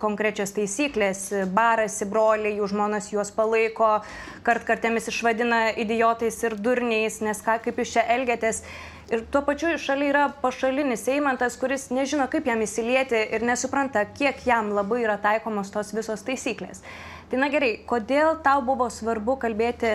konkrečios 0.00 0.52
taisyklės, 0.56 1.22
barasi 1.56 2.04
broliai, 2.08 2.58
jų 2.58 2.68
žmonas 2.72 3.08
juos 3.12 3.30
palaiko, 3.32 4.02
kart 4.44 4.66
kartėmis 4.68 5.08
išvadina 5.08 5.70
idiotais 5.80 6.36
ir 6.44 6.58
durniais, 6.60 7.22
nes 7.24 7.40
ką, 7.44 7.58
kaip 7.64 7.80
jūs 7.80 7.96
čia 7.96 8.04
elgiatės. 8.16 8.62
Ir 9.06 9.20
tuo 9.30 9.38
pačiu 9.46 9.68
šalia 9.78 10.06
yra 10.10 10.22
pašalinis 10.42 11.04
Eimantas, 11.12 11.54
kuris 11.60 11.84
nežino, 11.94 12.24
kaip 12.30 12.48
jam 12.50 12.58
įsilieti 12.64 13.20
ir 13.36 13.44
nesupranta, 13.46 14.02
kiek 14.18 14.40
jam 14.48 14.72
labai 14.74 15.04
yra 15.04 15.14
taikomos 15.22 15.70
tos 15.70 15.92
visos 15.94 16.24
taisyklės. 16.26 16.82
Tai 17.30 17.38
na 17.38 17.46
gerai, 17.52 17.76
kodėl 17.86 18.40
tau 18.42 18.64
buvo 18.66 18.88
svarbu 18.90 19.36
kalbėti 19.44 19.92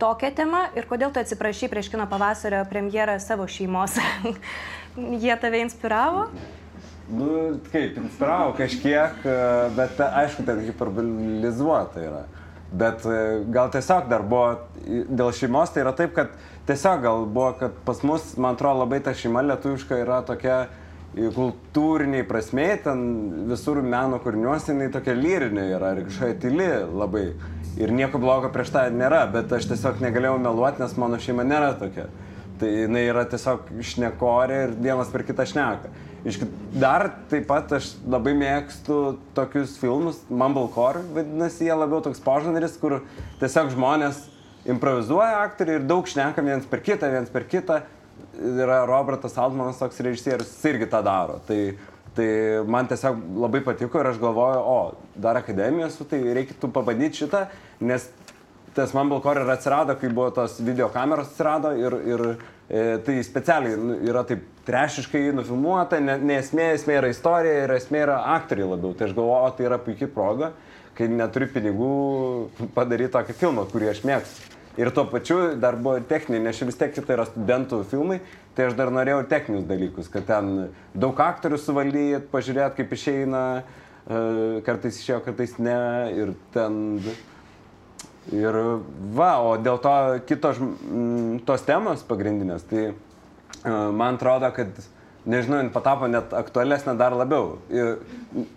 tokią 0.00 0.32
temą 0.36 0.60
ir 0.76 0.84
kodėl 0.90 1.08
tu 1.12 1.22
atsiprašy 1.22 1.70
prieš 1.72 1.88
kino 1.92 2.04
pavasario 2.10 2.60
premjerą 2.68 3.16
savo 3.24 3.48
šeimos? 3.48 3.96
Jie 5.24 5.32
tave 5.40 5.64
inspiravo? 5.64 6.28
Nu, 7.10 7.32
kaip, 7.72 7.96
inspiravo 7.96 8.52
kažkiek, 8.60 9.24
bet 9.76 10.04
aišku, 10.04 10.44
ten 10.44 10.60
hiperbolizuota 10.68 12.04
yra. 12.04 12.22
Bet 12.70 13.08
gal 13.50 13.72
tiesiog 13.72 14.12
dar 14.12 14.22
buvo, 14.22 14.52
dėl 14.84 15.32
šeimos 15.34 15.72
tai 15.72 15.86
yra 15.88 15.96
taip, 15.96 16.12
kad 16.14 16.36
tiesiog 16.68 17.02
gal 17.02 17.24
buvo, 17.26 17.52
kad 17.60 17.76
pas 17.84 18.02
mus, 18.02 18.34
man 18.36 18.58
atrodo, 18.58 18.84
labai 18.84 19.00
ta 19.04 19.14
šeima 19.16 19.42
lietuviška 19.46 20.00
yra 20.02 20.20
tokia 20.26 20.64
kultūriniai 21.14 22.22
prasme, 22.28 22.68
ten 22.84 23.00
visur 23.50 23.80
meno 23.82 24.20
kūriniuose 24.22 24.70
jinai 24.70 24.90
tokia 24.94 25.16
lyrinė 25.18 25.64
yra 25.74 25.94
ir 25.96 26.04
kažkokia 26.06 26.38
tyli 26.44 26.68
labai. 26.86 27.24
Ir 27.80 27.92
nieko 27.94 28.18
blogo 28.22 28.50
prieš 28.52 28.72
tą 28.74 28.84
nėra, 28.94 29.24
bet 29.30 29.50
aš 29.54 29.70
tiesiog 29.70 30.02
negalėjau 30.02 30.38
meluoti, 30.42 30.82
nes 30.82 30.94
mano 30.98 31.18
šeima 31.22 31.46
nėra 31.46 31.72
tokia. 31.80 32.08
Tai 32.60 32.68
jinai 32.68 33.06
yra 33.08 33.24
tiesiog 33.30 33.70
šnekorė 33.90 34.62
ir 34.66 34.72
vienas 34.84 35.10
per 35.10 35.24
kitą 35.26 35.46
šneka. 35.48 35.90
Dar 36.76 37.06
taip 37.30 37.46
pat 37.48 37.72
aš 37.78 37.94
labai 38.04 38.34
mėgstu 38.36 38.98
tokius 39.34 39.78
filmus, 39.80 40.18
Mumblecore 40.28 41.00
vadinasi, 41.14 41.64
jie 41.70 41.72
labiau 41.72 42.02
toks 42.04 42.20
požanris, 42.20 42.76
kur 42.82 42.98
tiesiog 43.40 43.72
žmonės 43.72 44.26
improvizuoja 44.68 45.40
aktoriai 45.44 45.80
ir 45.80 45.86
daug 45.88 46.08
šneka 46.08 46.44
viens 46.44 46.66
per 46.68 46.82
kitą, 46.84 47.10
viens 47.12 47.32
per 47.32 47.46
kitą. 47.48 47.80
Yra 48.40 48.82
Robertas 48.88 49.36
Altmanas 49.40 49.80
toks 49.80 50.00
režisierius, 50.04 50.50
jis 50.52 50.68
irgi 50.72 50.90
tą 50.90 51.00
daro. 51.04 51.40
Tai 51.48 51.60
Tai 52.10 52.26
man 52.66 52.88
tiesiog 52.90 53.20
labai 53.38 53.60
patiko 53.62 54.00
ir 54.00 54.08
aš 54.10 54.16
galvoju, 54.18 54.62
o, 54.66 54.78
dar 55.14 55.38
akademijos, 55.38 56.00
tai 56.10 56.18
reikėtų 56.34 56.72
pabandyti 56.74 57.22
šitą, 57.22 57.44
nes 57.86 58.08
tas 58.74 58.94
Mumblecore 58.94 59.44
ir 59.44 59.52
atsirado, 59.54 59.94
kai 59.98 60.10
buvo 60.10 60.30
tos 60.34 60.58
video 60.62 60.88
kameros 60.90 61.30
atsirado 61.30 61.70
ir, 61.78 61.96
ir 62.10 62.24
e, 62.30 62.82
tai 63.06 63.20
specialiai 63.26 63.78
nu, 63.78 63.98
yra 64.10 64.24
taip 64.26 64.42
trešiškai 64.66 65.28
nufilmuota, 65.38 66.00
ne, 66.02 66.16
ne 66.18 66.40
esmė, 66.42 66.72
esmė 66.76 66.98
yra 67.00 67.10
istorija 67.14 67.64
ir 67.64 67.74
esmė 67.78 68.04
yra 68.08 68.18
aktoriai 68.36 68.72
labiau. 68.72 68.94
Tai 68.98 69.08
aš 69.08 69.14
galvoju, 69.16 69.54
tai 69.58 69.70
yra 69.70 69.80
puikia 69.82 70.10
proga, 70.10 70.52
kai 70.98 71.08
neturi 71.10 71.48
pinigų 71.50 71.90
padaryti 72.74 73.14
tokį 73.14 73.36
filmą, 73.40 73.66
kurį 73.70 73.92
aš 73.92 74.02
mėgstu. 74.08 74.56
Ir 74.78 74.92
tuo 74.94 75.02
pačiu 75.10 75.56
dar 75.60 75.74
buvo 75.76 75.98
techniniai, 76.06 76.44
nes 76.46 76.60
vis 76.62 76.78
tiek 76.78 76.94
tai 76.94 77.16
yra 77.16 77.26
studentų 77.26 77.82
filmai, 77.90 78.20
tai 78.54 78.68
aš 78.68 78.76
dar 78.78 78.92
norėjau 78.94 79.24
techninius 79.28 79.66
dalykus, 79.66 80.08
kad 80.12 80.28
ten 80.28 80.70
daug 80.94 81.18
aktorių 81.20 81.58
suvaldyt, 81.58 82.28
pažiūrėt, 82.30 82.76
kaip 82.78 82.94
išeina, 82.94 83.42
e, 83.60 84.20
kartais 84.66 85.00
išėjo, 85.02 85.18
kartais 85.26 85.58
ne, 85.58 85.80
ir 86.22 86.32
ten... 86.54 86.80
Ir 88.30 88.54
va, 89.16 89.30
o 89.42 89.56
dėl 89.58 89.80
to 89.82 89.92
kitos 90.28 90.58
tos 91.48 91.62
temos 91.66 92.04
pagrindinės, 92.06 92.62
tai 92.70 92.82
e, 92.86 92.92
man 93.66 94.20
atrodo, 94.20 94.52
kad 94.54 94.76
nežinau, 95.26 95.60
jin 95.60 95.70
patapo 95.72 96.08
net 96.10 96.34
aktualesnė 96.36 96.94
dar 96.98 97.14
labiau. 97.16 97.58
Ir 97.72 98.00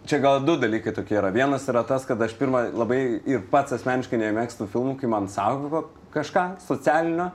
čia 0.10 0.19
gal 0.23 0.43
du 0.45 0.56
dalykai 0.60 0.93
tokie 0.95 1.17
yra. 1.19 1.32
Vienas 1.36 1.67
yra 1.71 1.84
tas, 1.88 2.06
kad 2.08 2.21
aš 2.21 2.36
pirmą 2.39 2.65
labai 2.73 2.99
ir 3.30 3.43
pats 3.52 3.76
asmeniškai 3.78 4.19
nemėgstu 4.21 4.69
filmų, 4.71 4.97
kai 5.02 5.10
man 5.12 5.30
sako 5.32 5.88
kažką 6.13 6.54
socialinio. 6.67 7.32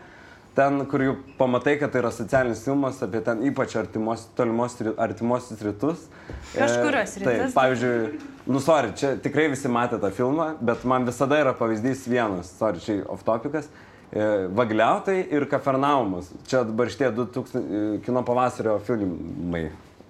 Ten, 0.58 0.80
kur 0.90 1.02
jau 1.04 1.12
pamatai, 1.38 1.76
kad 1.78 1.92
tai 1.94 2.00
yra 2.00 2.10
socialinis 2.10 2.64
filmas 2.66 2.96
apie 3.04 3.20
ten 3.22 3.44
ypač 3.46 3.76
artimos, 3.78 4.24
tolimos, 4.34 4.74
artimuosius 4.98 5.60
rytus. 5.62 6.08
Kažkurios 6.50 7.12
e, 7.12 7.20
rytus. 7.20 7.28
Taip, 7.28 7.52
pavyzdžiui, 7.54 8.08
nu, 8.50 8.62
sorry, 8.64 8.90
čia 8.98 9.12
tikrai 9.22 9.44
visi 9.52 9.70
matė 9.70 10.00
tą 10.02 10.10
filmą, 10.16 10.48
bet 10.58 10.82
man 10.88 11.06
visada 11.06 11.38
yra 11.44 11.52
pavyzdys 11.54 12.08
vienas, 12.10 12.50
sorry, 12.58 12.82
čia 12.82 12.98
off 13.06 13.22
topicas. 13.28 13.70
E, 13.70 13.87
Vagliautai 14.10 15.18
ir 15.36 15.44
Kafernaumas. 15.50 16.30
Čia 16.48 16.62
dabar 16.64 16.88
šitie 16.88 17.10
2000 17.12 17.58
e, 17.60 17.80
kino 18.06 18.22
pavasario 18.24 18.78
filmai 18.86 19.66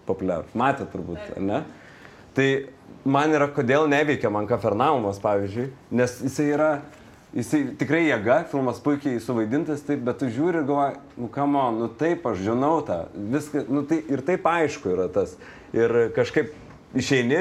populiarūs. 0.06 0.54
Matė 0.58 0.86
turbūt, 0.92 1.32
ne? 1.42 1.64
Tai 2.36 2.46
man 3.08 3.34
yra, 3.34 3.48
kodėl 3.50 3.88
neveikia 3.90 4.30
man 4.30 4.46
Kafernaumas, 4.46 5.18
pavyzdžiui, 5.22 5.66
nes 5.98 6.14
jisai 6.22 6.46
yra, 6.52 6.70
jisai 7.34 7.64
tikrai 7.80 8.04
jėga, 8.04 8.38
filmas 8.52 8.78
puikiai 8.84 9.18
suvaidintas, 9.22 9.82
taip, 9.86 10.04
bet 10.06 10.22
tu 10.22 10.30
žiūri 10.30 10.62
ir 10.62 10.68
galvoji, 10.68 11.02
nu 11.18 11.32
kamo, 11.34 11.66
nu 11.74 11.90
taip, 11.98 12.26
aš 12.30 12.46
žinau 12.46 12.78
tą, 12.86 13.02
viską, 13.34 13.66
nu 13.66 13.82
tai 13.90 13.98
ir 14.06 14.22
taip 14.30 14.46
aišku 14.46 14.94
yra 14.94 15.08
tas. 15.12 15.34
Ir 15.74 16.12
kažkaip 16.16 16.54
išeini 16.96 17.40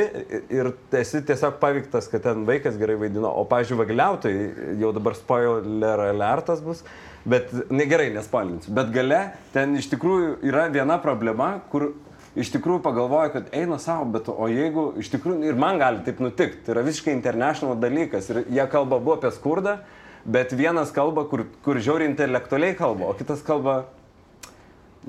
ir 0.52 0.72
esi 1.00 1.22
tiesiog 1.26 1.60
paveiktas, 1.62 2.10
kad 2.12 2.26
ten 2.26 2.44
vaikas 2.48 2.78
gerai 2.80 2.98
vaidino, 3.00 3.30
o, 3.32 3.46
pavyzdžiui, 3.48 3.80
vagiliautai, 3.80 4.34
jau 4.82 4.92
dabar 4.96 5.16
spoiler 5.16 6.04
alertas 6.10 6.64
bus, 6.64 6.84
bet, 7.28 7.54
ne 7.72 7.88
gerai, 7.88 8.10
nespoilinsiu, 8.16 8.74
bet 8.76 8.92
gale 8.96 9.22
ten 9.56 9.78
iš 9.80 9.90
tikrųjų 9.94 10.38
yra 10.48 10.68
viena 10.74 11.00
problema, 11.04 11.56
kur 11.72 11.94
iš 12.38 12.52
tikrųjų 12.54 12.84
pagalvoju, 12.86 13.34
kad 13.34 13.54
eina 13.56 13.80
savo, 13.82 14.06
bet 14.14 14.28
o 14.30 14.50
jeigu 14.52 14.92
iš 15.02 15.10
tikrųjų 15.16 15.48
ir 15.50 15.60
man 15.60 15.80
gali 15.82 16.04
taip 16.06 16.20
nutikti, 16.22 16.66
tai 16.66 16.76
yra 16.76 16.86
visiškai 16.86 17.16
international 17.16 17.80
dalykas 17.82 18.30
ir 18.34 18.44
jie 18.46 18.68
kalba 18.72 19.00
buvo 19.00 19.18
apie 19.18 19.32
skurdą, 19.34 19.80
bet 20.28 20.52
vienas 20.60 20.92
kalba, 20.94 21.24
kur, 21.32 21.46
kur 21.66 21.80
žiauriai 21.80 22.12
intelektualiai 22.12 22.76
kalba, 22.78 23.08
o 23.10 23.16
kitas 23.18 23.42
kalba, 23.48 23.86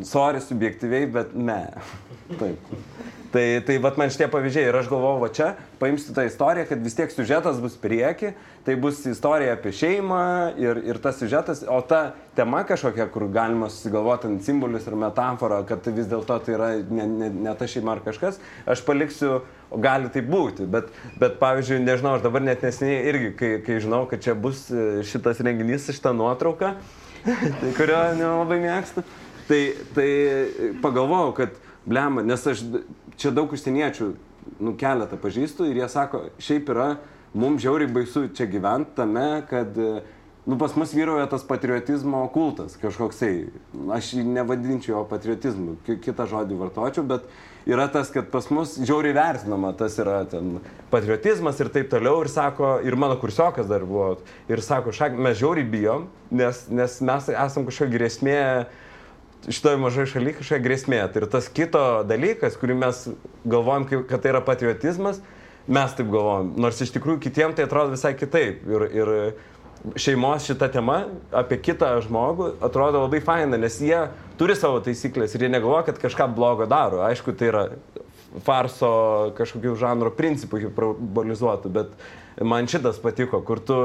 sorry, 0.06 0.40
subjektyviai, 0.44 1.06
bet 1.12 1.34
ne. 1.34 1.62
Taip. 2.38 2.74
Tai, 3.28 3.60
tai 3.60 3.74
vat 3.84 3.98
man 4.00 4.08
šitie 4.08 4.24
pavyzdžiai 4.32 4.70
ir 4.70 4.76
aš 4.78 4.86
galvoju, 4.88 5.18
va 5.20 5.28
čia 5.36 5.48
paimsiu 5.80 6.14
tą 6.16 6.22
istoriją, 6.24 6.64
kad 6.70 6.80
vis 6.80 6.94
tiek 6.96 7.10
siužetas 7.12 7.58
bus 7.60 7.74
prieki, 7.76 8.30
tai 8.64 8.76
bus 8.80 9.02
istorija 9.10 9.52
apie 9.52 9.72
šeimą 9.76 10.20
ir, 10.56 10.80
ir 10.88 11.00
tas 11.04 11.20
siužetas, 11.20 11.60
o 11.68 11.76
ta 11.84 12.14
tema 12.38 12.62
kažkokia, 12.64 13.04
kur 13.12 13.26
galima 13.32 13.68
susigalvoti 13.68 14.30
ant 14.30 14.46
simbolius 14.46 14.88
ir 14.88 14.96
metaforą, 14.96 15.60
kad 15.68 15.84
tai 15.84 15.92
vis 15.98 16.08
dėlto 16.08 16.38
tai 16.46 16.56
yra 16.56 16.70
ne, 16.88 17.04
ne, 17.04 17.28
ne 17.48 17.54
ta 17.58 17.68
šeima 17.68 17.98
ar 17.98 18.02
kažkas, 18.06 18.40
aš 18.64 18.84
paliksiu, 18.88 19.42
gali 19.76 20.08
tai 20.14 20.24
būti, 20.24 20.64
bet, 20.64 20.88
bet 21.20 21.36
pavyzdžiui, 21.42 21.82
nežinau, 21.84 22.16
aš 22.16 22.24
dabar 22.24 22.46
net 22.48 22.64
nesiniai 22.64 23.04
irgi, 23.12 23.34
kai, 23.36 23.54
kai 23.66 23.80
žinau, 23.84 24.06
kad 24.08 24.24
čia 24.24 24.32
bus 24.32 24.70
e, 24.72 25.02
šitas 25.04 25.44
renginys, 25.44 25.92
šitą 25.92 26.16
nuotrauką, 26.16 26.72
tai 27.28 27.72
kurio 27.76 28.00
nelabai 28.16 28.62
mėgstu, 28.64 29.04
tai, 29.48 29.62
tai 29.96 30.08
pagalvojau, 30.82 31.34
kad 31.40 31.56
blema, 31.88 32.24
nes 32.26 32.46
aš 32.46 32.64
čia 33.18 33.32
daug 33.34 33.52
užsieniečių, 33.54 34.12
nu 34.64 34.74
keletą 34.78 35.18
pažįstu 35.20 35.68
ir 35.68 35.82
jie 35.82 35.88
sako, 35.92 36.28
šiaip 36.42 36.70
yra, 36.72 36.88
mums 37.36 37.62
žiauriai 37.64 37.90
baisu 37.92 38.28
čia 38.34 38.48
gyventi 38.50 38.96
tame, 38.96 39.28
kad 39.50 39.76
nu, 40.48 40.56
pas 40.56 40.72
mus 40.76 40.94
vyroja 40.96 41.26
tas 41.28 41.44
patriotizmo 41.44 42.22
kultas 42.32 42.78
kažkoksai. 42.80 43.50
Aš 43.92 44.14
jį 44.16 44.24
nevadinčiau 44.32 44.94
jo 44.96 45.04
patriotizmu, 45.10 45.76
kitą 45.84 46.24
žodį 46.30 46.56
vartočiau, 46.62 47.04
bet 47.04 47.26
yra 47.68 47.84
tas, 47.92 48.08
kad 48.14 48.30
pas 48.32 48.48
mus 48.54 48.78
žiauriai 48.80 49.12
vertinama, 49.16 49.74
tas 49.76 49.98
yra 50.00 50.22
ten 50.30 50.56
patriotizmas 50.92 51.60
ir 51.60 51.68
taip 51.74 51.92
toliau. 51.92 52.22
Ir 52.24 52.32
sako, 52.32 52.78
ir 52.80 52.96
mano 52.96 53.18
kursiokas 53.20 53.68
dar 53.68 53.84
buvo, 53.84 54.14
ir 54.48 54.64
sako, 54.64 54.94
šak, 54.96 55.20
mes 55.20 55.36
žiauriai 55.36 55.68
bijom, 55.68 56.08
nes, 56.32 56.64
nes 56.72 57.00
mes 57.04 57.28
esam 57.34 57.68
kažkokia 57.68 57.98
grėsmė 57.98 58.40
šitoje 59.46 59.78
mažoje 59.80 60.12
šalyje 60.12 60.38
kažkokia 60.40 60.64
grėsmė. 60.64 61.02
Tai 61.12 61.22
ir 61.22 61.28
tas 61.32 61.48
kito 61.52 61.84
dalykas, 62.08 62.58
kurį 62.60 62.78
mes 62.82 63.04
galvojam, 63.46 63.86
kad 64.08 64.22
tai 64.22 64.32
yra 64.34 64.42
patriotizmas, 64.44 65.20
mes 65.68 65.94
taip 65.94 66.10
galvojam. 66.10 66.54
Nors 66.60 66.80
iš 66.84 66.92
tikrųjų 66.96 67.22
kitiems 67.28 67.58
tai 67.58 67.68
atrodo 67.68 67.94
visai 67.94 68.14
kitaip. 68.18 68.66
Ir, 68.68 68.86
ir 68.98 69.14
šeimos 70.00 70.48
šita 70.48 70.68
tema 70.74 71.02
apie 71.34 71.60
kitą 71.62 71.92
žmogų 72.04 72.50
atrodo 72.64 73.04
labai 73.04 73.20
faina, 73.24 73.60
nes 73.60 73.78
jie 73.82 74.00
turi 74.40 74.56
savo 74.58 74.80
taisyklės 74.84 75.34
ir 75.34 75.46
jie 75.46 75.52
negalvoja, 75.52 75.86
kad 75.88 76.00
kažką 76.02 76.28
blogo 76.34 76.66
daro. 76.70 77.04
Aišku, 77.06 77.34
tai 77.38 77.52
yra 77.52 77.64
farso 78.44 78.90
kažkokių 79.38 79.74
žanro 79.78 80.12
principų 80.14 80.64
hiperbolizuotų, 80.66 81.72
bet 81.72 81.94
man 82.44 82.68
šitas 82.70 83.00
patiko, 83.02 83.40
kur 83.46 83.62
tu 83.62 83.78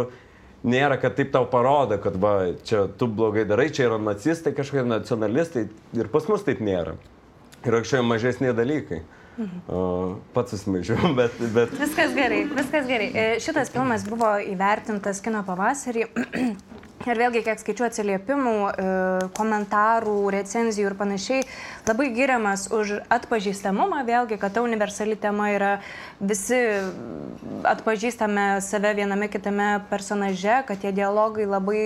nėra, 0.63 0.97
kad 1.01 1.17
taip 1.17 1.33
tau 1.33 1.47
parodo, 1.49 1.97
kad 2.01 2.15
va, 2.19 2.35
čia 2.67 2.85
tu 2.99 3.07
blogai 3.07 3.45
darai, 3.47 3.69
čia 3.73 3.89
yra 3.89 3.99
nacistai, 4.01 4.55
kažkokie 4.55 4.85
nacionalistai 4.87 5.67
ir 5.99 6.11
pas 6.13 6.29
mus 6.31 6.45
taip 6.45 6.63
nėra. 6.63 6.95
Yra 7.63 7.83
kažkokie 7.83 8.07
mažesni 8.07 8.55
dalykai. 8.55 9.03
Uh, 9.33 10.19
pats 10.35 10.53
susimaišiau, 10.53 11.09
bet, 11.17 11.39
bet... 11.55 11.71
Viskas 11.79 12.13
gerai, 12.13 12.43
viskas 12.51 12.85
gerai. 12.85 13.07
E, 13.09 13.23
šitas 13.41 13.71
filmas 13.73 14.05
buvo 14.05 14.35
įvertintas 14.45 15.23
kino 15.25 15.41
pavasarį. 15.47 16.05
Ir 17.03 17.19
vėlgi, 17.19 17.41
kiek 17.43 17.59
skaičiu 17.59 17.83
atsiliepimų, 17.89 18.51
e, 18.71 18.83
komentarų, 19.35 20.15
recenzijų 20.31 20.87
ir 20.87 20.93
panašiai, 20.95 21.41
labai 21.83 22.05
giriamas 22.15 22.69
už 22.71 22.93
atpažįstamumą, 23.11 24.05
vėlgi, 24.07 24.37
kad 24.39 24.55
ta 24.55 24.63
universali 24.63 25.17
tema 25.19 25.49
yra 25.51 25.73
visi 26.21 26.61
atpažįstame 27.67 28.61
save 28.63 28.93
viename 28.95 29.27
kitame 29.27 29.81
personaže, 29.89 30.61
kad 30.67 30.79
tie 30.79 30.93
dialogai 30.95 31.49
labai 31.49 31.83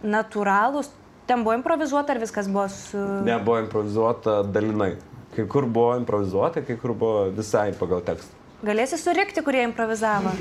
natūralūs. 0.00 0.88
Ten 1.28 1.44
buvo 1.44 1.58
improvizuota 1.58 2.14
ar 2.14 2.22
viskas 2.22 2.48
buvo 2.48 2.68
su... 2.72 3.02
Ne, 3.26 3.36
buvo 3.42 3.58
improvizuota 3.60 4.40
dalinai. 4.46 4.94
Kai 5.36 5.44
kur 5.52 5.66
buvo 5.68 5.98
improvizuota, 6.00 6.64
kai 6.64 6.78
kur 6.80 6.94
buvo 6.96 7.26
visai 7.34 7.74
pagal 7.76 8.00
tekstą. 8.06 8.35
Galėsi 8.64 8.96
surikti, 8.96 9.42
kurie 9.44 9.60
improvizavo. 9.66 10.32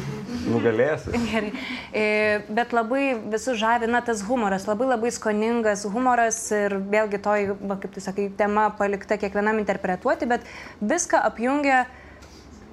Nugalėsi. 0.45 1.11
Gerai. 1.31 1.49
E, 1.91 2.03
bet 2.47 2.71
labai 2.75 3.15
visus 3.33 3.57
žavina 3.59 3.99
tas 4.05 4.21
humoras, 4.27 4.67
labai 4.69 4.87
labai 4.93 5.11
skoningas 5.11 5.83
humoras 5.89 6.37
ir 6.55 6.77
vėlgi 6.93 7.19
toj, 7.25 7.49
kaip 7.81 7.91
tu 7.95 8.03
sakai, 8.03 8.29
tema 8.39 8.69
palikta 8.79 9.17
kiekvienam 9.19 9.59
interpretuoti, 9.59 10.29
bet 10.31 10.47
viską 10.79 11.19
apjungia, 11.27 11.83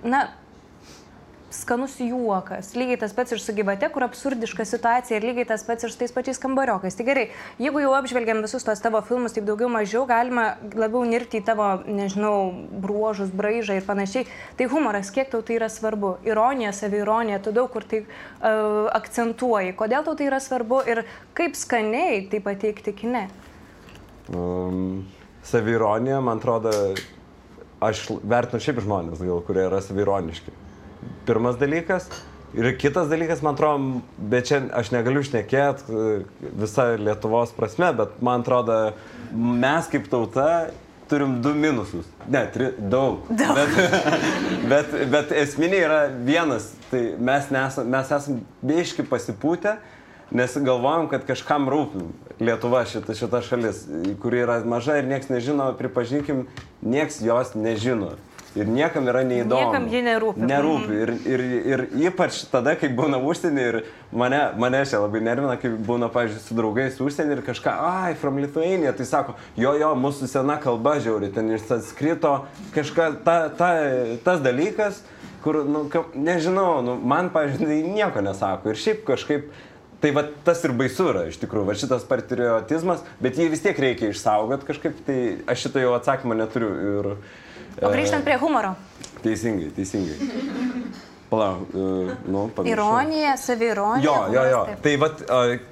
na, 0.07 0.29
skanus 1.53 1.99
juokas. 2.01 2.73
Lygiai 2.77 2.99
tas 3.01 3.13
pats 3.15 3.35
ir 3.35 3.41
su 3.41 3.53
gyvate, 3.55 3.89
kur 3.93 4.05
absurdiška 4.07 4.65
situacija 4.69 5.19
ir 5.19 5.27
lygiai 5.27 5.47
tas 5.49 5.65
pats 5.67 5.85
ir 5.85 5.93
su 5.93 5.99
tais 6.01 6.15
pačiais 6.15 6.41
kambariokais. 6.41 6.97
Tai 6.97 7.07
gerai, 7.07 7.27
jeigu 7.61 7.83
jau 7.85 7.93
apžvelgiam 7.97 8.41
visus 8.45 8.65
tos 8.65 8.81
tavo 8.83 9.03
filmus, 9.07 9.35
taip 9.37 9.47
daugiau 9.49 9.69
mažiau 9.73 10.07
galima 10.09 10.57
labiau 10.75 11.05
nirti 11.09 11.43
į 11.43 11.47
tavo, 11.47 11.69
nežinau, 11.87 12.53
bruožus, 12.85 13.33
braižą 13.37 13.79
ir 13.79 13.87
panašiai. 13.87 14.27
Tai 14.59 14.69
humoras, 14.73 15.13
kiek 15.15 15.31
tau 15.33 15.43
tai 15.45 15.59
yra 15.61 15.69
svarbu? 15.73 16.17
Ironija, 16.29 16.73
savironija, 16.77 17.43
tu 17.45 17.55
daug 17.55 17.71
kur 17.73 17.87
tai 17.89 18.03
uh, 18.05 18.89
akcentuoji. 18.97 19.77
Kodėl 19.79 20.09
tau 20.09 20.17
tai 20.19 20.31
yra 20.31 20.41
svarbu 20.43 20.83
ir 20.89 21.05
kaip 21.39 21.59
skaniai 21.59 22.25
tai 22.33 22.43
pateikti 22.45 22.97
kine? 22.97 23.27
Um, 24.33 25.05
savironija, 25.45 26.23
man 26.25 26.41
atrodo, 26.41 26.73
aš 27.83 28.07
vertinu 28.23 28.63
šiaip 28.63 28.85
žmonės, 28.85 29.21
gal, 29.21 29.41
kurie 29.45 29.67
yra 29.69 29.83
savironiški 29.85 30.63
pirmas 31.27 31.59
dalykas. 31.61 32.09
Ir 32.53 32.75
kitas 32.77 33.09
dalykas, 33.09 33.41
man 33.41 33.55
atrodo, 33.57 34.03
bet 34.19 34.51
čia 34.51 34.59
aš 34.77 34.91
negaliu 34.93 35.23
šnekėti 35.25 35.89
e, 35.89 36.17
visą 36.61 36.91
Lietuvos 37.01 37.55
prasme, 37.57 37.89
bet 37.97 38.19
man 38.21 38.43
atrodo, 38.45 38.77
mes 39.33 39.89
kaip 39.89 40.11
tauta 40.13 40.67
turim 41.09 41.39
du 41.45 41.55
minusus. 41.57 42.05
Ne, 42.29 42.43
tri, 42.53 42.69
daug. 42.77 43.25
daug. 43.41 43.57
Bet, 43.57 43.73
bet, 44.69 44.93
bet 45.15 45.33
esminė 45.43 45.81
yra 45.87 46.03
vienas. 46.13 46.71
Tai 46.91 47.01
mes, 47.17 47.49
nesam, 47.55 47.89
mes 47.95 48.13
esam 48.19 48.43
beiški 48.61 49.07
pasipūtę, 49.09 49.79
nes 50.37 50.59
galvojam, 50.61 51.09
kad 51.13 51.25
kažkam 51.29 51.71
rūpim. 51.73 52.11
Lietuva 52.43 52.83
šita, 52.89 53.17
šita 53.17 53.41
šalis, 53.47 53.87
kuri 54.21 54.45
yra 54.45 54.59
maža 54.69 54.99
ir 55.01 55.09
nieks 55.09 55.33
nežino, 55.33 55.71
pripažinkim, 55.79 56.45
nieks 56.85 57.23
jos 57.25 57.57
nežino 57.57 58.13
ir 58.59 58.69
niekam 58.69 59.07
yra 59.09 59.23
neįdomu. 59.27 59.71
Niekam 59.71 59.87
ji 59.91 60.03
nerūpi. 60.07 60.49
Nerūpi. 60.49 60.89
Mhm. 60.89 60.99
Ir, 61.03 61.13
ir, 61.33 61.45
ir 61.73 61.85
ypač 62.09 62.43
tada, 62.53 62.75
kai 62.79 62.91
būna 62.93 63.21
užsienį 63.23 63.65
ir 63.71 63.79
mane, 64.13 64.41
mane 64.61 64.83
čia 64.89 65.01
labai 65.03 65.23
nervina, 65.25 65.57
kai 65.61 65.73
būna, 65.73 66.11
pavyzdžiui, 66.13 66.45
su 66.45 66.59
draugais 66.59 67.01
užsienį 67.03 67.39
ir 67.39 67.43
kažką, 67.47 67.75
ai, 67.89 68.13
from 68.21 68.41
Lithuania, 68.43 68.93
tai 68.97 69.09
sako, 69.09 69.37
jo, 69.57 69.75
jo, 69.81 69.95
mūsų 70.05 70.29
sena 70.31 70.59
kalba 70.63 70.99
žiauri, 71.03 71.33
ten 71.35 71.51
iš 71.57 71.67
sanskrito, 71.71 72.37
kažkas, 72.77 73.21
ta, 73.27 73.37
ta, 73.57 73.73
tas 74.25 74.45
dalykas, 74.45 75.03
kur, 75.45 75.63
nu, 75.67 75.87
ka, 75.93 76.07
nežinau, 76.15 76.81
nu, 76.85 76.97
man, 77.01 77.33
pavyzdžiui, 77.35 77.69
tai 77.69 77.99
nieko 77.99 78.25
nesako. 78.25 78.73
Ir 78.73 78.83
šiaip 78.85 79.07
kažkaip 79.09 79.53
Tai 80.03 80.11
va 80.11 80.25
tas 80.43 80.59
ir 80.67 80.73
baisu 80.75 81.05
yra 81.13 81.29
iš 81.31 81.37
tikrųjų, 81.39 81.63
va 81.69 81.77
šitas 81.79 82.03
patriotizmas, 82.09 83.05
bet 83.23 83.37
jį 83.39 83.45
vis 83.53 83.61
tiek 83.63 83.79
reikia 83.79 84.09
išsaugoti 84.11 84.67
kažkaip, 84.67 84.97
tai 85.07 85.19
aš 85.47 85.69
šito 85.69 85.79
jau 85.79 85.93
atsakymą 85.95 86.35
neturiu. 86.41 86.71
Ir, 86.73 87.09
O 87.81 87.91
grįžtant 87.93 88.27
prie 88.27 88.37
humoro. 88.41 88.75
Teisingai, 89.23 89.71
teisingai. 89.77 90.31
Palauk, 91.33 91.71
uh, 91.73 92.11
nu, 92.29 92.45
pamiršau. 92.53 92.73
Ironija, 92.75 93.37
savironija. 93.41 94.05
Jo, 94.05 94.17
jo, 94.35 94.43
jo. 94.51 94.63
Tai 94.85 94.95
vat, 95.01 95.23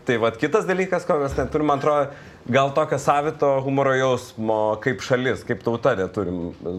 tai 0.09 0.17
vat 0.23 0.39
kitas 0.41 0.65
dalykas, 0.69 1.05
ko 1.05 1.19
mes 1.21 1.35
neturim, 1.37 1.69
man 1.69 1.83
atrodo, 1.83 2.15
gal 2.49 2.73
tokio 2.77 2.97
savito 3.03 3.51
humoro 3.67 3.93
jausmo 3.99 4.61
kaip 4.81 5.05
šalis, 5.05 5.45
kaip 5.45 5.61
tauta 5.67 5.93
neturim. 5.99 6.47
Uh, 6.65 6.79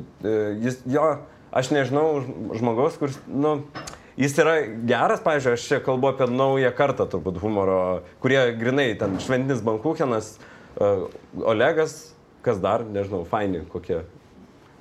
jis, 0.63 0.79
jo, 0.89 1.12
aš 1.53 1.69
nežinau 1.75 2.23
žmogaus, 2.57 2.97
kuris, 2.97 3.19
nu, 3.27 3.60
jis 4.17 4.34
yra 4.41 4.55
geras, 4.89 5.21
pavyzdžiui, 5.27 5.60
aš 5.60 5.67
čia 5.67 5.81
kalbu 5.86 6.15
apie 6.15 6.29
naują 6.31 6.71
kartą 6.77 7.05
turbūt 7.12 7.38
humoro, 7.43 7.77
kurie 8.23 8.39
grinai 8.57 8.95
ten 8.97 9.19
Šventinis 9.21 9.62
Bankuchenas, 9.65 10.34
Olegas, 11.38 12.15
kas 12.41 12.57
dar, 12.63 12.81
nežinau, 12.88 13.25
faini 13.27 13.62
kokie 13.69 13.99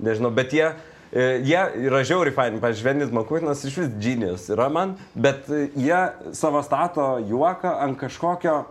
nežinau, 0.03 0.33
bet 0.35 0.55
jie, 0.57 0.67
e, 1.13 1.29
jie 1.47 1.63
yra 1.87 2.03
žiauriai 2.07 2.35
faini, 2.35 2.61
Švenis 2.77 3.13
Makutinas 3.15 3.65
iš 3.65 3.79
vis 3.83 3.91
džinijas 4.01 4.49
yra 4.55 4.69
man, 4.73 4.97
bet 5.15 5.49
e, 5.51 5.69
jie 5.77 6.03
savo 6.37 6.63
stato 6.67 7.17
juoką 7.29 7.77
ant 7.85 7.99
kažkokio 8.01 8.63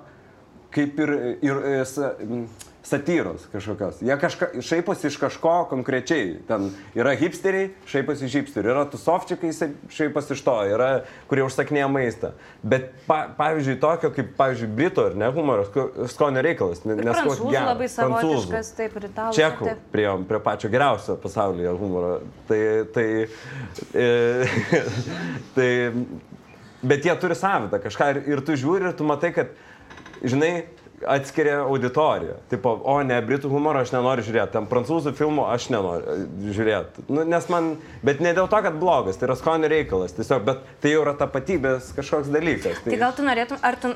kaip 0.73 0.99
ir, 1.01 1.13
ir, 1.41 1.61
ir 1.79 1.85
satyros 2.83 3.45
kažkokios. 3.51 4.01
Jie 4.01 4.15
kažka, 4.19 4.47
šaiposi 4.63 5.07
iš 5.07 5.17
kažko 5.19 5.65
konkrečiai. 5.69 6.37
Ten 6.47 6.69
yra 6.95 7.11
hipsteriai, 7.19 7.73
šaiposi 7.89 8.25
iš 8.29 8.37
hipsterių, 8.39 8.71
yra 8.71 8.85
tusovčikai, 8.89 9.51
šaiposi 9.93 10.33
iš 10.37 10.43
to, 10.45 10.55
yra, 10.71 10.89
kurie 11.29 11.43
užsakinėja 11.43 11.89
maistą. 11.91 12.31
Bet 12.63 12.89
pa, 13.07 13.21
pavyzdžiui, 13.37 13.75
tokio 13.83 14.13
kaip, 14.15 14.31
pavyzdžiui, 14.39 14.71
brito 14.79 15.05
ar 15.09 15.19
ne 15.19 15.29
humoras, 15.35 15.69
skonio 16.13 16.43
reikalas. 16.45 16.85
Nes 16.87 17.03
prancūzų 17.03 17.51
ja, 17.53 17.65
labai 17.67 17.91
savotiškas, 17.91 18.71
taip 18.79 18.97
ir 19.01 19.09
italų. 19.11 19.35
Čekų 19.37 19.75
prieom 19.93 20.25
prie 20.29 20.41
pačio 20.47 20.71
geriausio 20.71 21.19
pasaulyje 21.19 21.75
humoro. 21.83 22.15
Tai, 22.47 22.63
tai, 22.95 23.07
e, 23.91 24.09
tai, 25.55 25.69
bet 26.81 27.05
jie 27.05 27.19
turi 27.19 27.35
savitą 27.35 27.83
kažką 27.83 28.13
ir, 28.15 28.25
ir 28.33 28.45
tu 28.47 28.55
žiūri 28.59 28.89
ir 28.89 28.97
tu 28.97 29.07
matai, 29.07 29.35
kad, 29.35 29.51
žinai, 30.23 30.53
atskiria 31.07 31.59
auditoriją. 31.63 32.37
Tipo, 32.51 32.75
o 32.83 32.95
ne, 33.05 33.19
britų 33.25 33.51
humoro 33.51 33.83
aš 33.83 33.93
nenoriu 33.95 34.25
žiūrėti, 34.27 34.53
tam 34.55 34.67
prancūzų 34.71 35.13
filmų 35.17 35.45
aš 35.51 35.69
nenoriu 35.73 36.15
e, 36.15 36.27
žiūrėti. 36.55 37.05
Nu, 37.09 37.25
nes 37.27 37.49
man, 37.51 37.73
bet 38.05 38.23
ne 38.23 38.33
dėl 38.37 38.49
to, 38.51 38.61
kad 38.65 38.79
blogas, 38.81 39.19
tai 39.19 39.29
yra 39.29 39.37
skonio 39.39 39.69
reikalas, 39.71 40.15
tiesiog, 40.17 40.43
bet 40.47 40.65
tai 40.83 40.95
jau 40.95 41.03
yra 41.05 41.15
tapatybės 41.19 41.93
kažkoks 41.97 42.31
dalykas. 42.33 42.83
Tai, 42.83 42.91
tai 42.91 43.01
gal 43.01 43.15
tu 43.15 43.27
norėtum, 43.27 43.61
ar 43.65 43.79
tu 43.81 43.93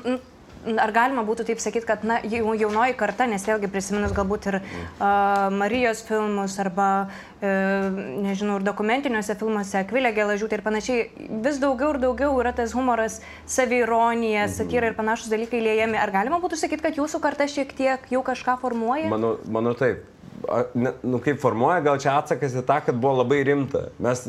ar 0.80 0.92
galima 0.94 1.24
būtų 1.26 1.46
taip 1.48 1.60
sakyti, 1.62 1.86
kad 1.88 2.04
na, 2.06 2.18
jaunoji 2.24 2.96
karta, 2.98 3.26
nes 3.30 3.44
vėlgi 3.46 3.70
prisiminus 3.72 4.14
galbūt 4.16 4.48
ir 4.50 4.58
uh, 4.60 5.50
Marijos 5.54 6.02
filmus 6.06 6.56
arba, 6.62 6.88
uh, 7.04 8.00
nežinau, 8.24 8.58
ir 8.60 8.66
dokumentiniuose 8.66 9.36
filmuose, 9.40 9.76
Akvilė 9.82 10.14
Gelažiūtė 10.16 10.58
ir 10.58 10.64
panašiai, 10.64 11.04
vis 11.44 11.60
daugiau 11.62 11.94
ir 11.94 12.00
daugiau 12.06 12.32
yra 12.40 12.54
tas 12.56 12.74
humoras, 12.76 13.20
savironija, 13.50 14.46
mhm. 14.46 14.54
satyra 14.56 14.90
ir 14.90 14.98
panašus 14.98 15.32
dalykai 15.32 15.62
liejami. 15.64 16.00
Ar 16.00 16.14
galima 16.14 16.40
būtų 16.42 16.58
sakyti, 16.60 16.84
kad 16.86 16.98
jūsų 17.00 17.20
karta 17.24 17.48
šiek 17.50 17.76
tiek 17.76 18.08
jau 18.12 18.24
kažką 18.26 18.58
formuoja? 18.62 19.12
Manau, 19.12 19.36
manau 19.48 19.76
taip. 19.78 20.04
A, 20.50 20.64
ne, 20.76 20.92
nu, 21.06 21.20
kaip 21.24 21.38
formuoja, 21.40 21.80
gal 21.84 22.00
čia 22.02 22.18
atsakas 22.18 22.56
į 22.56 22.64
tą, 22.68 22.80
kad 22.84 22.98
buvo 23.00 23.22
labai 23.22 23.40
rimta. 23.48 23.86
Mes 24.02 24.26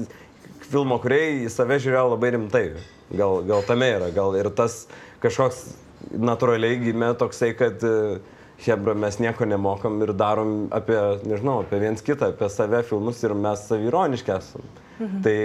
filmo 0.70 0.98
kuriai 1.04 1.42
į 1.46 1.50
save 1.52 1.80
žiūrėjo 1.84 2.12
labai 2.14 2.36
rimtai. 2.38 2.68
Gal, 3.14 3.42
gal 3.46 3.66
tame 3.68 3.90
yra, 3.98 4.08
gal 4.16 4.34
ir 4.40 4.48
tas 4.56 4.86
kažkoks 5.22 5.66
natūraliai 6.12 6.80
gimė 6.82 7.14
toksai, 7.20 7.52
kad 7.58 7.84
Hebra 8.66 8.96
e, 8.96 9.02
mes 9.06 9.20
nieko 9.24 9.48
nemokam 9.50 9.98
ir 10.06 10.14
darom 10.18 10.56
apie, 10.76 10.98
nežinau, 11.28 11.62
apie 11.66 11.82
viens 11.84 12.06
kitą, 12.06 12.32
apie 12.34 12.50
save 12.54 12.84
filmus 12.88 13.24
ir 13.24 13.36
mes 13.38 13.68
savironiški 13.70 14.36
esam. 14.36 14.66
Mhm. 15.00 15.22
Tai, 15.26 15.38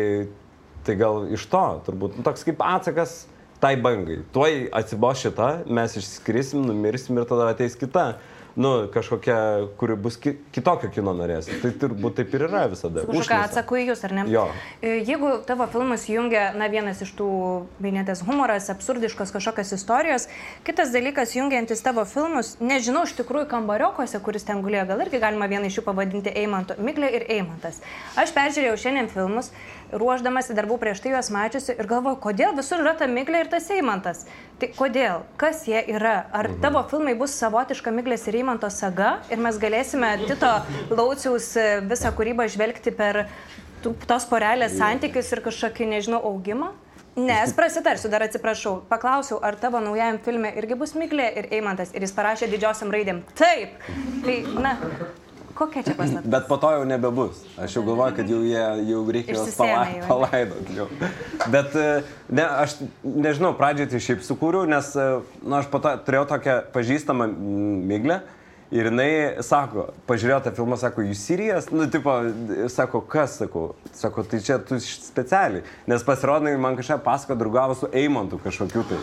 tai 0.87 0.97
gal 1.01 1.27
iš 1.35 1.47
to, 1.51 1.65
turbūt, 1.89 2.19
nu, 2.19 2.27
toks 2.27 2.47
kaip 2.47 2.63
atsakas 2.65 3.23
tai 3.61 3.75
bangai. 3.77 4.23
Tuoj 4.33 4.71
atsibos 4.77 5.21
šita, 5.21 5.51
mes 5.69 5.97
išskrisim, 6.01 6.63
numirsim 6.65 7.19
ir 7.21 7.27
tada 7.29 7.51
ateis 7.53 7.77
kita 7.77 8.15
nu, 8.57 8.89
kažkokia, 8.95 9.37
kuri 9.81 9.97
bus 9.97 10.17
ki 10.21 10.35
kitokio 10.55 10.91
kino 10.95 11.15
norės. 11.17 11.49
Tai 11.63 11.71
turbūt 11.83 12.19
taip 12.21 12.35
ir 12.35 12.47
yra 12.49 12.65
visada. 12.71 13.05
Kažką 13.09 13.39
atsaku 13.47 13.81
į 13.81 13.85
jūs, 13.91 14.05
ar 14.09 14.15
ne? 14.19 14.25
Jo. 14.33 14.47
E, 14.83 14.97
jeigu 15.07 15.33
tavo 15.47 15.67
filmas 15.71 16.07
jungia, 16.11 16.51
na, 16.59 16.71
vienas 16.73 17.03
iš 17.05 17.13
tų, 17.19 17.31
minėtas 17.83 18.25
humoras, 18.27 18.71
absurdiškos 18.73 19.35
kažkokios 19.37 19.75
istorijos, 19.77 20.29
kitas 20.67 20.95
dalykas 20.95 21.35
jungiantis 21.39 21.85
tavo 21.85 22.05
filmus, 22.09 22.57
nežinau, 22.63 23.07
iš 23.09 23.17
tikrųjų 23.21 23.49
kambariokose, 23.51 24.21
kuris 24.25 24.47
ten 24.49 24.65
gulėjo, 24.65 24.89
gal 24.93 25.05
irgi 25.07 25.23
galima 25.23 25.51
vieną 25.51 25.71
iš 25.71 25.81
jų 25.81 25.87
pavadinti 25.91 26.35
Eimanto, 26.43 26.79
Miglė 26.81 27.13
ir 27.21 27.29
Eimantas. 27.39 27.81
Aš 28.21 28.35
peržiūrėjau 28.37 28.79
šiandien 28.87 29.11
filmus 29.13 29.53
ruoždamasi 29.93 30.55
darbų 30.57 30.79
prieš 30.83 31.03
tai 31.05 31.15
juos 31.15 31.31
mačiusi 31.35 31.75
ir 31.77 31.89
galvoju, 31.91 32.19
kodėl 32.25 32.57
visur 32.59 32.83
yra 32.83 32.95
ta 32.99 33.09
miglė 33.11 33.45
ir 33.45 33.51
tas 33.53 33.71
Eimantas. 33.75 34.25
Tai 34.61 34.69
kodėl? 34.77 35.25
Kas 35.41 35.65
jie 35.69 35.81
yra? 35.95 36.27
Ar 36.33 36.51
mhm. 36.51 36.61
tavo 36.65 36.83
filmai 36.91 37.17
bus 37.19 37.35
savotiška 37.41 37.93
miglės 37.95 38.27
ir 38.29 38.41
Eimanto 38.43 38.71
saga 38.75 39.19
ir 39.33 39.41
mes 39.43 39.59
galėsime 39.61 40.13
Tito 40.27 40.53
Lauciaus 40.93 41.55
e, 41.57 41.67
visą 41.91 42.13
kūrybą 42.17 42.49
žvelgti 42.53 42.95
per 42.95 43.25
tos 43.81 44.29
porelės 44.29 44.77
santykius 44.77 45.33
ir 45.33 45.43
kažkokį, 45.47 45.91
nežinau, 45.95 46.21
augimą? 46.31 46.75
Nes 47.21 47.53
prasitarsiu, 47.53 48.09
dar 48.13 48.23
atsiprašau. 48.23 48.77
Paklausiau, 48.89 49.41
ar 49.43 49.57
tavo 49.59 49.81
naujajam 49.83 50.21
filme 50.25 50.53
irgi 50.61 50.77
bus 50.79 50.95
Miglė 50.95 51.27
ir 51.41 51.49
Eimantas. 51.57 51.91
Ir 51.97 52.07
jis 52.07 52.15
parašė 52.15 52.49
didžiosiam 52.53 52.93
raidėm. 52.95 53.25
Taip. 53.39 53.75
Tai, 54.25 54.37
na, 54.63 54.77
kokia 55.61 55.85
čia 55.85 55.95
paslaptis? 55.99 56.33
Bet 56.33 56.49
po 56.49 56.57
to 56.61 56.73
jau 56.73 56.89
nebebus. 56.89 57.45
Aš 57.61 57.77
jau 57.79 57.85
galvoju, 57.85 58.17
kad 58.17 58.33
jau, 58.33 58.41
jie, 58.47 58.65
jau 58.89 59.05
reikia 59.13 59.37
juos 59.37 59.57
palaidoti. 60.09 60.77
Jau. 60.79 60.89
Bet 61.53 61.77
e, 61.77 61.87
ne, 62.33 62.47
aš 62.65 62.79
nežinau, 63.05 63.53
pradžiai 63.59 63.91
tai 63.93 64.01
šiaip 64.03 64.25
sukūriau, 64.25 64.69
nes 64.71 64.93
e, 64.97 65.09
nu, 65.45 65.55
aš 65.61 65.69
po 65.73 65.83
to 65.85 65.93
turėjau 66.07 66.29
tokią 66.35 66.61
pažįstamą 66.75 67.29
mm, 67.29 67.81
Miglę. 67.93 68.21
Ir 68.71 68.87
jinai 68.87 69.43
sako, 69.43 69.89
pažiūrėjo 70.07 70.37
tą 70.45 70.51
filmą, 70.55 70.77
sako, 70.79 71.03
jūs 71.03 71.25
Sirijas, 71.27 71.67
nu, 71.75 71.89
tipo, 71.91 72.13
sako, 72.71 73.01
kas, 73.03 73.33
sako, 73.41 73.63
sako, 73.99 74.23
tai 74.31 74.39
čia 74.47 74.61
tu 74.63 74.79
specialiai, 74.79 75.65
nes 75.91 76.05
pasirodai, 76.07 76.53
man 76.55 76.79
kažką 76.79 77.01
pasako 77.03 77.35
draugavo 77.41 77.75
su 77.75 77.89
Eimontu 77.91 78.39
kažkokiu 78.39 78.85
tai, 78.87 78.99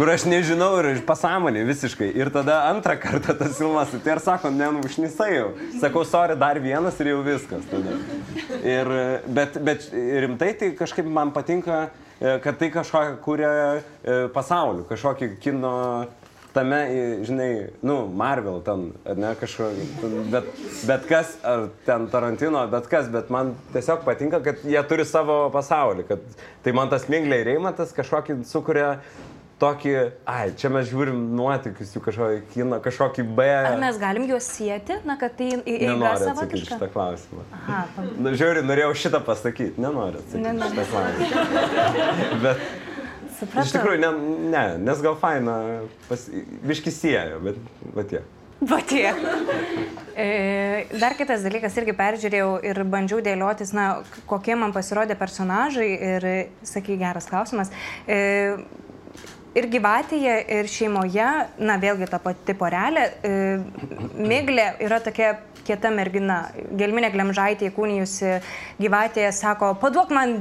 kur 0.00 0.10
aš 0.10 0.24
nežinau 0.26 0.72
ir 0.80 0.88
iš 0.96 1.04
pasąmonė 1.06 1.62
visiškai. 1.68 2.08
Ir 2.18 2.32
tada 2.34 2.64
antrą 2.72 2.96
kartą 3.04 3.36
tas 3.38 3.54
filmas, 3.60 3.94
tai 3.94 4.16
ir 4.16 4.22
sako, 4.24 4.50
ne, 4.50 4.72
nu, 4.74 4.82
užnisai 4.82 5.30
jau. 5.36 5.46
Sakau, 5.78 6.02
sorry, 6.02 6.34
dar 6.40 6.58
vienas 6.58 6.98
ir 6.98 7.12
jau 7.12 7.22
viskas. 7.22 7.70
Tada. 7.70 7.94
Ir, 8.66 8.92
bet, 9.30 9.62
bet 9.62 9.88
rimtai 10.26 10.50
tai 10.58 10.72
kažkaip 10.74 11.06
man 11.06 11.30
patinka, 11.36 11.84
e, 12.18 12.34
kad 12.42 12.58
tai 12.58 12.72
kažkokią 12.74 13.16
kūrė 13.22 13.54
e, 13.54 14.20
pasaulį, 14.34 14.88
kažkokį 14.90 15.34
kino 15.38 15.78
tame, 16.54 16.78
žinai, 17.26 17.50
nu, 17.82 17.96
Marvel 18.14 18.60
ten, 18.66 18.86
ar 19.10 19.18
ne 19.18 19.32
kažkokį, 19.40 19.88
bet, 20.32 20.48
bet 20.88 21.06
kas, 21.10 21.34
ar 21.42 21.66
ten 21.86 22.06
Tarantino, 22.12 22.62
bet 22.72 22.86
kas, 22.92 23.08
bet 23.12 23.30
man 23.34 23.52
tiesiog 23.74 24.04
patinka, 24.06 24.40
kad 24.46 24.62
jie 24.64 24.82
turi 24.88 25.04
savo 25.08 25.44
pasaulį, 25.54 26.06
kad 26.08 26.22
tai 26.64 26.74
man 26.78 26.90
tas 26.92 27.08
Minglė 27.10 27.42
ir 27.42 27.50
Reimatas 27.54 27.92
kažkokį 27.96 28.38
sukuria 28.46 28.94
tokį, 29.62 29.92
ai, 30.28 30.48
čia 30.58 30.68
mes 30.74 30.88
žiūrim 30.90 31.18
nuotikius, 31.38 31.92
jų 31.94 32.00
kažkokį 32.04 32.40
kino, 32.52 32.78
kažkokį 32.82 33.22
B. 33.38 33.44
Ar 33.54 33.76
mes 33.80 33.98
galim 34.02 34.24
juos 34.28 34.48
sieti, 34.50 34.96
na, 35.06 35.14
kad 35.20 35.36
tai 35.38 35.52
į- 35.54 35.60
į 35.62 35.76
Nenoriu 35.92 36.30
atsakyti 36.32 36.64
šitą 36.66 36.88
klausimą. 36.92 37.44
Aha, 37.60 37.84
pa- 37.94 38.06
Nu, 38.18 38.32
žiūri, 38.34 38.64
norėjau 38.66 38.90
šitą 39.04 39.20
pasakyti, 39.24 39.78
nenoriu 39.80 40.18
atsakyti 40.22 40.42
Nenori. 40.42 40.74
šitą 40.74 40.86
klausimą. 40.90 42.42
Bet 42.44 42.66
supratau. 43.40 43.66
iš 43.66 43.74
tikrųjų, 43.76 44.00
ne, 44.04 44.12
ne 44.52 44.64
nes 44.84 45.02
gal 45.04 45.18
faina, 45.20 45.58
pas, 46.08 46.28
viški 46.70 46.92
siejo, 46.94 47.40
bet, 47.44 47.60
bet 47.96 48.10
tie. 48.12 48.22
Va 48.64 48.78
tiek. 48.86 49.18
E, 50.16 50.86
Dar 51.00 51.16
kitas 51.18 51.42
dalykas, 51.44 51.74
irgi 51.80 51.92
peržiūrėjau 51.98 52.52
ir 52.64 52.80
bandžiau 52.88 53.18
dėliotis, 53.24 53.74
na, 53.76 53.88
kokie 54.30 54.54
man 54.56 54.72
pasirodė 54.72 55.18
personažai 55.20 55.90
ir, 55.92 56.28
sakai, 56.64 56.96
geras 57.00 57.28
klausimas. 57.28 57.72
E, 58.06 58.62
Ir 59.54 59.68
gyvatėje, 59.70 60.32
ir 60.50 60.66
šeimoje, 60.66 61.26
na 61.62 61.76
vėlgi 61.78 62.08
ta 62.10 62.18
pati 62.18 62.56
porelė, 62.58 63.04
e, 63.22 63.34
Miglė 64.18 64.64
yra 64.82 64.98
tokia 64.98 65.36
kieta 65.64 65.92
mergina. 65.94 66.40
Gelminė 66.74 67.12
Glemžaitė 67.14 67.68
įkūnijusi 67.70 68.32
gyvatėje 68.82 69.30
sako, 69.36 69.70
paduok 69.78 70.10
man, 70.14 70.34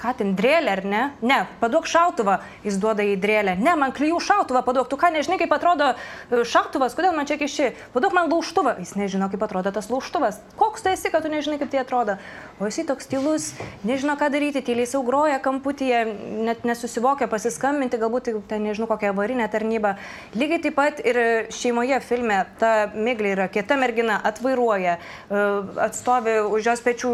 ką 0.00 0.14
ten, 0.18 0.34
drėlę 0.38 0.72
ar 0.76 0.82
ne? 0.84 1.02
Ne, 1.26 1.38
paduok 1.60 1.88
šautuvą, 1.90 2.38
jis 2.66 2.78
duoda 2.82 3.04
į 3.06 3.16
drėlę. 3.22 3.56
Ne, 3.60 3.76
man 3.78 3.94
klyjų 3.96 4.20
šautuvą 4.22 4.62
paduok, 4.66 4.90
tu 4.92 4.98
ką 5.00 5.12
nežinai, 5.14 5.38
kaip 5.40 5.52
atrodo 5.56 5.92
e, 5.94 6.42
šautuvas, 6.48 6.96
kodėl 6.98 7.16
man 7.16 7.28
čia 7.28 7.38
kiši? 7.40 7.70
Paduok 7.94 8.16
man 8.16 8.30
lauštuvą, 8.32 8.76
jis 8.82 8.94
nežino, 8.98 9.30
kaip 9.32 9.42
atrodo 9.46 9.72
tas 9.74 9.88
lauštuvas. 9.92 10.40
Koks 10.60 10.84
tu 10.84 10.92
esi, 10.92 11.12
kad 11.12 11.24
tu 11.24 11.32
nežinai, 11.32 11.58
kaip 11.62 11.72
tai 11.72 11.82
atrodo? 11.82 12.18
O 12.60 12.68
jis 12.68 12.82
toks 12.88 13.08
tylus, 13.10 13.50
nežino, 13.86 14.16
ką 14.20 14.30
daryti, 14.32 14.62
tyliai 14.64 14.88
saugroja 14.88 15.40
kamputyje, 15.44 16.02
net 16.46 16.64
nesusivokia 16.68 17.28
pasiskambinti, 17.30 18.00
galbūt 18.00 18.30
ten 18.50 18.64
nežinau 18.68 18.88
kokią 18.90 19.12
avarinę 19.14 19.48
tarnybą. 19.52 19.96
Lygiai 20.36 20.62
taip 20.64 20.76
pat 20.76 21.00
ir 21.04 21.20
šeimoje 21.54 22.00
filme 22.04 22.42
ta 22.60 22.90
Miglė 22.94 23.34
yra 23.34 23.48
kieta 23.52 23.78
mergina, 23.80 24.18
atvairuoja, 24.30 24.96
e, 24.96 25.44
atstovi 25.86 26.38
už 26.52 26.70
jos 26.70 26.84
pečių 26.84 27.12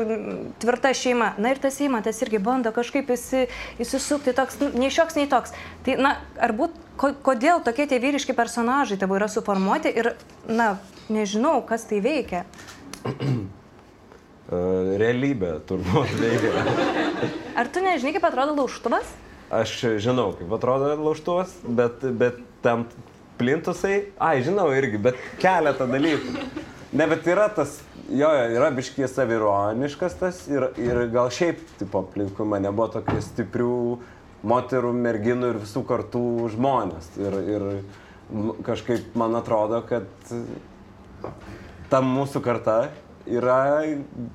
tvirta 0.62 0.92
šeima. 0.97 1.33
Na 1.42 1.53
ir 1.55 1.61
tas 1.62 1.79
įmatas 1.83 2.23
irgi 2.25 2.40
bando 2.42 2.71
kažkaip 2.76 3.11
įsi, 3.14 3.46
įsisukti, 3.82 4.35
toks, 4.37 4.58
nu, 4.62 4.70
nei 4.78 4.92
šioks, 4.92 5.18
nei 5.18 5.28
toks. 5.30 5.54
Tai, 5.87 5.96
na, 6.00 6.14
ar 6.42 6.54
būt, 6.56 6.76
ko, 7.00 7.12
kodėl 7.30 7.62
tokie 7.66 7.88
tie 7.90 8.00
vyriški 8.02 8.37
personažai 8.38 8.98
tavo 9.00 9.18
yra 9.18 9.30
suformuoti 9.32 9.92
ir, 9.92 10.12
na, 10.50 10.74
nežinau, 11.12 11.61
kas 11.68 11.87
tai 11.90 12.02
veikia. 12.04 12.44
Uh, 13.02 13.50
realybė 15.02 15.56
turbūt 15.68 16.16
veikia. 16.22 16.66
Ar 17.58 17.70
tu 17.72 17.85
nežinai, 17.85 18.14
kaip 18.16 18.28
atrodo 18.28 18.56
lauštuvas? 18.58 19.16
Aš 19.52 19.72
žinau, 20.00 20.30
kaip 20.38 20.52
atrodo 20.56 20.94
lauštuvas, 20.96 21.52
bet, 21.68 22.04
bet 22.16 22.38
ten 22.64 22.87
plintusai, 23.40 24.12
ai, 24.22 24.38
žinau 24.44 24.68
irgi, 24.72 25.00
bet 25.02 25.18
keletą 25.42 25.88
dalykų. 25.90 26.46
Ne, 26.92 27.06
bet 27.08 27.26
yra 27.28 27.48
tas, 27.52 27.78
jo, 28.12 28.31
yra 28.57 28.70
biškiai 28.75 29.09
savironiškas 29.11 30.16
tas 30.20 30.42
ir, 30.51 30.68
ir 30.81 31.05
gal 31.12 31.31
šiaip, 31.33 31.61
tipo, 31.81 32.05
aplinkui 32.05 32.46
mane 32.48 32.72
buvo 32.72 32.90
tokių 32.98 33.20
stiprių 33.25 33.77
moterų, 34.48 34.92
merginų 35.05 35.53
ir 35.53 35.61
visų 35.62 35.85
kartų 35.88 36.25
žmonės. 36.57 37.12
Ir, 37.22 37.38
ir 37.55 37.68
kažkaip 38.66 39.16
man 39.18 39.37
atrodo, 39.38 39.83
kad 39.87 40.09
ta 41.92 42.03
mūsų 42.05 42.42
karta 42.44 42.77
yra 43.29 43.85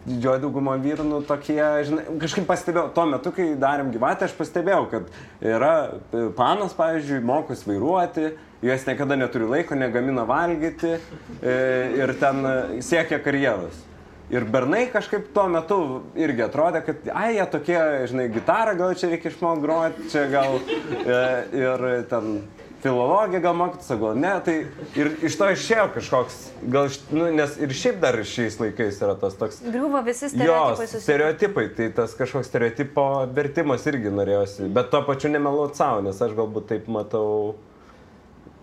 didžioji 0.07 0.41
dauguma 0.43 0.77
vyrų, 0.79 1.03
nu, 1.07 1.21
tokie, 1.27 1.59
žinai, 1.87 2.05
kažkaip 2.21 2.45
pastebėjau, 2.47 2.91
tuo 2.95 3.03
metu, 3.09 3.33
kai 3.35 3.49
darėm 3.59 3.89
gyvatę, 3.91 4.29
aš 4.29 4.35
pastebėjau, 4.37 4.85
kad 4.93 5.09
yra 5.43 5.73
e, 5.89 6.27
panas, 6.37 6.75
pavyzdžiui, 6.77 7.19
mokus 7.27 7.65
vairuoti, 7.67 8.29
jos 8.61 8.85
niekada 8.87 9.15
neturi 9.15 9.45
laiko, 9.45 9.75
negamina 9.75 10.23
valgyti 10.27 10.95
e, 10.95 11.57
ir 11.97 12.13
ten 12.19 12.45
e, 12.45 12.55
siekia 12.81 13.19
karjeros. 13.23 13.83
Ir 14.27 14.43
bernai 14.43 14.89
kažkaip 14.91 15.29
tuo 15.31 15.45
metu 15.47 15.79
irgi 16.19 16.43
atrodė, 16.43 16.81
kad, 16.83 17.05
ai, 17.15 17.37
jie 17.37 17.45
tokie, 17.47 17.79
žinai, 18.11 18.25
gitarą 18.33 18.73
gal 18.75 18.95
čia 18.99 19.07
reikia 19.13 19.31
išmokti 19.31 19.63
groti, 19.63 20.07
čia 20.11 20.25
gal 20.33 20.57
e, 20.59 21.19
ir 21.55 21.85
ten 22.11 22.41
filologiją 22.83 23.41
gal 23.41 23.55
mokytis, 23.57 23.87
gal 23.99 24.17
ne, 24.19 24.33
tai 24.45 24.55
ir 24.99 25.09
iš 25.25 25.37
to 25.39 25.47
išėjo 25.53 25.85
kažkoks, 25.95 26.35
gal, 26.73 26.89
nu, 27.15 27.29
nes 27.33 27.55
ir 27.63 27.73
šiaip 27.73 28.01
dar 28.03 28.19
šiais 28.27 28.59
laikais 28.61 28.99
yra 29.01 29.15
tas 29.19 29.37
toks 29.39 29.61
Griuvo 29.65 30.01
visi 30.05 30.27
Jo, 30.27 30.29
stereotipai 30.35 30.87
susiję. 30.87 31.01
stereotipai, 31.05 31.65
tai 31.79 31.87
tas 32.01 32.13
kažkoks 32.19 32.51
stereotipo 32.51 33.07
vertimas 33.33 33.87
irgi 33.89 34.11
norėjosi, 34.13 34.67
bet 34.75 34.91
tuo 34.93 35.01
pačiu 35.07 35.31
nemeluot 35.33 35.79
savo, 35.79 36.03
nes 36.05 36.21
aš 36.21 36.35
galbūt 36.37 36.69
taip 36.73 36.91
matau, 36.91 37.55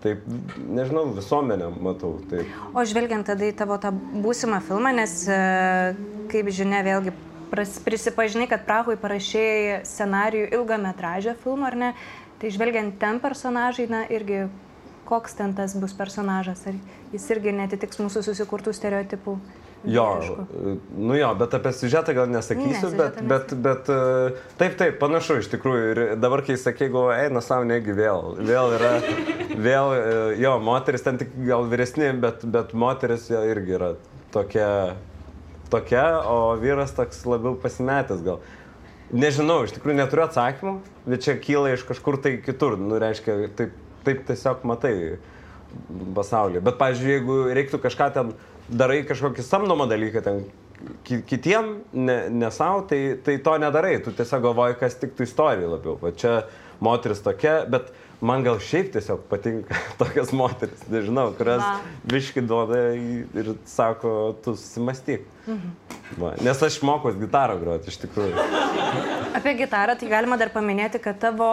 taip, 0.05 0.25
nežinau, 0.77 1.07
visuomenę 1.17 1.69
matau, 1.83 2.15
taip. 2.31 2.49
O 2.73 2.83
žvelgiant 2.87 3.27
tada 3.27 3.47
į 3.47 3.55
tavo 3.57 3.77
tą 3.81 3.91
būsimą 3.93 4.61
filmą, 4.65 4.93
nes, 4.95 5.17
e, 5.27 5.39
kaip 6.31 6.51
žinia, 6.53 6.83
vėlgi 6.85 7.15
pras- 7.51 7.79
prisipažinai, 7.85 8.47
kad 8.51 8.65
Prahui 8.67 8.97
parašėjai 9.01 9.81
scenarijų 9.87 10.51
ilgą 10.59 10.79
metražę 10.81 11.35
filmą, 11.43 11.71
ar 11.71 11.75
ne? 11.81 11.91
Tai 12.39 12.51
žvelgiant 12.51 12.97
ten 12.99 13.19
personažai, 13.23 13.87
na 13.89 14.03
irgi 14.11 14.45
koks 15.05 15.37
ten 15.37 15.53
tas 15.53 15.75
bus 15.77 15.93
personažas, 15.93 16.65
ar 16.67 16.75
jis 17.13 17.29
irgi 17.31 17.53
netitiks 17.55 18.01
mūsų 18.01 18.25
susikurtų 18.25 18.73
stereotipų. 18.73 19.37
Jo, 19.91 20.05
vyriškų? 20.19 20.73
nu 21.07 21.17
jo, 21.17 21.29
bet 21.39 21.55
apie 21.57 21.71
siužetą 21.75 22.15
gal 22.17 22.29
nesakysiu, 22.31 22.89
Ne, 22.89 22.97
bet, 22.99 23.19
bet, 23.29 23.53
bet 23.65 23.91
e, 23.93 23.99
taip, 24.59 24.75
taip, 24.79 24.97
panašu 25.01 25.39
iš 25.41 25.49
tikrųjų. 25.53 25.85
Ir 25.91 26.01
dabar, 26.21 26.43
kai 26.45 26.57
sakė, 26.59 26.89
galvoju, 26.93 27.15
eina 27.27 27.43
savo 27.45 27.67
negi 27.69 27.95
vėl. 27.95 28.35
Vėl 28.39 28.75
yra, 28.77 28.93
vėl, 29.67 29.93
e, 29.95 30.17
jo, 30.41 30.55
moteris 30.63 31.05
ten 31.05 31.19
tik 31.21 31.33
gal 31.45 31.67
vyresni, 31.71 32.09
bet, 32.21 32.45
bet 32.49 32.73
moteris 32.77 33.29
jo 33.31 33.43
irgi 33.45 33.77
yra 33.77 33.93
tokia, 34.35 34.69
tokia, 35.73 36.05
o 36.25 36.55
vyras 36.61 36.95
toks 36.97 37.23
labiau 37.29 37.57
pasimetęs 37.59 38.25
gal. 38.25 38.41
Nežinau, 39.15 39.61
iš 39.67 39.75
tikrųjų 39.75 39.99
neturiu 39.99 40.25
atsakymų, 40.25 40.79
bet 41.05 41.23
čia 41.27 41.37
kyla 41.37 41.75
iš 41.75 41.85
kažkur 41.85 42.17
tai 42.23 42.37
kitur. 42.41 42.73
Nu, 42.81 42.97
reiškia, 43.01 43.37
taip, 43.57 43.75
taip 44.07 44.25
tiesiog 44.27 44.65
matai 44.65 44.95
pasaulyje. 46.15 46.63
Bet, 46.65 46.77
pavyzdžiui, 46.79 47.11
jeigu 47.13 47.37
reiktų 47.55 47.79
kažką 47.83 48.09
ten 48.15 48.33
darai 48.69 49.03
kažkokį 49.07 49.45
samdomą 49.45 49.87
dalyką 49.89 50.23
ten 50.25 50.45
ki 51.05 51.21
kitiem, 51.27 51.69
ne, 51.93 52.17
ne 52.29 52.51
savo, 52.51 52.83
tai, 52.89 53.17
tai 53.23 53.37
to 53.43 53.55
nedarai. 53.61 53.97
Tu 54.03 54.13
tiesiog 54.15 54.43
galvoji, 54.49 54.77
kas 54.79 54.97
tik 54.99 55.15
tu 55.17 55.25
istorijai 55.25 55.69
labiau. 55.69 55.97
Va 56.01 56.11
čia 56.11 56.41
moteris 56.83 57.23
tokia, 57.25 57.61
bet 57.71 57.91
man 58.25 58.43
gal 58.45 58.59
šiaip 58.63 58.91
tiesiog 58.95 59.25
patinka 59.29 59.77
tokias 60.01 60.33
moteris, 60.35 60.83
nežinau, 60.91 61.29
kurias 61.37 61.63
Va. 61.63 61.77
biški 62.09 62.43
duoda 62.45 62.87
ir 62.95 63.53
sako, 63.69 64.35
tu 64.43 64.55
susimastyk. 64.57 65.27
Mhm. 65.45 65.73
Va, 66.21 66.31
nes 66.41 66.61
aš 66.65 66.79
mokaus 66.85 67.17
gitarą 67.17 67.57
groti 67.61 67.89
iš 67.91 67.97
tikrųjų. 68.03 68.45
Apie 69.35 69.51
gitarą 69.59 69.95
tai 69.99 70.07
galima 70.09 70.37
dar 70.39 70.49
paminėti, 70.53 70.99
kad 71.03 71.17
tavo, 71.19 71.49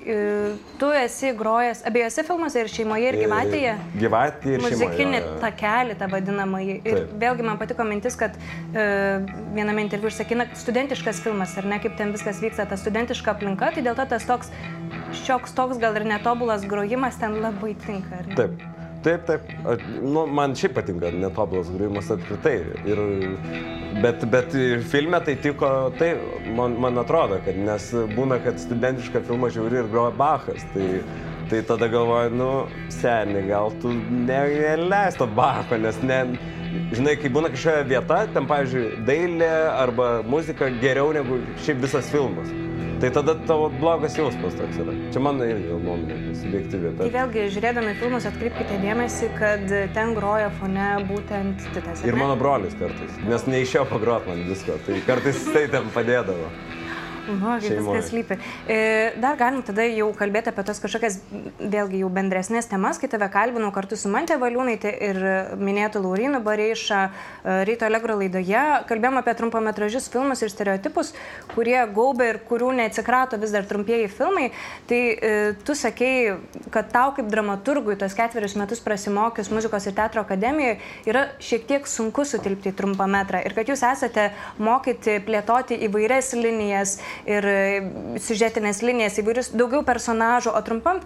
e, 0.00 0.54
tu 0.80 0.88
esi 0.94 1.32
grojęs 1.36 1.82
abiejose 1.86 2.24
filmuose 2.26 2.62
ir 2.62 2.70
šeimoje, 2.72 3.10
ir 3.10 3.18
gyvatėje. 3.20 3.74
Gyvatėje 4.00 4.56
ir 4.56 4.64
Muzikinį 4.64 5.18
šeimoje. 5.20 5.40
takelį, 5.42 5.98
tą 6.00 6.08
vadinamąjį. 6.14 6.76
Ir 6.80 7.00
Taip. 7.00 7.16
vėlgi 7.26 7.46
man 7.50 7.60
patiko 7.60 7.86
mintis, 7.86 8.16
kad 8.18 8.38
e, 8.38 8.86
viename 9.58 9.84
interviu 9.84 10.10
išsakina, 10.10 10.48
studentiškas 10.56 11.20
filmas, 11.26 11.58
ar 11.60 11.68
ne, 11.68 11.82
kaip 11.82 11.98
ten 11.98 12.14
viskas 12.16 12.40
vyksta, 12.42 12.66
ta 12.70 12.78
studentiška 12.80 13.36
aplinka, 13.36 13.74
tai 13.74 13.84
dėl 13.84 13.98
to 13.98 14.08
tas 14.16 14.24
toks 14.26 14.54
šioks 15.12 15.54
toks 15.56 15.78
gal 15.82 15.96
ir 15.96 16.06
netobulas 16.08 16.64
grojimas 16.68 17.18
ten 17.20 17.38
labai 17.42 17.74
tinka. 17.86 18.22
ne? 18.26 18.34
Taip. 18.38 18.64
Taip, 19.06 19.26
taip. 19.26 19.40
A, 19.62 19.76
Nu, 20.02 20.24
man 20.26 20.54
šiaip 20.58 20.74
patinka 20.74 21.10
netobulas 21.14 21.68
grojimas 21.70 22.10
apskritai. 22.10 22.56
Ir, 22.90 23.02
bet, 24.02 24.24
bet 24.32 24.56
filme 24.90 25.20
tai 25.22 25.36
tiko, 25.36 25.92
tai 25.98 26.16
man, 26.56 26.74
man 26.80 26.98
atrodo, 26.98 27.38
kad 27.44 27.58
nes 27.58 27.92
būna, 28.16 28.40
kad 28.42 28.58
studentišką 28.58 29.22
filmą 29.28 29.52
žiūri 29.54 29.82
ir 29.84 29.92
groja 29.92 30.10
Bachas. 30.16 30.66
Tai, 30.74 30.88
tai 31.50 31.62
tada 31.62 31.86
galvoju, 31.92 32.34
nu, 32.34 32.50
seniai, 32.90 33.46
gal 33.46 33.70
tu 33.82 33.94
neleis 34.26 35.14
to 35.20 35.28
Bacho, 35.38 35.78
nes 35.78 36.00
ne, 36.02 36.20
žinai, 36.90 37.14
kai 37.22 37.30
būna 37.30 37.52
kažkokia 37.54 37.86
vieta, 37.86 38.24
ten, 38.34 38.48
pavyzdžiui, 38.50 39.04
dailė 39.06 39.52
arba 39.76 40.16
muzika 40.26 40.72
geriau 40.82 41.12
negu 41.14 41.38
šiaip 41.62 41.84
visas 41.86 42.10
filmas. 42.10 42.50
Tai 43.00 43.10
tada 43.12 43.34
tavo 43.46 43.68
blogas 43.80 44.14
jausmas 44.16 44.54
toks 44.56 44.78
yra. 44.80 44.94
Čia 45.12 45.20
mano 45.20 45.44
irgi 45.44 45.68
gal 45.68 45.82
nuomonė, 45.84 46.16
subjektyvi. 46.38 46.92
Tai 46.96 47.04
Bet... 47.04 47.12
vėlgi, 47.18 47.42
žiūrėdami 47.52 47.92
filmus, 48.00 48.28
atkreipkite 48.30 48.78
dėmesį, 48.80 49.28
kad 49.36 49.66
ten 49.96 50.14
groja 50.16 50.48
fone 50.56 50.86
būtent 51.10 51.66
Titas. 51.74 52.06
Ir 52.08 52.16
mano 52.16 52.38
brolis 52.40 52.76
kartais, 52.80 53.20
nes 53.28 53.44
neišėjo 53.52 53.84
pagrot 53.92 54.24
man 54.30 54.46
visko, 54.48 54.78
tai 54.88 55.02
kartais 55.04 55.44
tai 55.50 55.66
ten 55.72 55.92
padėdavo. 55.92 56.48
Šeimoj. 57.26 57.98
viskas 57.98 58.12
lypi. 58.14 58.38
Dar 59.22 59.38
galim 59.38 59.62
tada 59.66 59.84
jau 59.88 60.08
kalbėti 60.16 60.52
apie 60.52 60.64
tos 60.66 60.80
kažkokias, 60.82 61.18
vėlgi 61.58 62.00
jau 62.02 62.10
bendresnės 62.12 62.68
temas, 62.70 63.00
kai 63.02 63.10
tave 63.10 63.28
kalbinau 63.32 63.72
kartu 63.74 63.98
su 63.98 64.10
Mantė 64.12 64.38
Valiūnaitė 64.40 64.92
ir 65.08 65.20
minėtų 65.58 66.02
Laurinu 66.04 66.40
Bareiša 66.44 67.00
e, 67.06 67.56
Ryto 67.68 67.86
Allegro 67.88 68.16
laidoje. 68.20 68.62
Kalbėjom 68.88 69.20
apie 69.20 69.34
trumpametražius 69.38 70.08
filmus 70.12 70.42
ir 70.44 70.52
stereotipus, 70.52 71.12
kurie 71.54 71.78
gaubia 71.96 72.30
ir 72.32 72.40
kurių 72.46 72.72
neatsikrato 72.80 73.38
vis 73.42 73.54
dar 73.54 73.66
trumpieji 73.68 74.08
filmai. 74.12 74.50
Tai 74.90 75.00
e, 75.00 75.32
tu 75.66 75.76
sakei, 75.78 76.36
kad 76.74 76.90
tau 76.94 77.14
kaip 77.16 77.30
dramaturgui 77.32 77.98
tos 78.00 78.16
ketverius 78.16 78.56
metus 78.58 78.82
prasimokius 78.84 79.50
muzikos 79.54 79.88
ir 79.88 79.96
teatro 79.96 80.24
akademijoje 80.24 80.78
yra 81.10 81.26
šiek 81.42 81.66
tiek 81.68 81.90
sunku 81.90 82.26
sutilpti 82.28 82.72
į 82.72 82.76
trumpą 82.78 83.08
metrą 83.10 83.42
ir 83.46 83.54
kad 83.56 83.68
jūs 83.70 83.84
esate 83.86 84.30
mokyti 84.62 85.18
plėtoti 85.26 85.78
įvairias 85.88 86.32
linijas 86.36 86.96
ir 87.24 87.46
e, 87.50 88.18
siužetinės 88.22 88.82
linijas, 88.84 89.16
įvairius 89.22 89.52
daugiau 89.56 89.84
personažų, 89.86 90.52
o 90.52 90.60
trumpam, 90.66 91.00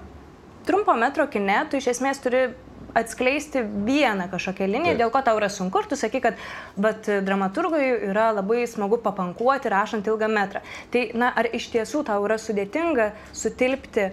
trumpo 0.67 0.97
metro 0.99 1.27
kine 1.31 1.63
tu 1.71 1.81
iš 1.81 1.93
esmės 1.95 2.23
turi 2.25 2.49
atskleisti 2.95 3.63
vieną 3.87 4.27
kažkokią 4.33 4.67
liniją, 4.67 4.95
Taip. 4.95 4.99
dėl 4.99 5.13
ko 5.15 5.23
tau 5.23 5.39
yra 5.39 5.49
sunku 5.53 5.79
ir 5.79 5.87
tu 5.91 5.99
sakai, 5.99 6.21
kad 6.25 6.41
bet 6.75 7.07
dramaturgui 7.27 7.85
yra 8.11 8.31
labai 8.35 8.65
smagu 8.67 8.99
papankuoti 9.03 9.71
rašant 9.71 10.11
ilgą 10.11 10.27
metrą. 10.33 10.65
Tai, 10.91 11.05
na, 11.15 11.31
ar 11.31 11.47
iš 11.55 11.71
tiesų 11.75 12.03
tau 12.11 12.27
yra 12.27 12.39
sudėtinga 12.41 13.13
sutilpti 13.31 14.09
e, 14.09 14.13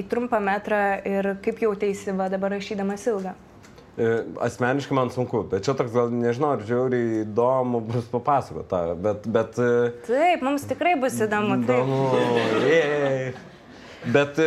į 0.00 0.06
trumpą 0.08 0.40
metrą 0.40 0.82
ir 1.04 1.34
kaip 1.44 1.60
jautėsi 1.66 2.16
va 2.16 2.30
dabar 2.32 2.56
rašydamas 2.56 3.08
ilgą? 3.12 3.36
E, 3.98 4.24
Asmeniškai 4.40 4.96
man 4.96 5.10
sunku, 5.12 5.42
bet 5.50 5.66
čia 5.66 5.74
toks 5.76 5.92
gal 5.92 6.08
nežinau, 6.16 6.54
ar 6.56 6.62
žiauriai 6.64 7.26
įdomu 7.26 7.82
bus 7.84 8.06
papasakoti 8.08 8.70
tą, 8.70 8.80
bet... 8.96 9.26
bet 9.28 9.58
e, 9.60 9.72
Taip, 10.06 10.44
mums 10.46 10.64
tikrai 10.70 10.94
bus 11.00 11.18
įdomu. 11.20 11.58
Įdomu. 11.60 11.98
Bet 14.16 14.40
e, 14.40 14.46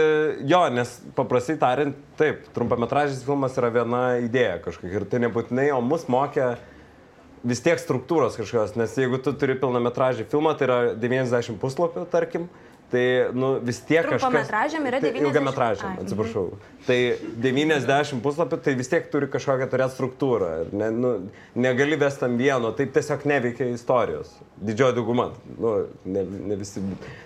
jo, 0.49 0.63
nes 0.73 0.95
paprastai 1.15 1.59
tariant, 1.61 1.93
taip, 2.17 2.49
trumpametražis 2.57 3.21
filmas 3.27 3.53
yra 3.61 3.69
viena 3.77 4.01
idėja 4.23 4.57
kažkokia 4.65 4.97
ir 4.97 5.05
tai 5.13 5.21
nebūtinai, 5.27 5.69
o 5.77 5.79
mus 5.85 6.09
mokė 6.11 6.55
vis 7.45 7.61
tiek 7.61 7.77
struktūros 7.79 8.39
kažkokios, 8.39 8.73
nes 8.81 8.97
jeigu 8.97 9.21
tu 9.21 9.35
turi 9.37 9.55
pilnametražį 9.61 10.25
filmą, 10.31 10.55
tai 10.57 10.67
yra 10.67 10.79
90 10.97 11.61
puslapių, 11.61 12.07
tarkim, 12.09 12.49
tai 12.95 13.05
nu, 13.35 13.51
vis 13.59 13.81
tiek 13.83 14.05
kažkas... 14.05 14.23
Trumpametražiam 14.23 14.85
yra 14.87 15.01
Tai 15.03 15.09
90? 15.11 15.27
Ilgametražiam, 15.27 15.91
Ai, 15.91 16.03
atsiprašau. 16.05 16.45
Tai 16.85 16.97
90 17.43 18.21
puslapių, 18.23 18.59
tai 18.63 18.75
vis 18.79 18.89
tiek 18.91 19.09
turi 19.11 19.27
kažkokią 19.33 19.67
turėti 19.71 19.97
struktūrą. 19.97 20.51
Ne, 20.71 20.87
nu, 20.95 21.11
negali 21.59 21.97
vesti 21.99 22.23
tam 22.23 22.37
vieno, 22.39 22.71
taip 22.77 22.93
tiesiog 22.95 23.25
neveikia 23.27 23.67
istorijos. 23.73 24.31
Didžioji 24.55 24.95
dauguma, 24.95 25.27
nu, 25.59 25.73
ne, 26.07 26.23
ne 26.51 26.59
visi. 26.61 26.83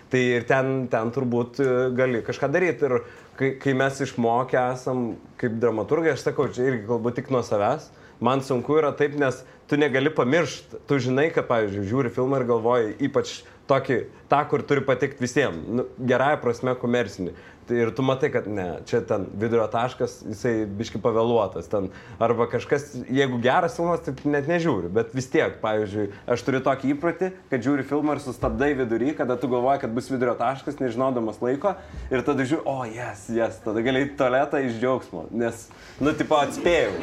Tai 0.10 0.24
ir 0.40 0.50
ten, 0.50 0.88
ten 0.90 1.14
turbūt 1.14 1.62
e, 1.62 1.70
gali 2.00 2.24
kažką 2.26 2.50
daryti. 2.56 2.90
Ir 2.90 3.04
kai, 3.38 3.54
kai 3.62 3.78
mes 3.78 4.02
išmokę 4.08 4.58
esam 4.74 5.12
kaip 5.40 5.62
dramaturgai, 5.62 6.16
aš 6.18 6.26
sakau, 6.32 6.50
čia 6.56 6.72
irgi 6.72 6.88
kalbu 6.90 7.14
tik 7.14 7.30
nuo 7.36 7.44
savęs, 7.46 7.92
man 8.26 8.42
sunku 8.46 8.82
yra 8.82 8.90
taip, 8.98 9.14
nes 9.22 9.44
tu 9.70 9.78
negali 9.78 10.10
pamiršti. 10.10 10.82
Tu 10.90 10.98
žinai, 11.06 11.30
kad, 11.36 11.46
pavyzdžiui, 11.52 11.88
žiūri 11.94 12.16
filmą 12.16 12.42
ir 12.42 12.50
galvoji, 12.50 12.96
ypač 13.06 13.38
tokį, 13.70 14.00
tą, 14.32 14.42
kur 14.50 14.64
turi 14.68 14.84
patikti 14.86 15.24
visiems, 15.24 15.62
nu, 15.70 15.86
gerąją 16.10 16.42
prasme 16.44 16.76
komercinį. 16.82 17.36
Tai 17.70 17.78
ir 17.78 17.92
tu 17.94 18.02
matai, 18.02 18.32
kad 18.34 18.48
ne, 18.50 18.80
čia 18.90 19.04
ten 19.06 19.28
vidurio 19.38 19.68
taškas, 19.70 20.24
jisai 20.26 20.64
biški 20.80 20.98
pavėluotas 21.04 21.70
ten. 21.70 21.92
Arba 22.18 22.48
kažkas, 22.50 22.88
jeigu 23.06 23.38
geras 23.44 23.76
filmas, 23.78 24.02
tai 24.02 24.16
net 24.26 24.50
nežiūri. 24.50 24.90
Bet 24.96 25.14
vis 25.14 25.30
tiek, 25.30 25.60
pavyzdžiui, 25.62 26.08
aš 26.34 26.46
turiu 26.48 26.64
tokį 26.66 26.96
įprotį, 26.96 27.30
kad 27.52 27.68
žiūri 27.68 27.86
filmą 27.86 28.18
ir 28.18 28.24
sustabdai 28.24 28.72
vidury, 28.80 29.12
kada 29.20 29.38
tu 29.38 29.52
galvoji, 29.52 29.84
kad 29.84 29.94
bus 29.94 30.10
vidurio 30.10 30.34
taškas, 30.40 30.82
nežinodamas 30.82 31.38
laiko. 31.46 31.76
Ir 32.10 32.26
tada 32.26 32.48
žiūri, 32.50 32.66
o, 32.66 32.78
jes, 32.90 33.28
jes, 33.38 33.62
tada 33.62 33.86
gali 33.86 34.08
į 34.08 34.10
tualetą 34.18 34.64
iš 34.66 34.82
džiaugsmo. 34.82 35.28
Nes, 35.30 35.68
nu, 36.02 36.16
tipo, 36.18 36.42
atspėjau. 36.42 36.98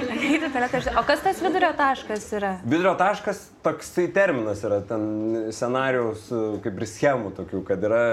O 0.98 1.06
kas 1.06 1.22
tas 1.22 1.46
vidurio 1.46 1.70
taškas 1.78 2.26
yra? 2.40 2.56
Vidurio 2.66 2.98
taškas 2.98 3.46
toksai 3.62 4.10
terminas 4.18 4.66
yra 4.66 4.82
ten 4.86 5.50
scenarijaus 5.54 6.26
e, 6.30 6.44
kaip 6.66 6.78
ir 6.82 6.90
schemų 6.90 7.36
tokių, 7.38 7.62
kad 7.70 7.86
yra, 7.86 8.04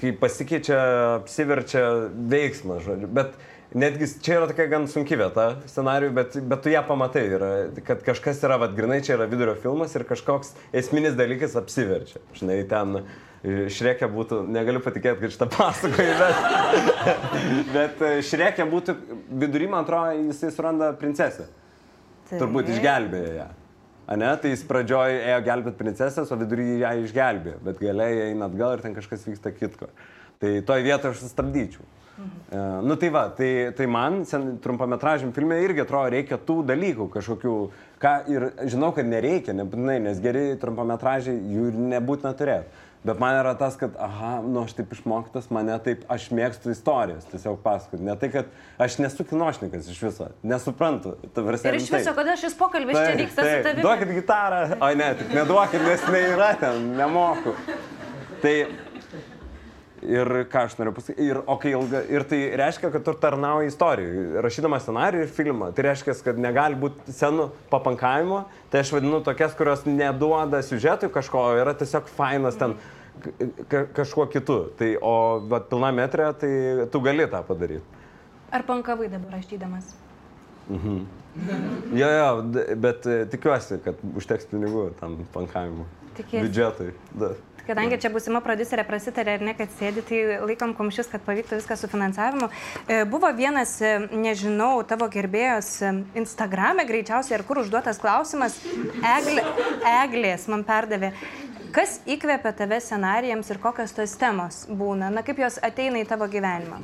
kai 0.00 0.12
pasikeičia, 0.18 0.78
apsiverčia 1.20 1.82
veiksmas, 2.30 2.84
žodžiu. 2.86 3.10
Bet 3.14 3.34
netgi 3.74 4.08
čia 4.22 4.38
yra 4.38 4.48
tokia 4.50 4.66
gan 4.70 4.86
sunki 4.90 5.18
vieta 5.18 5.48
scenarijų, 5.70 6.14
bet, 6.16 6.38
bet 6.50 6.62
tu 6.64 6.72
ją 6.72 6.84
pamatai, 6.86 7.24
yra, 7.38 7.50
kad 7.86 8.04
kažkas 8.06 8.42
yra, 8.46 8.58
vad 8.62 8.76
grinai, 8.76 9.00
čia 9.04 9.16
yra 9.18 9.28
vidurio 9.30 9.56
filmas 9.58 9.94
ir 9.98 10.06
kažkoks 10.08 10.54
esminis 10.76 11.16
dalykas 11.18 11.56
apsiverčia. 11.58 12.22
Žinai, 12.38 12.60
ten 12.70 13.00
e, 13.00 13.66
Šrekė 13.74 14.08
būtų, 14.12 14.44
negaliu 14.54 14.82
patikėti, 14.84 15.24
kad 15.24 15.34
šitą 15.34 15.50
pasakoju, 15.56 16.14
bet, 16.22 17.34
bet 17.74 18.06
e, 18.06 18.14
Šrekė 18.30 18.68
būtų, 18.70 18.96
vidury, 19.42 19.68
man 19.70 19.86
atrodo, 19.86 20.14
jisai 20.30 20.54
suranda 20.54 20.94
princesę. 20.98 21.50
Turbūt 22.30 22.70
išgelbėjo 22.72 23.36
ją. 23.36 23.50
Ane, 24.06 24.28
tai 24.40 24.52
jis 24.52 24.64
pradžioj 24.68 25.16
ėjo 25.16 25.40
gelbėti 25.46 25.80
princesės, 25.80 26.28
o 26.28 26.36
vidury 26.36 26.80
ją 26.82 26.90
išgelbėjo, 27.06 27.60
bet 27.64 27.80
galiai 27.80 28.28
eina 28.28 28.50
atgal 28.50 28.76
ir 28.76 28.84
ten 28.84 28.96
kažkas 28.96 29.24
vyksta 29.30 29.52
kitko. 29.56 29.88
Tai 30.42 30.50
toj 30.68 30.84
vietoje 30.84 31.14
aš 31.14 31.22
sustabdyčiau. 31.24 31.86
Mhm. 32.14 32.42
E, 32.52 32.58
nu 32.86 32.96
tai 33.00 33.08
va, 33.08 33.24
tai, 33.34 33.50
tai 33.74 33.86
man 33.90 34.20
sen, 34.28 34.58
trumpametražiam 34.62 35.32
filmė 35.34 35.62
irgi 35.64 35.82
atrodo 35.82 36.12
reikia 36.14 36.38
tų 36.38 36.60
dalykų 36.68 37.08
kažkokių, 37.16 37.54
ką 38.02 38.12
ir 38.30 38.46
žinau, 38.70 38.92
kad 38.94 39.08
nereikia, 39.08 39.56
nebūtinai, 39.56 39.96
nes 40.04 40.20
geri 40.22 40.44
trumpametražiai 40.62 41.40
jų 41.56 41.70
ir 41.72 41.80
nebūtina 41.96 42.34
turėti. 42.38 42.83
Bet 43.04 43.18
man 43.20 43.34
yra 43.36 43.50
tas, 43.60 43.74
kad, 43.76 43.92
aha, 44.00 44.38
nu 44.40 44.62
aš 44.64 44.72
taip 44.78 44.92
išmoktas, 44.96 45.50
mane 45.52 45.74
taip, 45.84 46.06
aš 46.08 46.30
mėgstu 46.32 46.70
istorijas, 46.72 47.26
tiesiog 47.28 47.58
pasakoti. 47.60 48.00
Ne 48.06 48.14
tai, 48.16 48.30
kad 48.32 48.48
aš 48.80 48.96
nesu 49.02 49.26
kinošnikas 49.28 49.90
iš 49.92 49.98
viso, 50.06 50.30
nesuprantu. 50.42 51.12
prasme, 51.34 51.74
Ir 51.74 51.76
iš 51.82 51.90
rimtai. 51.90 52.00
viso, 52.00 52.14
kada 52.16 52.36
šis 52.40 52.56
pokalbis 52.56 52.96
čia 52.96 53.12
vyksta 53.20 53.44
su 53.44 53.58
tavimi? 53.68 53.84
Duokit 53.84 54.14
gitarą. 54.16 54.62
O 54.80 54.88
ne, 54.96 55.10
tik 55.20 55.34
neduokit, 55.36 55.84
nes 55.84 56.08
neįra 56.16 56.54
ten, 56.64 56.80
nemoku. 56.96 57.52
Tai 58.40 58.54
ir 60.04 60.28
ką 60.52 60.64
aš 60.68 60.74
noriu 60.76 60.92
pasakyti, 60.96 61.24
ir, 61.30 61.38
o 61.48 61.54
kai 61.60 61.70
ilga, 61.76 62.02
ir 62.12 62.24
tai 62.28 62.40
reiškia, 62.60 62.90
kad 62.92 63.04
tu 63.06 63.14
tarnauji 63.20 63.70
istorijai. 63.72 64.24
Rašydamas 64.44 64.84
scenarijų 64.84 65.24
ir 65.24 65.30
filmą, 65.32 65.70
tai 65.76 65.86
reiškia, 65.90 66.16
kad 66.26 66.40
negali 66.44 66.76
būti 66.80 67.12
senų 67.20 67.46
papankavimo, 67.72 68.42
tai 68.72 68.82
aš 68.84 68.92
vadinu 68.96 69.22
tokias, 69.24 69.54
kurios 69.56 69.86
neduoda 69.88 70.60
siužetui 70.66 71.08
kažko, 71.14 71.46
yra 71.62 71.72
tiesiog 71.80 72.10
fainas 72.18 72.58
ten 72.60 72.76
ka- 72.76 72.93
kažkuo 73.96 74.26
kitu. 74.32 74.58
Tai, 74.78 74.90
o 75.00 75.14
vat, 75.50 75.68
pilna 75.70 75.92
metrė, 75.96 76.30
tai 76.38 76.52
tu 76.92 77.00
gali 77.04 77.26
tą 77.30 77.42
padaryti. 77.46 77.84
Ar 78.54 78.62
pankavai 78.68 79.08
dabar 79.10 79.38
rašydamas? 79.38 79.94
Jo, 81.94 82.08
jo, 82.08 82.28
d- 82.54 82.76
bet 82.80 83.06
e, 83.10 83.24
tikiuosi, 83.30 83.80
kad 83.84 83.98
užteks 84.16 84.46
pinigų 84.52 84.86
tam 85.00 85.18
pankavimui. 85.34 85.84
Tikiesi? 86.14 86.44
Biudžetui. 86.46 86.92
Da. 87.18 87.32
Kadangi 87.64 87.96
čia 87.96 88.10
būsima 88.12 88.42
prodiuserė 88.44 88.84
prasitarė 88.86 89.38
ar 89.38 89.42
ne, 89.48 89.54
kad 89.56 89.70
sėdi, 89.78 90.02
tai 90.04 90.18
laikom 90.44 90.74
kumščius, 90.76 91.08
kad 91.10 91.22
pavyktų 91.24 91.58
viską 91.58 91.76
su 91.80 91.88
finansavimu. 91.90 92.50
E, 92.86 93.00
Buvo 93.08 93.30
vienas, 93.36 93.74
e, 93.82 93.94
nežinau, 94.12 94.82
tavo 94.88 95.08
gerbėjos 95.10 95.70
Instagrame 96.20 96.84
greičiausiai, 96.88 97.38
ar 97.40 97.46
kur 97.48 97.62
užduotas 97.64 97.98
klausimas, 98.02 98.60
Eglė, 99.16 99.44
Eglės 100.04 100.46
man 100.52 100.62
perdavė. 100.68 101.12
Kas 101.74 101.96
įkvepia 102.06 102.52
tave 102.54 102.78
scenarijams 102.78 103.48
ir 103.50 103.58
kokios 103.58 103.90
tos 103.96 104.12
temos 104.18 104.60
būna? 104.70 105.08
Na, 105.10 105.24
kaip 105.26 105.40
jos 105.42 105.56
ateina 105.58 105.98
į 105.98 106.06
tavo 106.06 106.28
gyvenimą? 106.30 106.78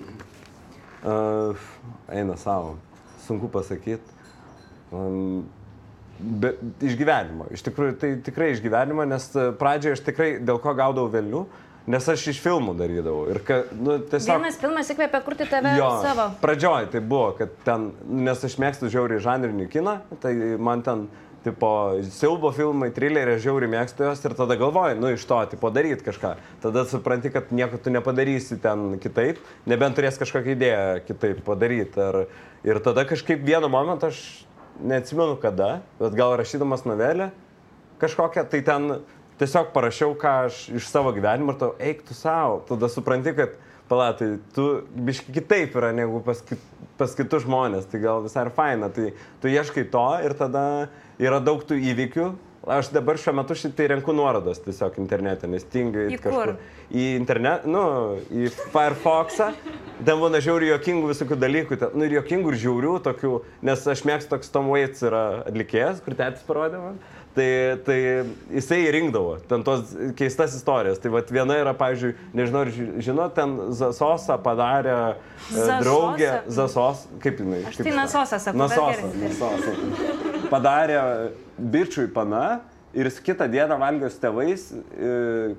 Uh, 1.07 1.69
eina 2.11 2.35
savo. 2.41 2.75
Sunku 3.23 3.47
pasakyti. 3.55 4.19
Um, 4.91 5.45
be, 6.19 6.57
iš 6.83 6.99
gyvenimo. 6.99 7.47
Iš 7.55 7.63
tikrųjų, 7.69 7.97
tai 8.03 8.13
tikrai 8.27 8.51
iš 8.57 8.65
gyvenimo, 8.65 9.07
nes 9.07 9.31
pradžioje 9.61 10.01
aš 10.01 10.05
tikrai 10.11 10.31
dėl 10.43 10.59
ko 10.59 10.75
gaudavau 10.75 11.13
vėliau, 11.13 11.45
nes 11.91 12.11
aš 12.11 12.27
iš 12.35 12.43
filmų 12.43 12.75
darydavau. 12.83 13.29
Ir 13.31 13.41
ka, 13.47 13.63
nu, 13.79 14.01
tiesiog... 14.03 14.43
Vienas 14.43 14.59
filmas 14.59 14.91
įkvėpė 14.91 15.23
kurti 15.27 15.47
tave 15.55 15.77
Jo, 15.79 15.93
savo. 16.03 16.33
pradžioj 16.43 16.91
tai 16.91 17.07
buvo, 17.15 17.31
kad 17.39 17.55
ten, 17.63 17.93
nes 18.27 18.43
aš 18.51 18.59
mėgstu 18.59 18.91
žiauriai 18.91 19.23
žanrinį 19.23 19.71
kiną, 19.71 20.01
tai 20.19 20.35
man 20.59 20.83
ten, 20.83 21.07
tipo, 21.45 21.71
siaubo 22.13 22.51
filmai, 22.53 22.91
trileriai, 22.95 23.41
žiauriai 23.41 23.73
mėgstu 23.73 24.05
jos 24.05 24.23
ir 24.25 24.35
tada 24.39 24.57
galvoju, 24.61 24.99
nu 25.01 25.13
iš 25.15 25.25
to, 25.29 25.39
tipo, 25.55 25.71
daryti 25.73 26.05
kažką. 26.07 26.35
Tada 26.63 26.85
supranti, 26.89 27.33
kad 27.33 27.53
nieko 27.55 27.81
tu 27.81 27.93
nepadarysi 27.93 28.61
ten 28.63 28.99
kitaip, 29.03 29.41
nebent 29.71 29.97
turės 29.99 30.21
kažkokią 30.21 30.57
idėją 30.57 30.83
kitaip 31.09 31.41
padaryti. 31.47 32.01
Ir, 32.01 32.21
ir 32.73 32.83
tada 32.85 33.07
kažkaip 33.09 33.41
vienu 33.47 33.71
momentu 33.73 34.11
aš 34.11 34.21
neatsimenu 34.81 35.39
kada, 35.41 35.81
bet 36.01 36.17
gal 36.19 36.37
rašydamas 36.41 36.85
novelę 36.89 37.31
kažkokią, 38.01 38.47
tai 38.49 38.63
ten 38.65 39.01
tiesiog 39.41 39.73
parašiau, 39.75 40.15
ką 40.21 40.37
aš 40.49 40.63
iš 40.77 40.89
savo 40.89 41.13
gyvenimo 41.17 41.55
ir 41.55 41.61
tau 41.61 41.75
eik 41.81 42.05
tu 42.09 42.17
savo. 42.17 42.61
Tada 42.69 42.89
supranti, 42.93 43.33
kad 43.37 43.57
palatai, 43.91 44.35
tu 44.55 44.67
biški 44.95 45.35
kitaip 45.41 45.75
yra 45.81 45.91
negu 45.97 46.23
pas, 46.25 46.43
pas 47.01 47.17
kitus 47.19 47.47
žmonės, 47.47 47.89
tai 47.91 48.03
gal 48.05 48.23
visai 48.25 48.47
ir 48.47 48.53
faina. 48.55 48.91
Tai 48.95 49.11
tu 49.43 49.51
ieškai 49.51 49.89
to 49.93 50.07
ir 50.27 50.37
tada 50.39 50.63
yra 51.21 51.43
daug 51.43 51.67
tų 51.67 51.81
įvykių. 51.93 52.31
Aš 52.71 52.91
dabar 52.93 53.17
šiuo 53.17 53.33
metu 53.39 53.55
šitai 53.57 53.87
renku 53.95 54.13
nuorodas 54.13 54.59
tiesiog 54.61 54.99
internete, 55.01 55.49
nes 55.49 55.63
tingai 55.73 56.11
Į 56.13 56.19
kur? 56.21 56.51
Į 56.93 57.07
internet, 57.17 57.65
nu, 57.65 57.85
į 58.29 58.51
Firefox'ą. 58.75 59.47
Ten 60.05 60.21
būna 60.21 60.43
žiaurių 60.45 60.69
jokingų 60.75 61.09
visokių 61.15 61.39
dalykų, 61.41 61.79
ten, 61.81 61.97
nu 61.97 62.05
ir 62.05 62.19
jokingų 62.19 62.53
ir 62.53 62.59
žiaurių 62.61 62.93
tokių, 63.07 63.33
nes 63.65 63.87
aš 63.95 64.05
mėgstu 64.09 64.35
toks 64.35 64.53
Tom 64.53 64.69
Waits 64.75 65.07
yra 65.09 65.25
atlikėjas, 65.49 66.05
kur 66.05 66.19
tėtis 66.21 66.45
parodė 66.45 66.85
man. 66.85 67.01
Tai, 67.31 67.77
tai 67.87 67.97
jisai 68.51 68.81
rinkdavo 68.91 69.37
ten 69.47 69.63
tos 69.63 69.93
keistas 70.19 70.51
istorijas. 70.59 70.99
Tai 70.99 71.13
vat 71.15 71.29
viena 71.31 71.55
yra, 71.61 71.71
pavyzdžiui, 71.79 72.17
nežinau, 72.35 72.65
ar 72.67 72.71
ži- 72.75 72.89
žinot, 73.07 73.37
ten 73.37 73.53
Zasosą 73.79 74.35
padarė 74.43 74.97
e, 74.97 75.13
Zasosą? 75.55 75.77
draugė 75.85 76.31
Zasos, 76.51 77.05
kaip 77.23 77.39
jinai? 77.39 77.61
Aš 77.71 77.77
kaip 77.79 77.87
tai 77.87 77.93
sa- 77.95 78.01
Nasosą 78.01 78.41
sakau, 78.43 78.67
gerai. 78.67 79.13
Nasosas. 79.23 80.49
Padarė 80.51 80.99
bičiui 81.77 82.09
pana 82.15 82.43
ir 82.99 83.07
jis 83.07 83.21
kitą 83.23 83.47
dieną 83.53 83.79
valgė 83.79 84.11
su 84.11 84.19
tėvais 84.25 84.67
e, 84.75 85.55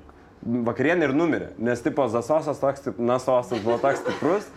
vakarienę 0.68 1.08
ir 1.08 1.16
numirė. 1.16 1.54
Nes 1.58 1.80
tipo 1.88 2.04
Zasosas 2.12 2.60
toks, 2.60 2.84
tip, 2.90 3.00
Nasosas 3.00 3.64
buvo 3.64 3.78
toks 3.80 4.04
stiprus, 4.04 4.52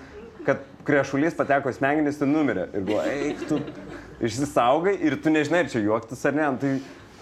kad 0.45 0.67
krešulys 0.85 1.39
pateko 1.39 1.71
smegenis 1.73 2.19
ir 2.21 2.27
numirė. 2.35 2.67
Ir 2.75 2.83
buvo, 2.91 3.07
eik, 3.07 3.47
tu 3.49 3.63
išsisaugai 4.25 4.99
ir 4.99 5.15
tu 5.23 5.31
nežinai, 5.31 5.63
ar 5.69 5.71
čia 5.73 5.85
juoktis 5.87 6.27
ar 6.27 6.35
ne. 6.43 6.51
Nu, 6.51 6.59
Tai 6.59 6.75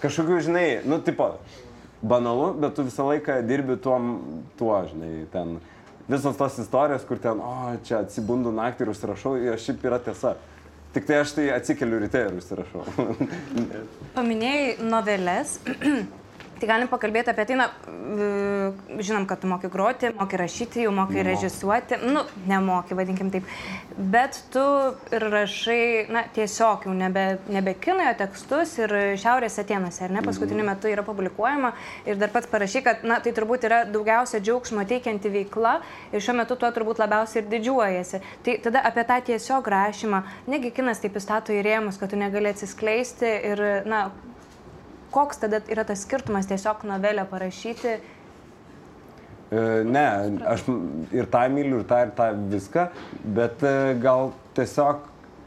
kažkokių, 0.03 0.39
žinai, 0.47 0.65
nu, 0.87 0.99
tipo, 1.03 1.33
banalu, 2.03 2.53
bet 2.59 2.75
tu 2.77 2.85
visą 2.87 3.07
laiką 3.07 3.39
dirbi 3.47 3.77
tuom, 3.81 4.15
tuo, 4.59 4.75
žinai, 4.91 5.27
ten. 5.33 5.59
Visos 6.03 6.35
tos 6.35 6.57
istorijos, 6.59 7.05
kur 7.07 7.19
ten, 7.23 7.39
o, 7.39 7.77
čia 7.87 8.01
atsibundu 8.03 8.51
naktį 8.51 8.83
ir 8.83 8.89
užsirašau, 8.91 9.37
jos 9.39 9.63
šiaip 9.63 9.85
yra 9.87 10.01
tiesa. 10.03 10.33
Tik 10.93 11.07
tai 11.07 11.21
aš 11.23 11.31
tai 11.37 11.45
atsikeliu 11.55 12.01
ryte 12.03 12.19
ir 12.27 12.35
užsirašau. 12.41 12.83
Paminėjai 14.17 14.75
noveles. 14.83 15.55
Tai 16.63 16.69
galim 16.69 16.87
pakalbėti 16.87 17.27
apie 17.27 17.43
tai, 17.43 17.55
na, 17.59 17.65
žinom, 19.03 19.25
kad 19.27 19.41
tu 19.41 19.49
moki 19.51 19.67
groti, 19.67 20.13
moki 20.15 20.37
rašyti, 20.39 20.85
jau 20.85 20.93
moki 20.95 21.17
Nemoku. 21.17 21.27
režisuoti, 21.27 21.97
nu, 22.07 22.21
nemoki, 22.47 22.95
vadinkim 22.95 23.33
taip, 23.33 23.49
bet 23.97 24.39
tu 24.53 24.63
ir 25.11 25.25
rašai, 25.33 26.07
na, 26.15 26.23
tiesiog 26.31 26.87
jau 26.87 26.95
nebe, 26.95 27.25
nebe 27.51 27.75
kinoje 27.83 28.15
tekstus 28.23 28.77
ir 28.79 28.95
Šiaurės 29.19 29.59
Atenuose, 29.59 30.05
ar 30.07 30.15
ne, 30.15 30.23
paskutiniu 30.23 30.63
metu 30.63 30.87
yra 30.87 31.03
publikuojama 31.03 31.75
ir 32.07 32.23
dar 32.23 32.31
pats 32.31 32.47
parašy, 32.47 32.85
kad, 32.87 33.03
na, 33.03 33.19
tai 33.19 33.35
turbūt 33.35 33.67
yra 33.67 33.83
daugiausia 33.83 34.39
džiaugsmo 34.39 34.87
teikianti 34.87 35.35
veikla 35.35 35.81
ir 36.15 36.23
šiuo 36.23 36.39
metu 36.39 36.55
tuo 36.55 36.71
turbūt 36.71 37.03
labiausiai 37.03 37.43
ir 37.43 37.51
didžiuojasi. 37.57 38.23
Tai 38.47 38.61
tada 38.69 38.87
apie 38.87 39.03
tą 39.11 39.19
tiesiog 39.33 39.67
rašymą, 39.75 40.23
negi 40.47 40.71
kinas 40.71 41.03
taip 41.03 41.19
įstato 41.19 41.51
į 41.51 41.65
rėmus, 41.67 41.99
kad 41.99 42.15
tu 42.15 42.23
negali 42.23 42.55
atsiskleisti 42.55 43.39
ir, 43.51 43.69
na, 43.83 44.07
koks 45.13 45.37
tada 45.43 45.61
yra 45.71 45.85
tas 45.87 46.03
skirtumas 46.05 46.47
tiesiog 46.49 46.83
novelę 46.89 47.25
parašyti? 47.29 47.97
E, 49.53 49.83
Ne, 49.85 50.05
aš 50.49 50.63
ir 51.13 51.27
tą 51.29 51.43
myliu, 51.53 51.83
ir 51.83 51.87
tą, 51.89 51.99
ir 52.07 52.13
tą 52.17 52.29
viską, 52.49 52.87
bet 53.35 53.61
e, 53.61 53.73
gal 54.01 54.31
tiesiog 54.57 55.03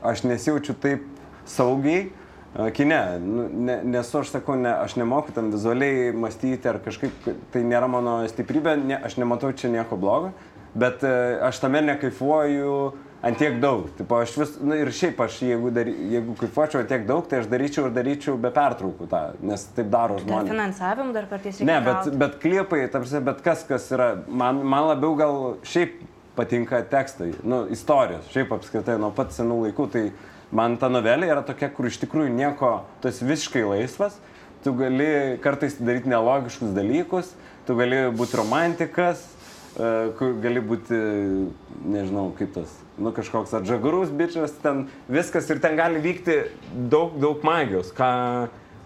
aš 0.07 0.23
nesijaučiu 0.29 0.77
taip 0.83 1.03
saugiai. 1.51 2.13
e, 2.55 2.71
Kine, 2.71 3.01
Nu, 3.19 3.49
ne, 3.51 3.81
nesu, 3.85 4.21
aš 4.21 4.31
sakau, 4.37 4.55
ne, 4.55 4.71
aš 4.71 4.95
nemoku 5.01 5.35
tam 5.35 5.51
vizualiai 5.51 6.13
mąstyti 6.15 6.71
ar 6.71 6.79
kažkaip, 6.85 7.27
tai 7.53 7.65
nėra 7.67 7.89
mano 7.91 8.21
stiprybė, 8.31 8.77
ne, 8.85 9.01
aš 9.03 9.19
nematau 9.19 9.51
čia 9.53 9.73
nieko 9.75 9.99
blogo, 9.99 10.31
bet 10.75 11.03
aš 11.49 11.59
tame 11.65 11.83
nekaifuoju 11.83 12.77
ant 13.23 13.39
tiek 13.39 13.61
daug. 13.63 13.87
Tipo, 13.97 14.21
aš 14.23 14.35
vis, 14.41 14.53
na 14.61 14.77
ir 14.81 14.91
šiaip 14.95 15.21
aš, 15.25 15.39
jeigu, 15.47 15.71
dary, 15.75 15.95
jeigu 16.13 16.35
kaifuočiau 16.41 16.85
tiek 16.89 17.07
daug, 17.09 17.25
tai 17.31 17.41
aš 17.43 17.49
daryčiau 17.51 17.89
ir 17.89 17.95
daryčiau 17.97 18.37
be 18.41 18.51
pertraukų 18.55 19.09
tą, 19.11 19.23
nes 19.47 19.65
taip 19.77 19.89
daro 19.93 20.19
Dar 20.19 20.27
žmonės. 20.27 20.53
finansavimų 20.53 21.17
dar 21.17 21.29
kartais 21.31 21.61
reikia. 21.61 21.71
Ne, 21.71 21.79
bet, 21.87 22.13
bet 22.21 22.37
klipai, 22.43 22.83
tarsi, 22.93 23.23
bet 23.25 23.41
kas, 23.47 23.65
kas 23.69 23.89
yra, 23.97 24.11
man, 24.29 24.61
man 24.63 24.91
labiau 24.93 25.17
gal 25.19 25.37
šiaip 25.67 25.99
patinka 26.37 26.83
tekstai, 26.93 27.33
nu, 27.49 27.65
istorijos, 27.73 28.29
šiaip 28.35 28.53
apskritai 28.53 28.99
nuo 29.01 29.11
pat 29.17 29.33
senų 29.33 29.63
laikų, 29.67 29.89
tai 29.95 30.05
man 30.55 30.77
ta 30.81 30.91
novelė 30.93 31.31
yra 31.33 31.43
tokia, 31.47 31.71
kur 31.73 31.89
iš 31.89 31.97
tikrųjų 32.05 32.35
nieko, 32.37 32.73
tu 33.01 33.09
esi 33.09 33.25
visiškai 33.27 33.65
laisvas, 33.65 34.19
tu 34.65 34.75
gali 34.77 35.39
kartais 35.43 35.79
daryti 35.81 36.13
nelogiškus 36.13 36.75
dalykus, 36.77 37.33
tu 37.67 37.75
gali 37.79 38.05
būti 38.15 38.37
romantikas, 38.39 39.25
kur 40.17 40.33
gali 40.41 40.63
būti, 40.65 40.97
nežinau, 41.85 42.31
kaip 42.39 42.55
tas, 42.55 42.71
nu 42.97 43.11
kažkoks 43.13 43.53
atžagarus 43.59 44.09
bičias, 44.09 44.55
ten 44.63 44.87
viskas 45.13 45.51
ir 45.53 45.61
ten 45.61 45.77
gali 45.77 46.01
vykti 46.01 46.39
daug, 46.93 47.19
daug 47.21 47.45
magijos, 47.45 47.91
ką, 47.97 48.09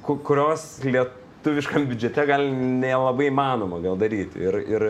ku- 0.03 0.19
kurios 0.27 0.65
lietuviškam 0.83 1.87
biudžete 1.91 2.27
gali 2.27 2.51
nelabai 2.55 3.29
įmanoma 3.31 3.79
gal 3.85 3.95
daryti. 4.01 4.43
Ir, 4.43 4.59
ir, 4.67 4.87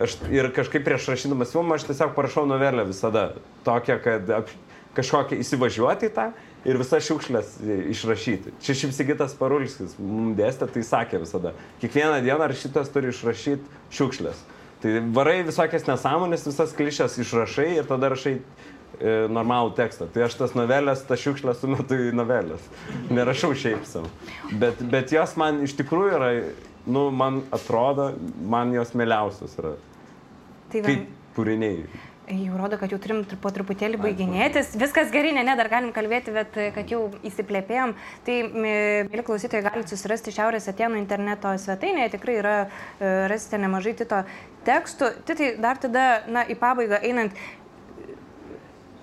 aš, 0.00 0.16
ir 0.32 0.48
kažkaip 0.56 0.86
prieš 0.88 1.10
rašydamas 1.12 1.52
filmą 1.52 1.76
aš 1.76 1.84
tiesiog 1.90 2.14
parašau 2.16 2.46
novelę 2.48 2.86
visada. 2.88 3.34
Tokią, 3.68 3.98
kad 4.02 4.32
ap, 4.38 4.54
kažkokią 4.96 5.36
įsivažiuoti 5.44 6.08
į 6.08 6.14
tą 6.16 6.30
ir 6.64 6.80
visas 6.80 7.04
šiukšlės 7.04 7.52
išrašyti. 7.92 8.56
Čia 8.64 8.74
šiaip 8.78 8.96
Sigitas 8.96 9.36
Parulskis 9.36 9.98
mums 10.00 10.36
dėstė, 10.38 10.68
tai 10.72 10.82
sakė 10.86 11.20
visada. 11.26 11.52
Kiekvieną 11.84 12.22
dieną 12.24 12.48
rašytas 12.52 12.88
turi 12.92 13.12
išrašyti 13.12 13.80
šiukšlės. 13.92 14.40
Tai 14.82 14.98
varai 15.14 15.42
visokias 15.46 15.86
nesąmonės, 15.86 16.46
visas 16.48 16.74
klišės 16.74 17.20
išrašai 17.22 17.68
ir 17.76 17.86
tada 17.86 18.10
rašai 18.10 18.34
e, 18.34 18.42
normalų 19.30 19.76
tekstą. 19.78 20.08
Tai 20.10 20.24
aš 20.26 20.40
tas 20.40 20.56
novelės, 20.58 21.04
tas 21.06 21.22
šiukšlės 21.22 21.62
sumetu 21.62 21.98
į 22.08 22.12
novelės. 22.18 22.66
Nerašau 23.14 23.52
šiaip 23.54 23.86
savo. 23.86 24.10
Bet, 24.58 24.82
bet 24.92 25.14
jos 25.14 25.36
man 25.38 25.62
iš 25.62 25.76
tikrųjų 25.78 26.16
yra, 26.18 26.32
nu, 26.90 27.06
man 27.14 27.44
atrodo, 27.54 28.10
man 28.42 28.74
jos 28.74 28.90
mėliausios 28.98 29.54
yra. 29.62 29.76
Tai 30.72 30.82
va, 30.82 30.88
Kaip 30.88 31.36
kūriniai. 31.36 31.86
Jau 32.30 32.56
rodo, 32.56 32.78
kad 32.78 32.92
jau 32.92 32.98
turim 33.02 33.22
po 33.42 33.50
truputėlį 33.52 33.98
baiginėtis. 34.00 34.72
Viskas 34.78 35.10
gerai, 35.14 35.32
ne, 35.34 35.42
ne, 35.46 35.54
dar 35.58 35.68
galim 35.72 35.92
kalbėti, 35.94 36.32
bet 36.34 36.56
e, 36.56 36.68
kad 36.74 36.90
jau 36.90 37.06
įsiplėpėjom. 37.26 37.94
Tai, 38.26 38.36
mė- 38.52 39.08
mėly 39.10 39.24
klausytojai, 39.26 39.64
galite 39.66 39.90
susirasti 39.90 40.34
Šiaurės 40.34 40.68
Atenų 40.70 41.00
interneto 41.00 41.52
svetainėje. 41.58 42.12
Tikrai 42.16 42.36
yra, 42.38 42.54
e, 42.98 43.14
rasite 43.32 43.58
nemažai 43.62 43.96
Tito 43.98 44.22
tekstų. 44.66 45.10
Titai, 45.28 45.50
dar 45.62 45.80
tada, 45.82 46.06
na, 46.30 46.44
į 46.46 46.56
pabaigą 46.60 47.00
einant, 47.02 47.34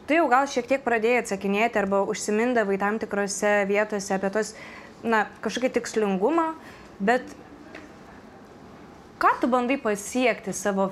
tu 0.08 0.16
jau 0.18 0.30
gal 0.32 0.48
šiek 0.50 0.70
tiek 0.70 0.86
pradėjai 0.86 1.26
atsakinėti 1.26 1.82
arba 1.82 2.06
užsimindavai 2.10 2.80
tam 2.82 3.02
tikrose 3.04 3.66
vietose 3.70 4.16
apie 4.16 4.32
tos, 4.34 4.56
na, 5.04 5.28
kažkokį 5.44 5.76
tikslingumą, 5.76 6.54
bet 7.04 7.28
ką 9.20 9.36
tu 9.44 9.52
bandai 9.52 9.78
pasiekti 9.82 10.56
savo 10.56 10.90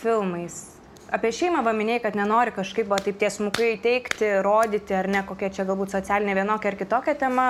filmais? 0.00 0.73
Apie 1.14 1.30
šeimą 1.30 1.60
paminėjai, 1.62 2.00
kad 2.02 2.16
nenori 2.18 2.50
kažkaip 2.54 2.88
va, 2.90 2.98
taip 3.02 3.20
tiesmukai 3.20 3.74
teikti, 3.82 4.26
rodyti, 4.42 4.96
ar 4.98 5.06
ne, 5.10 5.20
kokia 5.26 5.50
čia 5.54 5.66
galbūt 5.68 5.92
socialinė 5.94 6.34
vienokia 6.40 6.72
ar 6.72 6.76
kitokia 6.80 7.14
tema, 7.20 7.44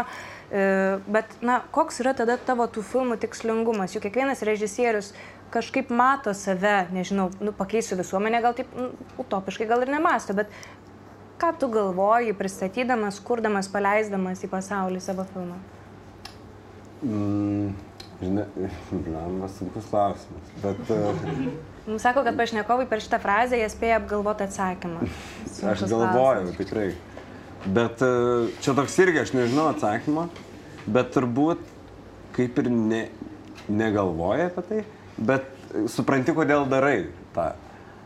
e, 0.51 0.65
bet, 1.09 1.33
na, 1.41 1.63
koks 1.73 2.03
yra 2.05 2.13
tada 2.19 2.37
tavo 2.37 2.67
tų 2.69 2.85
filmų 2.85 3.17
tikslingumas? 3.23 3.95
Juk 3.97 4.05
kiekvienas 4.05 4.45
režisierius 4.45 5.15
kažkaip 5.55 5.89
mato 5.95 6.35
save, 6.37 6.91
nežinau, 6.93 7.31
nu, 7.41 7.55
pakeisiu 7.57 7.97
visuomenę, 8.01 8.43
gal 8.45 8.59
taip 8.59 8.75
nu, 8.77 8.91
utopiškai 9.23 9.71
gal 9.71 9.87
ir 9.87 9.95
nemasto, 9.95 10.37
bet 10.37 10.53
ką 11.41 11.55
tu 11.61 11.71
galvoji, 11.73 12.37
pristatydamas, 12.37 13.23
kurdamas, 13.25 13.71
paleisdamas 13.73 14.45
į 14.45 14.53
pasaulį 14.53 15.01
savo 15.05 15.25
filmą? 15.33 15.57
Mm, 17.05 17.73
Žinai, 18.21 18.47
man 19.41 19.49
sunkus 19.51 19.89
klausimas. 19.91 20.53
Bet 20.63 20.93
uh, 20.95 21.25
Mums 21.87 22.03
sako, 22.03 22.23
kad 22.25 22.37
pašnekovai 22.39 22.87
per 22.89 23.03
šitą 23.05 23.19
frazę 23.21 23.59
jie 23.61 23.67
spėja 23.69 23.99
apgalvoti 24.01 24.47
atsakymą. 24.47 25.05
aš 25.05 25.53
Sunkus 25.53 25.91
galvojau, 25.91 26.13
klausimas. 26.15 26.57
tikrai. 26.57 26.87
Bet 27.65 28.01
uh, 28.05 28.49
čia 28.65 28.73
toks 28.77 28.97
irgi 29.05 29.21
aš 29.23 29.33
nežinau 29.37 29.67
atsakymą, 29.73 30.27
bet 30.87 31.13
turbūt 31.17 31.61
kaip 32.37 32.59
ir 32.61 32.71
ne, 32.73 33.03
negalvoji 33.69 34.49
apie 34.49 34.65
tai, 34.69 34.81
bet 35.17 35.45
e, 35.71 35.85
supranti, 35.93 36.35
kodėl 36.35 36.65
darai 36.69 37.07
tą. 37.37 37.53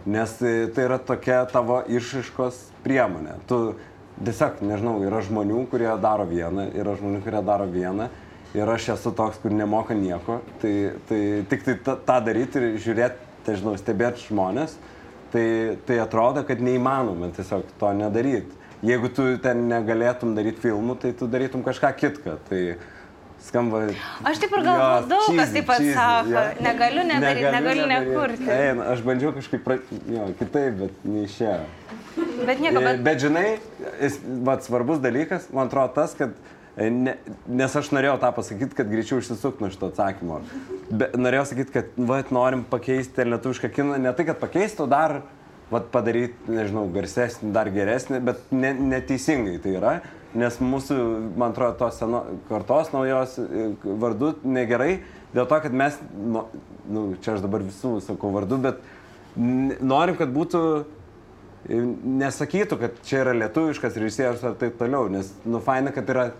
Nes 0.08 0.34
e, 0.44 0.66
tai 0.74 0.84
yra 0.84 0.98
tokia 1.00 1.40
tavo 1.50 1.80
išaiškos 1.88 2.58
priemonė. 2.84 3.38
Tu 3.48 3.58
tiesiog, 4.20 4.60
nežinau, 4.68 4.98
yra 5.06 5.22
žmonių, 5.24 5.62
kurie 5.72 5.88
daro 6.02 6.26
vieną, 6.28 6.68
yra 6.76 6.94
žmonių, 6.98 7.22
kurie 7.24 7.40
daro 7.46 7.66
vieną. 7.72 8.10
Ir 8.56 8.68
aš 8.72 8.90
esu 8.94 9.10
toks, 9.16 9.40
kur 9.42 9.52
nemoka 9.52 9.96
nieko. 9.96 10.38
Tai, 10.62 10.74
tai 11.08 11.22
tik 11.50 11.64
tai 11.66 11.74
ta- 11.84 11.98
tą 12.08 12.20
daryti 12.28 12.60
ir 12.60 12.78
žiūrėti, 12.84 13.27
tai 13.46 13.56
žinau, 13.60 13.74
stebėti 13.80 14.26
žmonės. 14.28 14.76
Tai, 15.32 15.44
tai 15.84 15.98
atrodo, 16.00 16.40
kad 16.48 16.60
neįmanoma 16.64 17.28
tiesiog 17.36 17.66
to 17.80 17.90
nedaryti. 17.92 18.54
Jeigu 18.86 19.10
tu 19.12 19.26
ten 19.42 19.66
negalėtum 19.68 20.32
daryti 20.38 20.62
filmų, 20.62 20.94
tai 21.02 21.10
tu 21.18 21.26
darytum 21.28 21.64
kažką 21.66 21.90
kitką. 21.98 22.36
Tai 22.48 22.60
skamba. 23.42 23.82
Aš 24.26 24.40
taip 24.42 24.54
ir 24.56 24.62
galvoju, 24.66 25.08
daug 25.10 25.24
kas 25.26 25.50
cheesy, 25.50 25.54
taip 25.58 25.66
pat 25.68 25.82
sako. 25.84 26.30
jo. 26.32 26.44
Negaliu 26.64 27.04
nedaryt, 27.10 27.48
negaliu 27.54 27.86
nedaryt. 27.90 28.12
nekurti. 28.14 28.48
Na, 28.78 28.86
aš 28.94 29.02
bandžiau 29.06 29.32
kažkaip, 29.36 29.64
pra... 29.66 29.76
jo, 30.10 30.28
kitaip, 30.40 30.78
bet 30.84 31.04
neišėjo. 31.06 31.58
Bet 32.48 32.62
nieko, 32.62 32.80
Bet... 32.80 32.86
bet 32.88 33.02
bet 33.06 33.20
žinai, 33.22 33.46
jis- 34.02 34.20
vat, 34.48 34.64
svarbus 34.66 35.02
dalykas, 35.04 35.50
man 35.54 35.68
atrodo 35.70 35.92
tas, 36.00 36.16
kad 36.18 36.32
e, 36.34 36.57
Ne, 36.78 37.16
nes 37.50 37.74
aš 37.74 37.88
norėjau 37.90 38.18
tą 38.22 38.28
pasakyti, 38.36 38.76
kad 38.78 38.90
greičiau 38.90 39.18
išsisuk 39.18 39.58
nuo 39.58 39.70
šito 39.72 39.88
atsakymo. 39.90 40.38
Be, 40.92 41.08
norėjau 41.18 41.48
sakyti, 41.50 41.74
kad 41.74 41.96
vat, 42.06 42.30
norim 42.34 42.62
pakeisti 42.70 43.26
lietuvišką 43.26 43.70
kiną, 43.74 43.96
ne 43.98 44.12
tai, 44.14 44.28
kad 44.28 44.38
pakeisti, 44.38 44.84
o 44.84 44.86
dar 44.90 45.16
vat, 45.72 45.88
padaryti, 45.92 46.38
nežinau, 46.52 46.86
garsesnį, 46.94 47.50
dar 47.56 47.72
geresnį, 47.74 48.22
bet 48.30 48.54
ne, 48.54 48.70
neteisingai 48.94 49.56
tai 49.64 49.74
yra, 49.80 49.96
nes 50.38 50.60
mūsų, 50.62 51.00
man 51.40 51.56
atrodo, 51.56 51.74
tos 51.80 51.98
seno, 51.98 52.22
kartos 52.48 52.92
naujos 52.94 53.34
e, 53.42 53.70
vardų 53.84 54.36
negerai, 54.46 55.00
dėl 55.34 55.48
to, 55.50 55.58
kad 55.64 55.74
mes, 55.82 55.98
nu, 56.14 56.46
nu, 56.86 57.08
čia 57.24 57.34
aš 57.34 57.44
dabar 57.44 57.66
visų 57.66 57.98
sakau 58.06 58.30
vardų, 58.36 58.62
bet 58.68 58.84
norim, 59.82 60.14
kad 60.20 60.30
būtų 60.32 60.62
nesakytų, 61.68 62.78
kad 62.80 63.00
čia 63.04 63.24
yra 63.24 63.34
lietuviškas 63.36 63.98
režisierius 63.98 64.44
ar 64.46 64.54
taip 64.60 64.78
toliau, 64.78 65.08
nes, 65.12 65.34
nu, 65.48 65.60
faina, 65.64 65.92
kad 65.92 66.08
yra, 66.14 66.30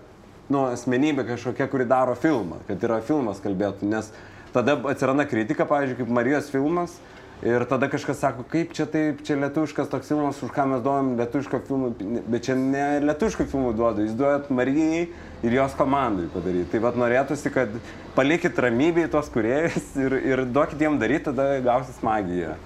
nu, 0.49 0.65
asmenybė 0.73 1.27
kažkokia, 1.29 1.67
kuri 1.71 1.85
daro 1.89 2.15
filmą, 2.17 2.59
kad 2.67 2.81
yra 2.83 2.99
filmas 3.05 3.39
kalbėtų, 3.43 3.87
nes 3.89 4.11
tada 4.53 4.75
atsiranda 4.89 5.25
kritika, 5.29 5.65
pavyzdžiui, 5.69 6.01
kaip 6.01 6.11
Marijos 6.19 6.49
filmas. 6.53 6.97
Ir 7.39 7.63
tada 7.71 7.87
kažkas 7.87 8.17
sako, 8.19 8.43
kaip 8.51 8.73
čia 8.75 8.83
taip, 8.91 9.21
čia 9.23 9.37
lietuviškas 9.39 9.87
toks 9.87 10.09
filmas, 10.11 10.41
už 10.43 10.51
ką 10.51 10.65
mes 10.73 10.81
duodam 10.83 11.13
lietuvišką 11.21 11.61
filmą, 11.69 11.91
bet 12.27 12.43
čia 12.49 12.57
ne 12.59 12.87
lietuvišką 13.05 13.45
filmą 13.47 13.71
duodu, 13.77 14.03
jūs 14.03 14.17
duodat 14.19 14.49
Marijai 14.51 15.05
ir 15.47 15.55
jos 15.55 15.77
komandai 15.79 16.27
padaryti. 16.33 16.67
Tai 16.73 16.81
vad 16.83 16.99
norėtųsi, 16.99 17.53
kad 17.55 17.71
palikit 18.17 18.59
ramybėj 18.59 19.07
tos 19.13 19.31
kuriejus 19.31 19.87
ir, 20.03 20.17
ir 20.33 20.43
duokit 20.51 20.83
jiem 20.83 20.99
daryti, 20.99 21.29
tada 21.29 21.61
gausis 21.63 22.03
magija. 22.03 22.57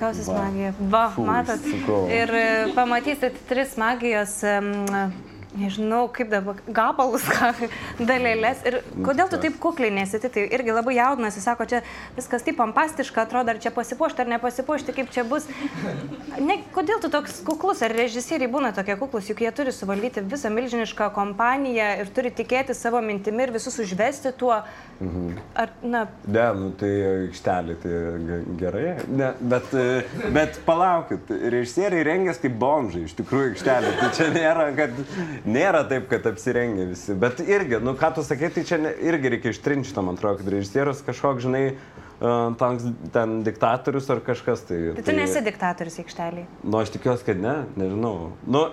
gausis 0.00 0.26
Va. 0.26 0.40
magija. 0.42 0.74
Va, 0.90 1.04
Fū, 1.14 1.28
matot. 1.30 1.62
sakau. 1.70 2.02
Ir 2.10 2.34
e, 2.34 2.46
pamatysit 2.74 3.38
tris 3.46 3.76
magijos, 3.78 4.40
em, 4.42 4.72
nežinau, 5.58 6.04
kaip 6.14 6.30
dabar, 6.30 6.58
gabalus, 6.70 7.24
dalelės. 8.10 8.62
Ir 8.68 8.78
kodėl 9.04 9.30
tu 9.32 9.38
taip 9.42 9.56
kukliai 9.62 9.92
nesiti, 9.94 10.30
tai 10.32 10.44
irgi 10.54 10.74
labai 10.74 10.94
jaudinasi, 10.98 11.42
sako, 11.42 11.66
čia 11.70 11.82
viskas 12.16 12.44
taip 12.46 12.58
pompastiška, 12.60 13.24
atrodo, 13.26 13.54
ar 13.54 13.60
čia 13.62 13.72
pasipuošti 13.74 14.24
ar 14.24 14.30
nepasipuošti, 14.36 14.94
kaip 14.96 15.12
čia 15.14 15.26
bus. 15.28 15.48
Ne, 16.40 16.60
kodėl 16.72 17.00
tu 17.02 17.10
toks 17.12 17.40
kuklus, 17.44 17.82
ar 17.84 17.92
režisieriai 17.92 18.48
būna 18.50 18.70
tokie 18.74 18.94
kuklus, 18.96 19.26
juk 19.28 19.42
jie 19.44 19.50
turi 19.54 19.72
suvaldyti 19.74 20.22
visą 20.24 20.48
milžinišką 20.54 21.10
kompaniją 21.12 21.88
ir 22.00 22.08
turi 22.16 22.30
tikėti 22.32 22.72
savo 22.76 23.00
mintimi 23.04 23.44
ir 23.44 23.52
visus 23.54 23.76
užvesti 23.82 24.32
tuo. 24.40 24.54
Ar, 25.58 25.72
na, 25.82 26.04
Ne, 26.30 26.46
nu 26.56 26.70
tai 26.80 26.90
aikštelė, 27.10 27.76
tai 27.82 27.92
ge- 28.28 28.40
gerai. 28.60 28.84
Ne, 29.08 29.30
bet, 29.52 29.72
bet 30.34 30.58
palaukit, 30.66 31.30
režisieriai 31.52 32.04
rengės 32.06 32.40
kaip 32.42 32.56
bomžai, 32.60 33.04
iš 33.08 33.14
tikrųjų 33.20 33.52
aikštelė. 33.54 33.92
Tai 34.00 34.10
čia 34.16 34.28
nėra, 34.34 34.66
kad, 34.76 34.96
nėra 35.46 35.82
taip, 35.88 36.08
kad 36.10 36.26
apsirengia 36.30 36.88
visi. 36.90 37.16
Bet 37.18 37.40
irgi, 37.44 37.80
nu 37.84 37.94
ką 37.98 38.12
tu 38.16 38.24
sakai, 38.26 38.50
tai 38.54 38.64
čia 38.68 38.80
ne, 38.82 38.92
irgi 39.10 39.34
reikia 39.34 39.54
ištrinti, 39.54 39.94
man 40.00 40.18
atrodo, 40.18 40.40
kad 40.40 40.52
režisierius 40.52 41.02
kažkoks, 41.06 41.46
žinai, 41.46 41.64
e, 41.72 42.32
toks 42.60 42.88
ten 43.14 43.40
diktatorius 43.46 44.10
ar 44.12 44.22
kažkas. 44.26 44.64
Tai, 44.68 44.80
tai 44.98 45.06
tu 45.06 45.16
nesi 45.16 45.44
diktatorius 45.46 46.00
aikšteliai. 46.04 46.48
Nu, 46.64 46.80
aš 46.82 46.94
tikiuosi, 46.96 47.26
kad 47.30 47.40
ne, 47.40 47.56
nežinau. 47.80 48.32
Nu, 48.46 48.66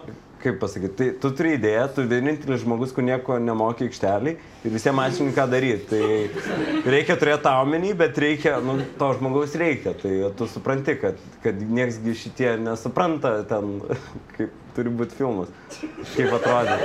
kaip 0.48 0.58
pasakyti, 0.62 0.96
tai 0.98 1.08
tu 1.22 1.32
turi 1.38 1.54
idėją, 1.58 1.86
tu 1.96 2.06
vienintelis 2.10 2.64
žmogus, 2.64 2.94
kur 2.96 3.06
nieko 3.06 3.38
nemoki 3.44 3.88
aikšteliai 3.90 4.34
ir 4.66 4.74
visiems 4.74 5.04
aiškini, 5.06 5.36
ką 5.38 5.46
daryti. 5.52 5.88
Tai 5.92 6.92
reikia 6.96 7.20
turėti 7.22 7.44
tą 7.46 7.54
omeny, 7.62 7.94
bet 8.00 8.18
reikia, 8.24 8.58
nu, 8.66 8.80
to 9.00 9.12
žmogaus 9.20 9.54
reikia. 9.60 9.94
Tai 10.02 10.14
tu 10.40 10.48
supranti, 10.52 10.98
kad, 11.04 11.20
kad 11.46 11.60
nieksgi 11.62 12.16
šitie 12.24 12.56
nesupranta 12.66 13.38
ten, 13.50 13.78
kaip 14.38 14.56
turi 14.78 14.92
būti 15.04 15.18
filmas, 15.20 15.54
kaip 16.16 16.34
atrodo. 16.40 16.80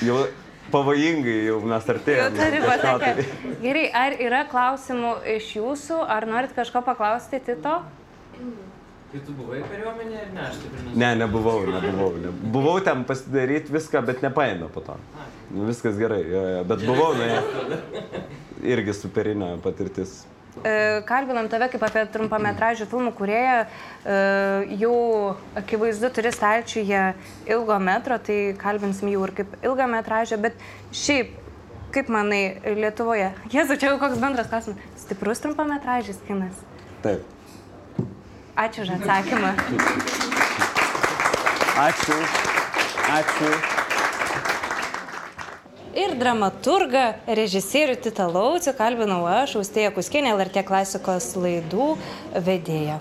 Jau 0.00 0.20
pavojingai 0.70 1.38
jau 1.48 1.56
mes 1.66 1.82
Jau 1.88 1.94
artėjame. 1.96 2.36
turi 2.38 2.60
kažko 2.62 2.92
pasakyti. 2.94 3.24
tai. 3.42 3.54
Gerai, 3.64 3.86
ar 4.04 4.14
yra 4.22 4.42
klausimų 4.48 5.14
iš 5.36 5.48
jūsų, 5.58 5.98
ar 6.16 6.26
norit 6.30 6.54
kažko 6.56 6.80
paklausti, 6.86 7.40
Tito? 7.42 7.80
Tai 9.10 9.20
tu 9.26 9.32
buvai 9.34 9.58
kariuomenė 9.66 10.18
ir 10.22 10.28
ne, 10.36 10.42
aš 10.46 10.58
taip 10.62 10.74
ir 10.74 10.82
nesu. 10.86 10.98
Ne, 11.02 11.08
nebuvau, 11.18 11.64
nebuvau. 11.66 12.10
Ne. 12.22 12.30
Buvau 12.54 12.76
ten 12.86 13.00
pasidaryti 13.08 13.72
viską, 13.74 14.04
bet 14.06 14.20
nepaėmė 14.22 14.68
po 14.70 14.84
to. 14.86 14.94
Nu, 15.50 15.64
viskas 15.66 15.96
gerai, 15.98 16.20
jo, 16.30 16.42
jo, 16.54 16.60
bet 16.70 16.84
buvau, 16.86 17.08
na, 17.18 17.80
irgi 18.72 18.94
superinė 18.94 19.56
patirtis. 19.64 20.20
E, 20.62 20.74
Kalbinam 21.08 21.48
tave 21.50 21.66
kaip 21.72 21.82
apie 21.88 22.04
trumpametražių 22.14 22.86
filmų 22.92 23.10
kurieją, 23.18 23.56
e, 23.66 24.20
jau 24.78 24.94
akivaizdu 25.58 26.12
turi 26.14 26.30
stalčiuje 26.34 27.02
ilgo 27.50 27.80
metro, 27.82 28.20
tai 28.22 28.38
kalbinsim 28.62 29.10
jau 29.10 29.26
ir 29.26 29.34
kaip 29.42 29.58
ilgą 29.58 29.90
metražę, 29.90 30.38
bet 30.46 30.62
šiaip, 30.94 31.34
kaip 31.90 32.14
manai, 32.14 32.60
Lietuvoje, 32.78 33.32
Jėzu, 33.50 33.74
čia 33.74 33.90
jau 33.90 33.98
koks 34.06 34.22
bendras 34.22 34.54
klausimas, 34.54 35.02
stiprus 35.02 35.42
trumpametražis 35.42 36.22
kinas. 36.30 36.62
Taip. 37.02 37.26
Ačiū 38.60 38.82
už 38.84 38.90
atsakymą. 38.98 39.50
Ačiū. 41.80 42.16
Ačiū. 43.08 43.50
Ir 45.96 46.12
dramaturgą, 46.20 47.04
režisierių 47.40 47.96
Titą 48.04 48.28
Laucių 48.28 48.76
kalbinau 48.76 49.24
aš, 49.26 49.56
Austėja 49.62 49.94
Kuskienė, 49.96 50.34
LRT 50.36 50.66
klasikos 50.68 51.32
laidų 51.40 51.88
vedėja. 52.36 53.00